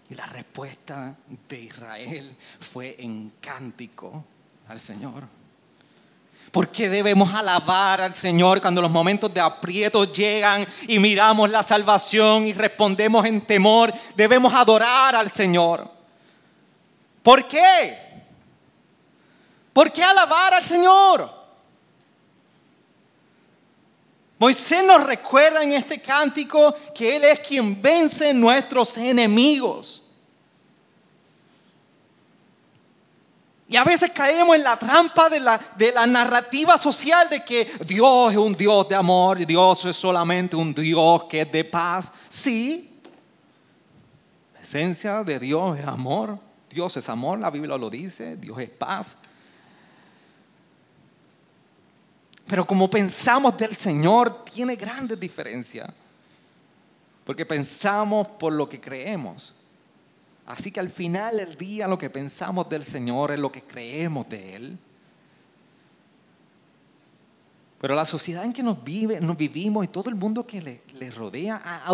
Y 0.09 0.14
la 0.14 0.24
respuesta 0.24 1.14
de 1.51 1.61
Israel 1.61 2.34
fue 2.61 2.97
en 2.99 3.30
cántico 3.43 4.24
al 4.68 4.80
Señor. 4.80 5.38
¿Por 6.51 6.68
qué 6.68 6.88
debemos 6.88 7.34
alabar 7.34 8.01
al 8.01 8.14
Señor 8.14 8.61
cuando 8.61 8.80
los 8.80 8.90
momentos 8.90 9.32
de 9.32 9.40
aprieto 9.40 10.11
llegan 10.11 10.66
y 10.86 10.99
miramos 10.99 11.51
la 11.51 11.62
salvación 11.62 12.46
y 12.46 12.53
respondemos 12.53 13.26
en 13.26 13.42
temor? 13.42 13.92
Debemos 14.14 14.55
adorar 14.55 15.14
al 15.14 15.30
Señor. 15.30 15.90
¿Por 17.22 17.46
qué? 17.46 17.99
¿Por 19.72 19.92
qué 19.92 20.03
alabar 20.03 20.55
al 20.55 20.64
Señor? 20.64 21.38
Moisés 24.38 24.84
nos 24.84 25.05
recuerda 25.05 25.62
en 25.62 25.72
este 25.72 26.01
cántico 26.01 26.74
que 26.94 27.16
Él 27.16 27.24
es 27.24 27.40
quien 27.40 27.80
vence 27.82 28.32
nuestros 28.32 28.96
enemigos. 28.96 30.07
Y 33.69 33.77
a 33.77 33.85
veces 33.85 34.11
caemos 34.11 34.57
en 34.57 34.64
la 34.64 34.79
trampa 34.79 35.29
de 35.29 35.41
la, 35.41 35.61
de 35.77 35.93
la, 35.93 36.07
narrativa 36.07 36.79
social 36.79 37.29
de 37.29 37.45
que 37.45 37.71
Dios 37.87 38.33
es 38.33 38.39
un 38.39 38.55
Dios 38.55 38.89
de 38.89 38.95
amor, 38.95 39.39
y 39.41 39.45
Dios 39.45 39.85
es 39.85 39.95
solamente 39.95 40.57
un 40.57 40.73
Dios 40.73 41.25
que 41.25 41.43
es 41.43 41.53
de 41.53 41.64
paz. 41.64 42.11
Sí, 42.31 42.99
la 44.55 44.61
esencia 44.61 45.23
de 45.23 45.39
Dios 45.39 45.79
es 45.79 45.87
amor. 45.87 46.39
Dios 46.71 46.97
es 46.97 47.09
amor, 47.09 47.39
la 47.39 47.51
Biblia 47.51 47.77
lo 47.77 47.91
dice, 47.91 48.37
Dios 48.37 48.59
es 48.59 48.71
paz. 48.71 49.19
Pero 52.47 52.66
como 52.66 52.89
pensamos 52.89 53.57
del 53.59 53.77
Señor, 53.77 54.45
tiene 54.45 54.77
grandes 54.77 55.21
diferencias. 55.21 55.91
Porque 57.25 57.45
pensamos 57.45 58.27
por 58.27 58.55
lo 58.55 58.66
que 58.66 58.81
creemos. 58.81 59.57
Así 60.49 60.72
que 60.72 60.80
al 60.80 60.88
final 60.88 61.36
del 61.36 61.59
día 61.59 61.86
lo 61.86 61.99
que 61.99 62.09
pensamos 62.09 62.70
del 62.70 62.82
Señor 62.82 63.32
es 63.32 63.38
lo 63.38 63.53
que 63.53 63.62
creemos 63.62 64.26
de 64.30 64.57
Él. 64.57 64.78
Pero 67.78 67.94
la 67.94 68.07
sociedad 68.07 68.46
en 68.46 68.55
que 68.55 68.62
nos, 68.62 68.82
vive, 68.82 69.20
nos 69.20 69.36
vivimos 69.36 69.84
y 69.84 69.88
todo 69.88 70.09
el 70.09 70.16
mundo 70.16 70.46
que 70.46 70.62
le, 70.62 71.11
rodea, 71.11 71.84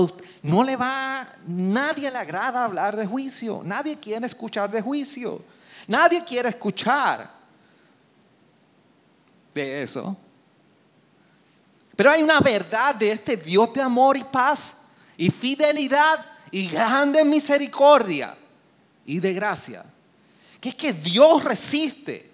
no 0.44 0.62
le 0.62 0.76
va, 0.76 1.28
nadie 1.48 2.08
le 2.08 2.16
agrada 2.16 2.64
hablar 2.64 2.96
de 2.96 3.04
juicio, 3.06 3.60
nadie 3.64 3.98
quiere 3.98 4.24
escuchar 4.24 4.70
de 4.70 4.80
juicio, 4.80 5.42
nadie 5.88 6.22
quiere 6.24 6.50
escuchar 6.50 7.28
de 9.52 9.82
eso. 9.82 10.16
Pero 11.96 12.12
hay 12.12 12.22
una 12.22 12.38
verdad 12.38 12.94
de 12.94 13.10
este 13.10 13.36
Dios 13.36 13.74
de 13.74 13.82
amor 13.82 14.16
y 14.16 14.22
paz 14.22 14.82
y 15.16 15.28
fidelidad 15.28 16.24
y 16.52 16.68
grande 16.68 17.24
misericordia 17.24 18.38
y 19.06 19.20
de 19.20 19.32
gracia, 19.32 19.84
que 20.60 20.70
es 20.70 20.74
que 20.74 20.92
Dios 20.92 21.44
resiste 21.44 22.30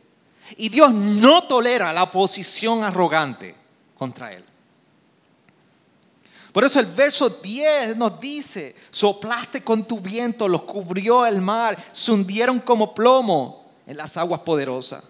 y 0.56 0.68
Dios 0.68 0.92
no 0.92 1.42
tolera 1.42 1.92
la 1.92 2.04
oposición 2.04 2.84
arrogante 2.84 3.54
contra 3.96 4.32
Él. 4.32 4.44
Por 6.52 6.64
eso 6.64 6.80
el 6.80 6.86
verso 6.86 7.28
10 7.28 7.96
nos 7.96 8.18
dice, 8.20 8.74
soplaste 8.90 9.62
con 9.62 9.84
tu 9.84 10.00
viento, 10.00 10.48
los 10.48 10.62
cubrió 10.62 11.24
el 11.24 11.40
mar, 11.40 11.78
se 11.92 12.10
hundieron 12.10 12.58
como 12.58 12.92
plomo 12.92 13.70
en 13.86 13.96
las 13.96 14.16
aguas 14.16 14.40
poderosas. 14.40 15.04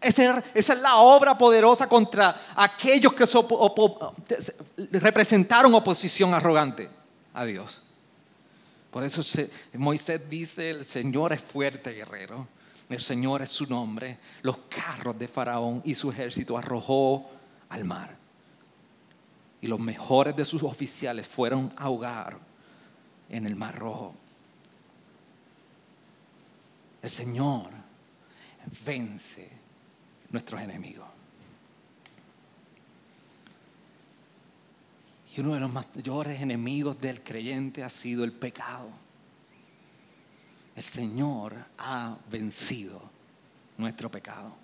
Esa 0.00 0.44
es 0.54 0.80
la 0.80 0.98
obra 0.98 1.36
poderosa 1.36 1.88
contra 1.88 2.52
aquellos 2.54 3.12
que 3.14 3.24
representaron 4.92 5.74
oposición 5.74 6.34
arrogante 6.34 6.88
a 7.34 7.44
Dios. 7.44 7.80
Por 8.90 9.04
eso 9.04 9.22
Moisés 9.74 10.30
dice, 10.30 10.70
el 10.70 10.84
Señor 10.84 11.32
es 11.32 11.40
fuerte 11.40 11.92
guerrero, 11.92 12.48
el 12.88 13.00
Señor 13.00 13.42
es 13.42 13.50
su 13.50 13.66
nombre. 13.66 14.18
Los 14.42 14.58
carros 14.68 15.18
de 15.18 15.28
Faraón 15.28 15.82
y 15.84 15.94
su 15.94 16.10
ejército 16.10 16.56
arrojó 16.56 17.30
al 17.68 17.84
mar. 17.84 18.16
Y 19.60 19.66
los 19.66 19.80
mejores 19.80 20.34
de 20.36 20.44
sus 20.44 20.62
oficiales 20.62 21.26
fueron 21.26 21.72
a 21.76 21.84
ahogar 21.84 22.38
en 23.28 23.46
el 23.46 23.56
mar 23.56 23.76
rojo. 23.76 24.14
El 27.02 27.10
Señor 27.10 27.70
vence 28.84 29.50
nuestros 30.30 30.60
enemigos. 30.60 31.07
Y 35.36 35.40
uno 35.40 35.54
de 35.54 35.60
los 35.60 35.72
mayores 35.72 36.40
enemigos 36.40 37.00
del 37.00 37.22
creyente 37.22 37.84
ha 37.84 37.90
sido 37.90 38.24
el 38.24 38.32
pecado. 38.32 38.88
El 40.74 40.84
Señor 40.84 41.54
ha 41.78 42.16
vencido 42.30 43.02
nuestro 43.76 44.10
pecado. 44.10 44.56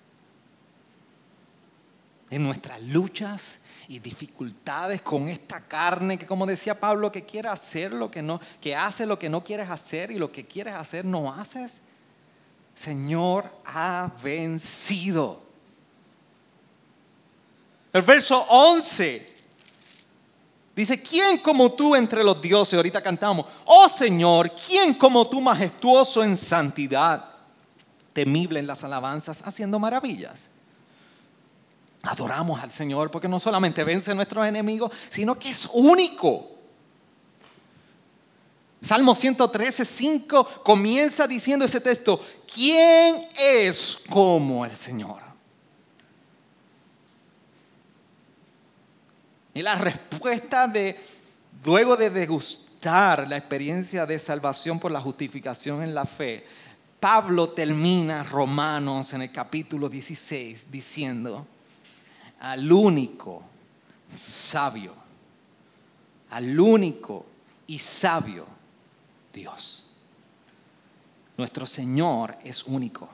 En 2.30 2.42
nuestras 2.42 2.80
luchas 2.82 3.60
y 3.88 3.98
dificultades 3.98 5.02
con 5.02 5.28
esta 5.28 5.60
carne 5.60 6.18
que 6.18 6.26
como 6.26 6.46
decía 6.46 6.78
Pablo 6.78 7.12
que 7.12 7.24
quiere 7.24 7.48
hacer 7.48 7.92
lo 7.92 8.10
que 8.10 8.22
no 8.22 8.40
que 8.60 8.74
hace 8.74 9.04
lo 9.04 9.18
que 9.18 9.28
no 9.28 9.44
quieres 9.44 9.68
hacer 9.68 10.10
y 10.10 10.18
lo 10.18 10.32
que 10.32 10.46
quieres 10.46 10.74
hacer 10.74 11.04
no 11.04 11.32
haces. 11.32 11.82
Señor 12.74 13.52
ha 13.66 14.10
vencido. 14.22 15.42
El 17.92 18.02
verso 18.02 18.40
11 18.48 19.34
Dice, 20.74 21.00
¿quién 21.00 21.38
como 21.38 21.72
tú 21.72 21.94
entre 21.94 22.24
los 22.24 22.40
dioses? 22.40 22.74
Ahorita 22.74 23.00
cantamos, 23.00 23.46
oh 23.64 23.88
Señor, 23.88 24.50
¿quién 24.66 24.94
como 24.94 25.28
tú 25.28 25.40
majestuoso 25.40 26.24
en 26.24 26.36
santidad, 26.36 27.24
temible 28.12 28.58
en 28.58 28.66
las 28.66 28.82
alabanzas, 28.82 29.42
haciendo 29.46 29.78
maravillas? 29.78 30.48
Adoramos 32.02 32.60
al 32.60 32.72
Señor 32.72 33.10
porque 33.10 33.28
no 33.28 33.38
solamente 33.38 33.84
vence 33.84 34.10
a 34.10 34.14
nuestros 34.14 34.46
enemigos, 34.46 34.90
sino 35.08 35.38
que 35.38 35.50
es 35.50 35.68
único. 35.72 36.50
Salmo 38.80 39.14
113, 39.14 39.84
5 39.84 40.44
comienza 40.62 41.26
diciendo 41.26 41.64
ese 41.64 41.80
texto, 41.80 42.20
¿quién 42.52 43.28
es 43.34 44.00
como 44.10 44.66
el 44.66 44.76
Señor? 44.76 45.23
Y 49.55 49.62
la 49.62 49.76
respuesta 49.76 50.66
de, 50.66 50.98
luego 51.64 51.96
de 51.96 52.11
degustar 52.11 53.28
la 53.28 53.36
experiencia 53.36 54.05
de 54.05 54.18
salvación 54.18 54.80
por 54.80 54.90
la 54.90 55.00
justificación 55.00 55.82
en 55.82 55.94
la 55.94 56.05
fe, 56.05 56.44
Pablo 56.98 57.50
termina 57.50 58.24
Romanos 58.24 59.12
en 59.12 59.22
el 59.22 59.30
capítulo 59.30 59.88
16 59.88 60.70
diciendo, 60.72 61.46
al 62.40 62.70
único 62.70 63.42
sabio, 64.12 64.92
al 66.30 66.59
único 66.59 67.24
y 67.68 67.78
sabio 67.78 68.46
Dios. 69.32 69.84
Nuestro 71.36 71.66
Señor 71.66 72.36
es 72.42 72.64
único. 72.64 73.09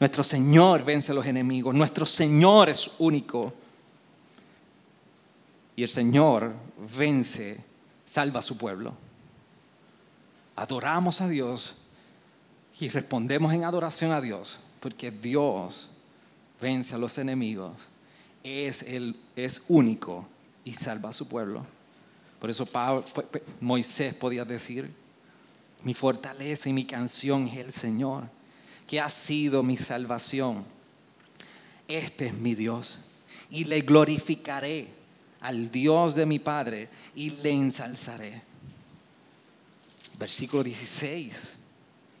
Nuestro 0.00 0.24
Señor 0.24 0.84
vence 0.84 1.12
a 1.12 1.14
los 1.14 1.26
enemigos. 1.26 1.74
Nuestro 1.74 2.06
Señor 2.06 2.68
es 2.68 2.92
único. 2.98 3.54
Y 5.76 5.82
el 5.82 5.88
Señor 5.90 6.54
vence, 6.96 7.58
salva 8.04 8.40
a 8.40 8.42
su 8.42 8.56
pueblo. 8.56 8.94
Adoramos 10.56 11.20
a 11.20 11.28
Dios 11.28 11.82
y 12.80 12.88
respondemos 12.88 13.52
en 13.52 13.64
adoración 13.64 14.10
a 14.10 14.22
Dios, 14.22 14.60
porque 14.80 15.10
Dios 15.10 15.90
vence 16.60 16.94
a 16.94 16.98
los 16.98 17.18
enemigos, 17.18 17.74
es, 18.42 18.82
el, 18.82 19.16
es 19.36 19.64
único 19.68 20.26
y 20.64 20.72
salva 20.72 21.10
a 21.10 21.12
su 21.12 21.28
pueblo. 21.28 21.66
Por 22.40 22.48
eso 22.48 22.66
Moisés 23.60 24.14
podía 24.14 24.46
decir, 24.46 24.90
mi 25.82 25.92
fortaleza 25.92 26.68
y 26.70 26.72
mi 26.72 26.86
canción 26.86 27.48
es 27.48 27.58
el 27.58 27.72
Señor, 27.72 28.24
que 28.88 29.00
ha 29.00 29.10
sido 29.10 29.62
mi 29.62 29.76
salvación. 29.76 30.64
Este 31.86 32.28
es 32.28 32.34
mi 32.34 32.54
Dios 32.54 32.98
y 33.50 33.64
le 33.64 33.80
glorificaré 33.82 34.95
al 35.40 35.70
Dios 35.70 36.14
de 36.14 36.26
mi 36.26 36.38
Padre 36.38 36.88
y 37.14 37.30
le 37.30 37.50
ensalzaré. 37.50 38.42
Versículo 40.18 40.62
16. 40.62 41.58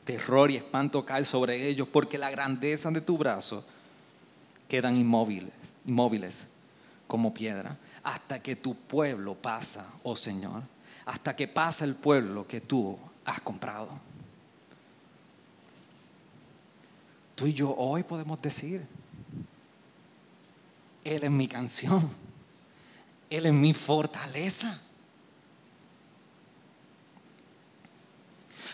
Terror 0.04 0.50
y 0.50 0.56
espanto 0.56 1.04
cae 1.04 1.24
sobre 1.24 1.68
ellos 1.68 1.88
porque 1.88 2.18
la 2.18 2.30
grandeza 2.30 2.90
de 2.90 3.00
tu 3.00 3.18
brazo 3.18 3.64
quedan 4.68 4.96
inmóviles, 4.96 5.52
inmóviles 5.84 6.46
como 7.06 7.34
piedra 7.34 7.76
hasta 8.06 8.40
que 8.40 8.54
tu 8.54 8.76
pueblo 8.76 9.34
pasa, 9.34 9.84
oh 10.04 10.14
Señor. 10.14 10.62
hasta 11.06 11.34
que 11.34 11.48
pasa 11.48 11.84
el 11.84 11.96
pueblo 11.96 12.46
que 12.46 12.60
tú 12.60 12.96
has 13.24 13.40
comprado. 13.40 13.88
Tú 17.34 17.46
y 17.46 17.52
yo 17.52 17.74
hoy 17.76 18.04
podemos 18.04 18.40
decir, 18.40 18.86
Él 21.04 21.24
es 21.24 21.30
mi 21.30 21.48
canción, 21.48 22.08
Él 23.28 23.46
es 23.46 23.52
mi 23.52 23.74
fortaleza. 23.74 24.78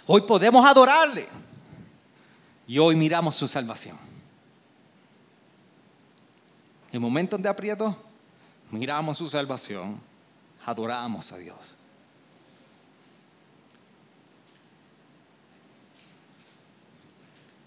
Hoy 0.07 0.23
podemos 0.23 0.65
adorarle 0.67 1.29
y 2.67 2.79
hoy 2.79 2.97
miramos 2.97 3.37
su 3.37 3.49
salvación. 3.49 3.97
En 6.91 7.01
momentos 7.01 7.41
de 7.41 7.49
aprieto, 7.49 7.97
miramos 8.71 9.17
su 9.19 9.29
salvación, 9.29 10.01
adoramos 10.67 11.33
a 11.33 11.39
Dios. 11.39 11.77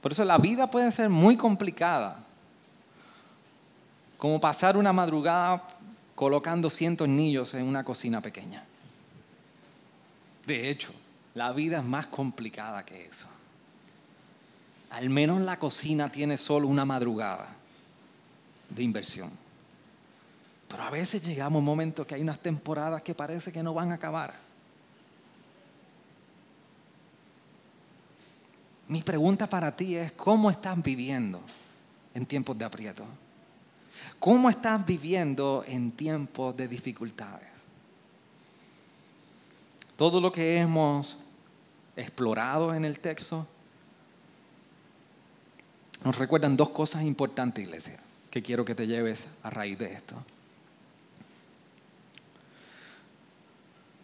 Por 0.01 0.11
eso 0.11 0.23
la 0.23 0.37
vida 0.37 0.69
puede 0.69 0.91
ser 0.91 1.09
muy 1.09 1.35
complicada, 1.35 2.23
como 4.19 4.39
pasar 4.39 4.77
una 4.77 4.93
madrugada 4.93 5.65
colocando 6.15 6.69
cientos 6.69 7.09
niños 7.09 7.53
en 7.53 7.65
una 7.65 7.83
cocina 7.83 8.21
pequeña. 8.21 8.63
De 10.45 10.69
hecho, 10.69 10.91
la 11.33 11.51
vida 11.51 11.79
es 11.79 11.85
más 11.85 12.07
complicada 12.07 12.85
que 12.85 13.05
eso. 13.05 13.27
Al 14.91 15.09
menos 15.09 15.41
la 15.41 15.59
cocina 15.59 16.09
tiene 16.09 16.37
solo 16.37 16.67
una 16.67 16.85
madrugada 16.85 17.49
de 18.69 18.83
inversión. 18.83 19.29
Pero 20.69 20.83
a 20.83 20.89
veces 20.89 21.23
llegamos 21.23 21.57
a 21.57 21.59
un 21.59 21.65
momento 21.65 22.07
que 22.07 22.15
hay 22.15 22.21
unas 22.21 22.39
temporadas 22.39 23.03
que 23.03 23.13
parece 23.13 23.51
que 23.51 23.61
no 23.61 23.73
van 23.73 23.91
a 23.91 23.95
acabar. 23.95 24.33
Mi 28.87 29.01
pregunta 29.01 29.47
para 29.47 29.75
ti 29.75 29.95
es, 29.95 30.11
¿cómo 30.13 30.49
estás 30.49 30.81
viviendo 30.81 31.41
en 32.13 32.25
tiempos 32.25 32.57
de 32.57 32.65
aprieto? 32.65 33.05
¿Cómo 34.19 34.49
estás 34.49 34.85
viviendo 34.85 35.63
en 35.67 35.91
tiempos 35.91 36.55
de 36.55 36.67
dificultades? 36.67 37.49
Todo 39.97 40.19
lo 40.19 40.31
que 40.31 40.57
hemos 40.57 41.17
explorado 41.95 42.73
en 42.73 42.85
el 42.85 42.99
texto, 42.99 43.47
nos 46.03 46.17
recuerdan 46.17 46.57
dos 46.57 46.69
cosas 46.69 47.03
importantes, 47.03 47.63
iglesia, 47.63 47.99
que 48.29 48.43
quiero 48.43 48.65
que 48.65 48.75
te 48.75 48.87
lleves 48.87 49.27
a 49.43 49.49
raíz 49.49 49.77
de 49.79 49.93
esto. 49.93 50.15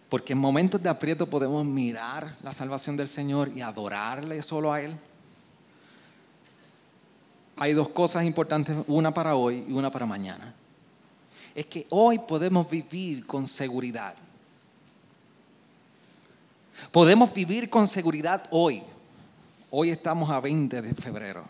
Porque 0.10 0.34
en 0.34 0.40
momentos 0.40 0.82
de 0.82 0.90
aprieto 0.90 1.30
podemos 1.30 1.66
mirar 1.66 2.36
la 2.42 2.54
salvación 2.54 2.98
del 2.98 3.08
Señor 3.08 3.52
y 3.56 3.62
adorarle 3.62 4.42
solo 4.44 4.74
a 4.74 4.82
Él. 4.82 4.98
Hay 7.62 7.74
dos 7.74 7.90
cosas 7.90 8.26
importantes, 8.26 8.76
una 8.88 9.14
para 9.14 9.36
hoy 9.36 9.64
y 9.70 9.72
una 9.72 9.92
para 9.92 10.08
mañana. 10.08 10.52
Es 11.54 11.68
que 11.68 11.86
hoy 11.92 12.18
podemos 12.18 12.68
vivir 12.68 13.28
con 13.28 13.46
seguridad. 13.46 14.16
Podemos 16.92 17.32
vivir 17.32 17.70
con 17.70 17.88
seguridad 17.88 18.48
hoy. 18.50 18.82
Hoy 19.70 19.92
estamos 19.92 20.32
a 20.32 20.40
20 20.40 20.82
de 20.82 20.96
febrero 20.96 21.44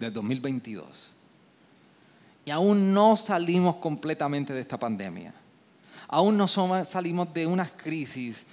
del 0.00 0.12
2022. 0.12 1.12
Y 2.46 2.50
aún 2.50 2.92
no 2.92 3.16
salimos 3.16 3.76
completamente 3.76 4.52
de 4.52 4.62
esta 4.62 4.80
pandemia. 4.80 5.32
Aún 6.08 6.36
no 6.36 6.48
salimos 6.48 7.32
de 7.32 7.46
unas 7.46 7.70
crisis 7.70 8.48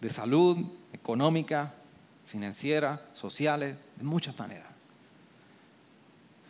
de 0.00 0.08
salud, 0.08 0.56
económica, 0.90 1.74
financiera, 2.24 2.98
sociales, 3.12 3.76
de 3.98 4.04
muchas 4.04 4.38
maneras. 4.38 4.71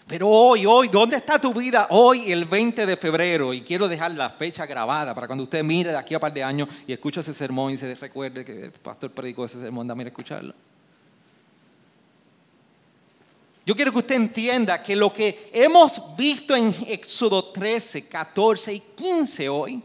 Pero 0.07 0.28
hoy, 0.28 0.66
hoy, 0.66 0.88
¿dónde 0.88 1.16
está 1.16 1.38
tu 1.38 1.55
vida? 1.55 1.86
Hoy, 1.90 2.32
el 2.32 2.44
20 2.44 2.86
de 2.86 2.96
febrero, 2.96 3.55
y 3.55 3.62
quiero 3.62 3.88
dejar 3.88 4.11
la 4.12 4.30
fecha 4.30 4.66
grabada 4.66 5.14
para 5.14 5.26
cuando 5.26 5.44
usted 5.44 5.62
mire 5.62 5.90
de 5.90 5.96
aquí 5.96 6.14
a 6.14 6.20
par 6.20 6.32
de 6.32 6.42
años 6.42 6.68
y 6.86 6.92
escuche 6.92 7.20
ese 7.20 7.32
sermón 7.32 7.72
y 7.72 7.78
se 7.78 7.94
recuerde 7.94 8.44
que 8.44 8.64
el 8.64 8.72
pastor 8.72 9.11
predicó 9.11 9.44
ese 9.44 9.61
sermón, 9.61 9.86
dame 9.86 10.05
a 10.05 10.09
escucharlo. 10.09 10.55
Yo 13.64 13.76
quiero 13.76 13.92
que 13.92 13.98
usted 13.98 14.16
entienda 14.16 14.82
que 14.82 14.96
lo 14.96 15.12
que 15.12 15.50
hemos 15.53 16.16
visto 16.16 16.57
en 16.57 16.74
Éxodo 16.88 17.44
13, 17.53 18.09
14 18.09 18.74
y 18.74 18.80
15 18.80 19.48
hoy 19.48 19.82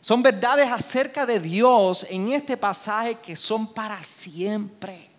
son 0.00 0.22
verdades 0.22 0.70
acerca 0.70 1.26
de 1.26 1.40
Dios 1.40 2.06
en 2.08 2.32
este 2.32 2.56
pasaje 2.56 3.16
que 3.16 3.34
son 3.34 3.72
para 3.72 4.02
siempre. 4.04 5.13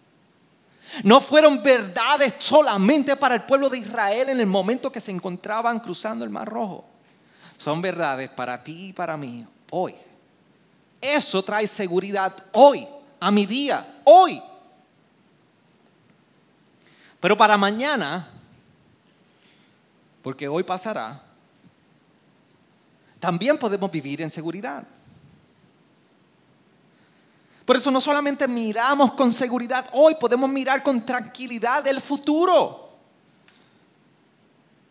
No 1.04 1.22
fueron 1.22 1.62
verdades 1.62 2.34
solamente 2.39 3.16
para 3.16 3.36
el 3.36 3.43
pueblo 3.43 3.70
de 3.70 3.80
Israel 3.80 4.30
en 4.30 4.39
el 4.39 4.48
momento 4.48 4.91
que 4.91 5.02
se 5.02 5.12
encontraban 5.12 5.80
cruzando 5.80 6.24
el 6.24 6.32
Mar 6.32 6.48
Rojo. 6.48 6.86
Son 7.58 7.82
verdades 7.82 8.30
para 8.30 8.64
ti 8.64 8.88
y 8.88 8.93
para 8.93 9.18
mí 9.18 9.46
hoy. 9.72 9.96
Eso 11.02 11.43
trae 11.43 11.68
seguridad 11.68 12.36
hoy, 12.54 12.88
a 13.20 13.32
mi 13.32 13.46
día, 13.46 14.02
hoy. 14.04 14.41
Pero 17.20 17.36
para 17.36 17.58
mañana, 17.58 18.28
porque 20.22 20.48
hoy 20.48 20.64
pasará, 20.64 21.22
también 23.20 23.58
podemos 23.58 23.89
vivir 23.91 24.22
en 24.22 24.30
seguridad. 24.30 24.84
Por 27.66 27.76
eso 27.76 27.89
no 27.89 27.99
solamente 27.99 28.47
miramos 28.47 29.13
con 29.13 29.34
seguridad 29.34 29.89
hoy, 29.91 30.16
podemos 30.16 30.49
mirar 30.49 30.84
con 30.84 31.03
tranquilidad 31.03 31.86
el 31.88 31.99
futuro. 31.99 32.93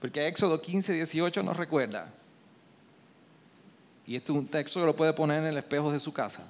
Porque 0.00 0.26
Éxodo 0.26 0.60
15, 0.60 0.92
18 0.92 1.42
nos 1.44 1.56
recuerda. 1.56 2.12
Y 4.06 4.16
esto 4.16 4.32
es 4.32 4.38
un 4.40 4.48
texto 4.48 4.80
que 4.80 4.86
lo 4.86 4.96
puede 4.96 5.12
poner 5.12 5.38
en 5.38 5.50
el 5.50 5.56
espejo 5.56 5.92
de 5.92 6.00
su 6.00 6.12
casa. 6.12 6.42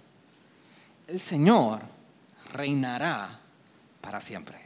El 1.06 1.20
Señor 1.20 1.80
reinará 2.52 3.38
para 4.00 4.20
siempre. 4.20 4.58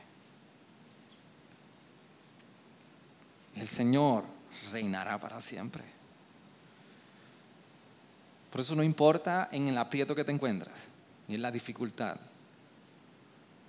El 3.56 3.66
Señor 3.66 4.22
reinará 4.70 5.18
para 5.18 5.40
siempre. 5.40 5.82
Por 8.52 8.61
eso 8.61 8.76
no 8.76 8.84
importa 8.84 9.48
en 9.50 9.66
el 9.66 9.76
aprieto 9.76 10.14
que 10.14 10.24
te 10.24 10.30
encuentras 10.30 10.88
ni 11.28 11.34
en 11.34 11.42
la 11.42 11.50
dificultad, 11.50 12.16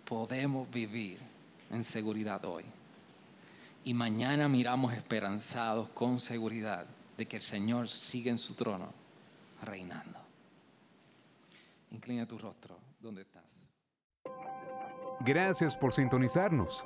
podemos 0.05 0.69
vivir 0.71 1.19
en 1.69 1.83
seguridad 1.83 2.43
hoy. 2.45 2.63
Y 3.83 3.93
mañana 3.93 4.47
miramos 4.47 4.93
esperanzados 4.93 5.89
con 5.89 6.19
seguridad 6.19 6.85
de 7.17 7.25
que 7.27 7.37
el 7.37 7.43
Señor 7.43 7.89
sigue 7.89 8.29
en 8.29 8.37
su 8.37 8.55
trono 8.55 8.91
reinando. 9.61 10.19
Inclina 11.91 12.25
tu 12.25 12.37
rostro 12.37 12.77
donde 12.99 13.21
estás. 13.21 13.43
Gracias 15.21 15.75
por 15.75 15.91
sintonizarnos. 15.91 16.85